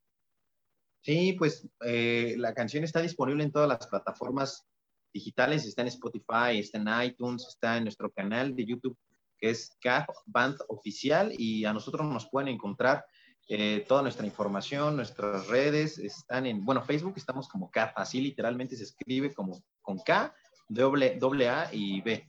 Sí, 1.03 1.35
pues 1.35 1.69
eh, 1.85 2.35
la 2.39 2.55
canción 2.55 2.85
está 2.85 3.01
disponible 3.01 3.45
en 3.45 3.53
todas 3.53 3.69
las 3.69 3.87
plataformas 3.87 4.67
digitales, 5.13 5.65
está 5.65 5.83
en 5.83 5.89
Spotify, 5.89 6.59
está 6.59 6.79
en 6.79 7.09
iTunes, 7.09 7.47
está 7.49 7.77
en 7.77 7.85
nuestro 7.85 8.11
canal 8.11 8.55
de 8.57 8.67
YouTube 8.67 8.97
que 9.39 9.51
es 9.51 9.77
CAF 9.81 10.07
Band 10.27 10.59
Oficial 10.69 11.33
y 11.37 11.65
a 11.65 11.73
nosotros 11.73 12.07
nos 12.07 12.29
pueden 12.29 12.49
encontrar 12.49 13.05
eh, 13.49 13.85
toda 13.87 14.03
nuestra 14.03 14.27
información, 14.27 14.97
nuestras 14.97 15.47
redes 15.47 15.99
están 15.99 16.47
en, 16.47 16.65
bueno, 16.65 16.83
Facebook 16.83 17.15
estamos 17.17 17.49
como 17.49 17.71
CAF, 17.71 17.93
así 17.97 18.21
literalmente 18.21 18.77
se 18.77 18.85
escribe 18.85 19.33
como 19.33 19.63
con 19.83 19.99
K, 19.99 20.35
doble, 20.69 21.17
doble 21.19 21.49
A 21.49 21.69
y 21.73 22.01
B. 22.01 22.27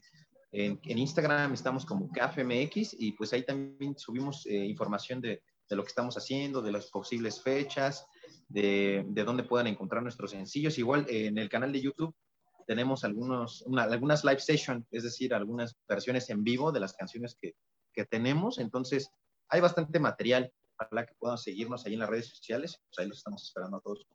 En, 0.50 0.80
Instagram 0.82 1.52
estamos 1.52 1.84
como 1.84 2.10
CAFMX 2.10 2.96
y 2.98 3.12
pues 3.12 3.32
ahí 3.32 3.44
también 3.44 3.98
subimos 3.98 4.46
eh, 4.46 4.64
información 4.64 5.20
de, 5.20 5.42
de, 5.68 5.76
lo 5.76 5.82
que 5.82 5.88
estamos 5.88 6.16
haciendo, 6.16 6.62
de 6.62 6.72
las 6.72 6.86
posibles 6.86 7.42
fechas, 7.42 8.06
de, 8.48 9.04
de 9.08 9.24
dónde 9.24 9.42
puedan 9.42 9.66
encontrar 9.66 10.02
nuestros 10.02 10.30
sencillos. 10.30 10.78
Igual 10.78 11.06
eh, 11.10 11.26
en 11.26 11.36
el 11.36 11.50
canal 11.50 11.70
de 11.70 11.82
YouTube 11.82 12.14
tenemos 12.68 13.02
algunos, 13.02 13.64
algunas 13.78 14.24
live 14.24 14.40
sessions, 14.40 14.86
es 14.90 15.02
decir, 15.02 15.32
algunas 15.32 15.74
versiones 15.88 16.28
en 16.28 16.44
vivo 16.44 16.70
de 16.70 16.80
las 16.80 16.92
canciones 16.92 17.34
que, 17.40 17.54
que 17.94 18.04
tenemos. 18.04 18.58
Entonces, 18.58 19.10
hay 19.48 19.62
bastante 19.62 19.98
material 19.98 20.52
para 20.76 21.06
que 21.06 21.14
puedan 21.18 21.38
seguirnos 21.38 21.86
ahí 21.86 21.94
en 21.94 22.00
las 22.00 22.10
redes 22.10 22.28
sociales. 22.28 22.78
Pues 22.84 22.98
ahí 22.98 23.08
los 23.08 23.18
estamos 23.18 23.42
esperando 23.42 23.78
a 23.78 23.80
todos 23.80 24.06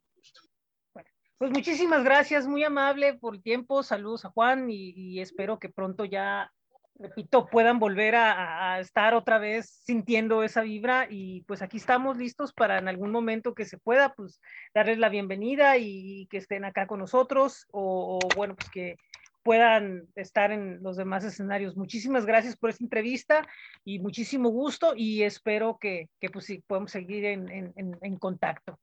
Bueno, 0.94 1.08
pues 1.36 1.50
muchísimas 1.50 2.04
gracias, 2.04 2.46
muy 2.46 2.62
amable 2.62 3.14
por 3.14 3.34
el 3.34 3.42
tiempo. 3.42 3.82
Saludos 3.82 4.24
a 4.24 4.30
Juan 4.30 4.70
y 4.70 5.20
espero 5.20 5.58
que 5.58 5.68
pronto 5.68 6.04
ya 6.04 6.52
repito, 6.96 7.46
puedan 7.46 7.78
volver 7.78 8.14
a, 8.14 8.74
a, 8.74 8.80
estar 8.80 9.14
otra 9.14 9.38
vez 9.38 9.68
sintiendo 9.84 10.42
esa 10.42 10.62
vibra 10.62 11.06
y 11.10 11.42
pues 11.42 11.62
aquí 11.62 11.76
estamos 11.76 12.16
listos 12.16 12.52
para 12.52 12.78
en 12.78 12.88
algún 12.88 13.10
momento 13.10 13.54
que 13.54 13.64
se 13.64 13.78
pueda, 13.78 14.14
pues 14.14 14.40
darles 14.74 14.98
la 14.98 15.08
bienvenida 15.08 15.76
y 15.76 16.26
que 16.30 16.38
estén 16.38 16.64
acá 16.64 16.86
con 16.86 17.00
nosotros 17.00 17.66
o, 17.72 18.18
o 18.22 18.36
bueno, 18.36 18.54
pues 18.54 18.70
que 18.70 18.96
puedan 19.42 20.08
estar 20.14 20.52
en 20.52 20.82
los 20.82 20.96
demás 20.96 21.24
escenarios. 21.24 21.76
Muchísimas 21.76 22.24
gracias 22.24 22.56
por 22.56 22.70
esta 22.70 22.84
entrevista 22.84 23.46
y 23.84 23.98
muchísimo 23.98 24.48
gusto 24.48 24.94
y 24.96 25.22
espero 25.22 25.78
que, 25.78 26.08
que 26.20 26.30
pues 26.30 26.46
sí, 26.46 26.62
podamos 26.66 26.92
seguir 26.92 27.24
en, 27.26 27.50
en, 27.50 27.98
en 28.00 28.18
contacto. 28.18 28.78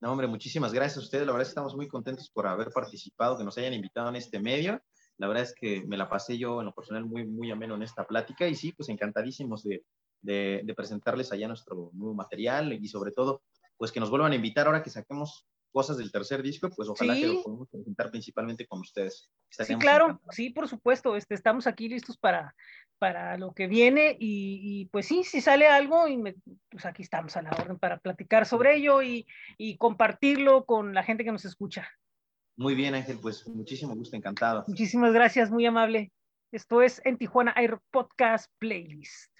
No, 0.00 0.12
hombre, 0.12 0.26
muchísimas 0.26 0.72
gracias 0.72 0.98
a 0.98 1.00
ustedes. 1.00 1.26
La 1.26 1.32
verdad 1.32 1.42
es 1.42 1.48
que 1.48 1.52
estamos 1.52 1.76
muy 1.76 1.88
contentos 1.88 2.30
por 2.30 2.46
haber 2.46 2.70
participado, 2.70 3.38
que 3.38 3.44
nos 3.44 3.56
hayan 3.58 3.72
invitado 3.72 4.08
en 4.08 4.16
este 4.16 4.38
medio 4.38 4.80
la 5.22 5.28
verdad 5.28 5.44
es 5.44 5.54
que 5.54 5.84
me 5.86 5.96
la 5.96 6.08
pasé 6.08 6.36
yo 6.36 6.58
en 6.58 6.66
lo 6.66 6.74
personal 6.74 7.04
muy, 7.04 7.24
muy 7.24 7.48
ameno 7.52 7.76
en 7.76 7.82
esta 7.84 8.04
plática 8.08 8.48
y 8.48 8.56
sí, 8.56 8.72
pues 8.72 8.88
encantadísimos 8.88 9.62
de, 9.62 9.84
de, 10.20 10.74
presentarles 10.76 11.30
allá 11.30 11.46
nuestro 11.46 11.90
nuevo 11.92 12.12
material 12.12 12.72
y 12.72 12.88
sobre 12.88 13.12
todo, 13.12 13.40
pues 13.76 13.92
que 13.92 14.00
nos 14.00 14.10
vuelvan 14.10 14.32
a 14.32 14.34
invitar 14.34 14.66
ahora 14.66 14.82
que 14.82 14.90
saquemos 14.90 15.46
cosas 15.70 15.96
del 15.96 16.10
tercer 16.10 16.42
disco, 16.42 16.70
pues 16.70 16.88
ojalá 16.88 17.14
que 17.14 17.28
lo 17.28 17.40
podamos 17.44 17.68
presentar 17.68 18.10
principalmente 18.10 18.66
con 18.66 18.80
ustedes. 18.80 19.30
Sí, 19.48 19.76
claro, 19.76 20.20
sí, 20.30 20.50
por 20.50 20.66
supuesto, 20.66 21.14
este, 21.14 21.36
estamos 21.36 21.68
aquí 21.68 21.88
listos 21.88 22.18
para, 22.18 22.56
para 22.98 23.38
lo 23.38 23.52
que 23.52 23.68
viene 23.68 24.16
y, 24.18 24.58
y 24.64 24.86
pues 24.86 25.06
sí, 25.06 25.22
si 25.22 25.40
sale 25.40 25.68
algo, 25.68 26.08
y 26.08 26.16
me, 26.16 26.34
pues 26.68 26.84
aquí 26.84 27.02
estamos 27.02 27.36
a 27.36 27.42
la 27.42 27.50
orden 27.50 27.78
para 27.78 27.98
platicar 27.98 28.44
sobre 28.44 28.74
ello 28.74 29.02
y, 29.02 29.28
y 29.56 29.76
compartirlo 29.76 30.64
con 30.64 30.94
la 30.94 31.04
gente 31.04 31.22
que 31.22 31.30
nos 31.30 31.44
escucha. 31.44 31.88
Muy 32.56 32.74
bien, 32.74 32.94
Ángel, 32.94 33.18
pues 33.20 33.46
muchísimo 33.48 33.94
gusto, 33.94 34.16
encantado. 34.16 34.64
Muchísimas 34.68 35.12
gracias, 35.12 35.50
muy 35.50 35.66
amable. 35.66 36.12
Esto 36.52 36.82
es 36.82 37.00
en 37.04 37.16
Tijuana 37.16 37.54
Air 37.56 37.78
Podcast 37.90 38.50
Playlist. 38.58 39.32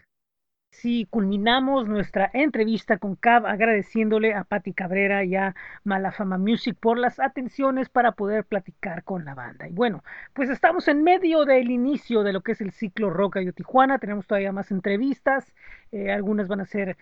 Sí, 0.72 1.06
culminamos 1.10 1.86
nuestra 1.86 2.30
entrevista 2.32 2.96
con 2.96 3.14
Cab 3.14 3.44
agradeciéndole 3.46 4.32
a 4.32 4.44
Patti 4.44 4.72
Cabrera 4.72 5.22
y 5.22 5.36
a 5.36 5.54
Malafama 5.84 6.38
Music 6.38 6.74
por 6.80 6.96
las 6.96 7.20
atenciones 7.20 7.90
para 7.90 8.12
poder 8.12 8.46
platicar 8.46 9.04
con 9.04 9.26
la 9.26 9.34
banda. 9.34 9.68
Y 9.68 9.72
bueno, 9.72 10.02
pues 10.32 10.48
estamos 10.48 10.88
en 10.88 11.02
medio 11.02 11.44
del 11.44 11.70
inicio 11.70 12.22
de 12.22 12.32
lo 12.32 12.40
que 12.40 12.52
es 12.52 12.62
el 12.62 12.72
ciclo 12.72 13.10
Rock 13.10 13.36
de 13.36 13.52
Tijuana. 13.52 13.98
Tenemos 13.98 14.26
todavía 14.26 14.50
más 14.52 14.70
entrevistas, 14.70 15.52
eh, 15.92 16.10
algunas 16.10 16.48
van 16.48 16.62
a 16.62 16.66
ser 16.66 16.96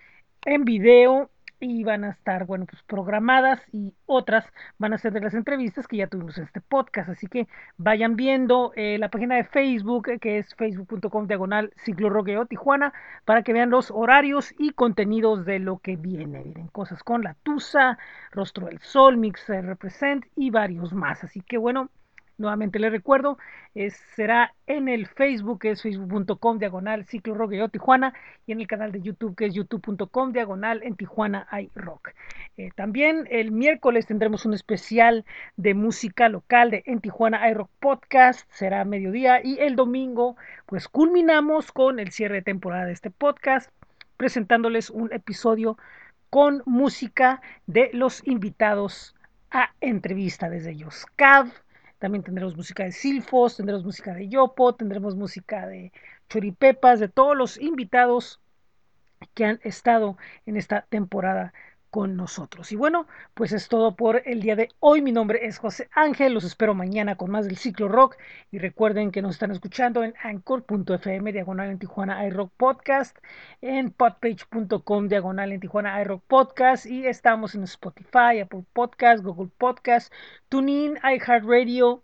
en 0.45 0.65
video 0.65 1.31
y 1.61 1.83
van 1.83 2.03
a 2.03 2.09
estar, 2.09 2.45
bueno, 2.45 2.65
pues 2.65 2.81
programadas 2.83 3.61
y 3.71 3.93
otras 4.05 4.45
van 4.77 4.93
a 4.93 4.97
ser 4.97 5.13
de 5.13 5.21
las 5.21 5.33
entrevistas 5.33 5.87
que 5.87 5.97
ya 5.97 6.07
tuvimos 6.07 6.37
en 6.37 6.45
este 6.45 6.61
podcast. 6.61 7.09
Así 7.09 7.27
que 7.27 7.47
vayan 7.77 8.15
viendo 8.15 8.73
eh, 8.75 8.97
la 8.97 9.09
página 9.09 9.35
de 9.35 9.43
Facebook, 9.43 10.09
eh, 10.09 10.19
que 10.19 10.39
es 10.39 10.53
facebook.com 10.55 11.27
diagonal 11.27 11.71
ciclo 11.77 12.11
Tijuana, 12.47 12.93
para 13.25 13.43
que 13.43 13.53
vean 13.53 13.69
los 13.69 13.91
horarios 13.91 14.53
y 14.57 14.71
contenidos 14.71 15.45
de 15.45 15.59
lo 15.59 15.77
que 15.79 15.95
viene. 15.95 16.43
Vienen 16.43 16.67
cosas 16.67 17.03
con 17.03 17.23
la 17.23 17.35
Tusa, 17.43 17.97
Rostro 18.31 18.67
del 18.67 18.79
Sol, 18.79 19.17
Mixer 19.17 19.65
Represent 19.65 20.25
y 20.35 20.49
varios 20.49 20.93
más. 20.93 21.23
Así 21.23 21.41
que 21.41 21.57
bueno, 21.57 21.89
Nuevamente 22.41 22.79
les 22.79 22.91
recuerdo, 22.91 23.37
será 24.15 24.53
en 24.65 24.89
el 24.89 25.05
Facebook, 25.05 25.59
que 25.59 25.71
es 25.71 25.81
facebook.com 25.83 26.57
diagonal 26.57 27.05
ciclo 27.05 27.35
rock 27.35 27.53
y 27.53 27.69
Tijuana, 27.69 28.13
y 28.47 28.51
en 28.51 28.61
el 28.61 28.67
canal 28.67 28.91
de 28.91 29.01
YouTube, 29.01 29.35
que 29.35 29.45
es 29.45 29.53
youtube.com 29.53 30.33
diagonal 30.33 30.81
en 30.83 30.95
Tijuana 30.95 31.47
hay 31.51 31.69
rock. 31.75 32.09
Eh, 32.57 32.71
también 32.75 33.27
el 33.29 33.51
miércoles 33.51 34.07
tendremos 34.07 34.45
un 34.45 34.53
especial 34.53 35.23
de 35.55 35.75
música 35.75 36.29
local 36.29 36.71
de 36.71 36.83
En 36.87 36.99
Tijuana 36.99 37.43
hay 37.43 37.53
rock 37.53 37.69
podcast, 37.79 38.49
será 38.51 38.83
mediodía, 38.85 39.41
y 39.43 39.59
el 39.59 39.75
domingo, 39.75 40.35
pues 40.65 40.87
culminamos 40.87 41.71
con 41.71 41.99
el 41.99 42.11
cierre 42.11 42.35
de 42.35 42.41
temporada 42.41 42.85
de 42.85 42.93
este 42.93 43.11
podcast, 43.11 43.69
presentándoles 44.17 44.89
un 44.89 45.13
episodio 45.13 45.77
con 46.31 46.63
música 46.65 47.41
de 47.67 47.91
los 47.93 48.25
invitados 48.25 49.15
a 49.51 49.71
entrevista 49.81 50.49
desde 50.49 50.71
ellos. 50.71 51.05
CAV, 51.15 51.51
también 52.01 52.23
tendremos 52.23 52.57
música 52.57 52.83
de 52.83 52.91
Silfos, 52.91 53.57
tendremos 53.57 53.85
música 53.85 54.15
de 54.15 54.27
Yopo, 54.27 54.73
tendremos 54.73 55.15
música 55.15 55.67
de 55.67 55.93
Choripepas, 56.29 56.99
de 56.99 57.09
todos 57.09 57.37
los 57.37 57.61
invitados 57.61 58.41
que 59.35 59.45
han 59.45 59.59
estado 59.63 60.17
en 60.47 60.57
esta 60.57 60.81
temporada 60.89 61.53
con 61.91 62.15
nosotros. 62.15 62.71
Y 62.71 62.75
bueno, 62.77 63.05
pues 63.35 63.51
es 63.51 63.67
todo 63.67 63.95
por 63.95 64.23
el 64.25 64.41
día 64.41 64.55
de 64.55 64.69
hoy. 64.79 65.01
Mi 65.01 65.11
nombre 65.11 65.45
es 65.45 65.59
José 65.59 65.89
Ángel. 65.93 66.33
Los 66.33 66.45
espero 66.45 66.73
mañana 66.73 67.17
con 67.17 67.29
más 67.29 67.45
del 67.45 67.57
ciclo 67.57 67.89
rock. 67.89 68.15
Y 68.49 68.57
recuerden 68.57 69.11
que 69.11 69.21
nos 69.21 69.33
están 69.33 69.51
escuchando 69.51 70.03
en 70.03 70.15
anchor.fm 70.23 71.31
diagonal 71.33 71.69
en 71.69 71.79
Tijuana 71.79 72.25
iRock 72.25 72.51
Podcast, 72.57 73.17
en 73.61 73.91
podpage.com 73.91 75.07
diagonal 75.09 75.51
en 75.51 75.59
Tijuana 75.59 76.01
iRock 76.01 76.23
Podcast. 76.23 76.85
Y 76.85 77.05
estamos 77.05 77.53
en 77.55 77.63
Spotify, 77.63 78.39
Apple 78.41 78.63
Podcast, 78.73 79.23
Google 79.23 79.51
Podcast, 79.57 80.11
TuneIn, 80.49 80.97
iHeartRadio 81.03 82.03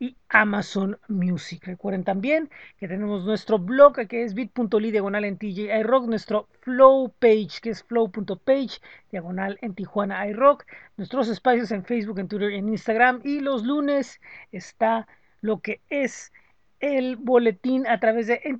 y 0.00 0.16
Amazon 0.30 0.98
Music. 1.06 1.64
Recuerden 1.66 2.02
también 2.02 2.50
que 2.78 2.88
tenemos 2.88 3.24
nuestro 3.24 3.58
blog 3.58 4.08
que 4.08 4.24
es 4.24 4.34
bit.ly 4.34 4.90
diagonal 4.90 5.24
en 5.24 5.38
TJ 5.38 5.78
iRock, 5.80 6.06
nuestro 6.06 6.48
flow 6.62 7.12
page 7.20 7.60
que 7.62 7.70
es 7.70 7.84
flow.page 7.84 8.80
diagonal 9.12 9.58
en 9.60 9.74
Tijuana 9.74 10.26
iRock, 10.26 10.64
nuestros 10.96 11.28
espacios 11.28 11.70
en 11.70 11.84
Facebook, 11.84 12.18
en 12.18 12.28
Twitter, 12.28 12.52
en 12.52 12.70
Instagram 12.70 13.20
y 13.22 13.40
los 13.40 13.64
lunes 13.64 14.20
está 14.50 15.06
lo 15.42 15.60
que 15.60 15.82
es 15.90 16.32
el 16.80 17.16
boletín 17.16 17.86
a 17.86 18.00
través 18.00 18.26
de 18.26 18.40
en 18.44 18.58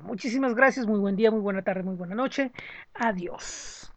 Muchísimas 0.00 0.54
gracias, 0.54 0.86
muy 0.86 1.00
buen 1.00 1.16
día, 1.16 1.32
muy 1.32 1.40
buena 1.40 1.62
tarde, 1.62 1.82
muy 1.82 1.96
buena 1.96 2.14
noche. 2.14 2.52
Adiós. 2.94 3.87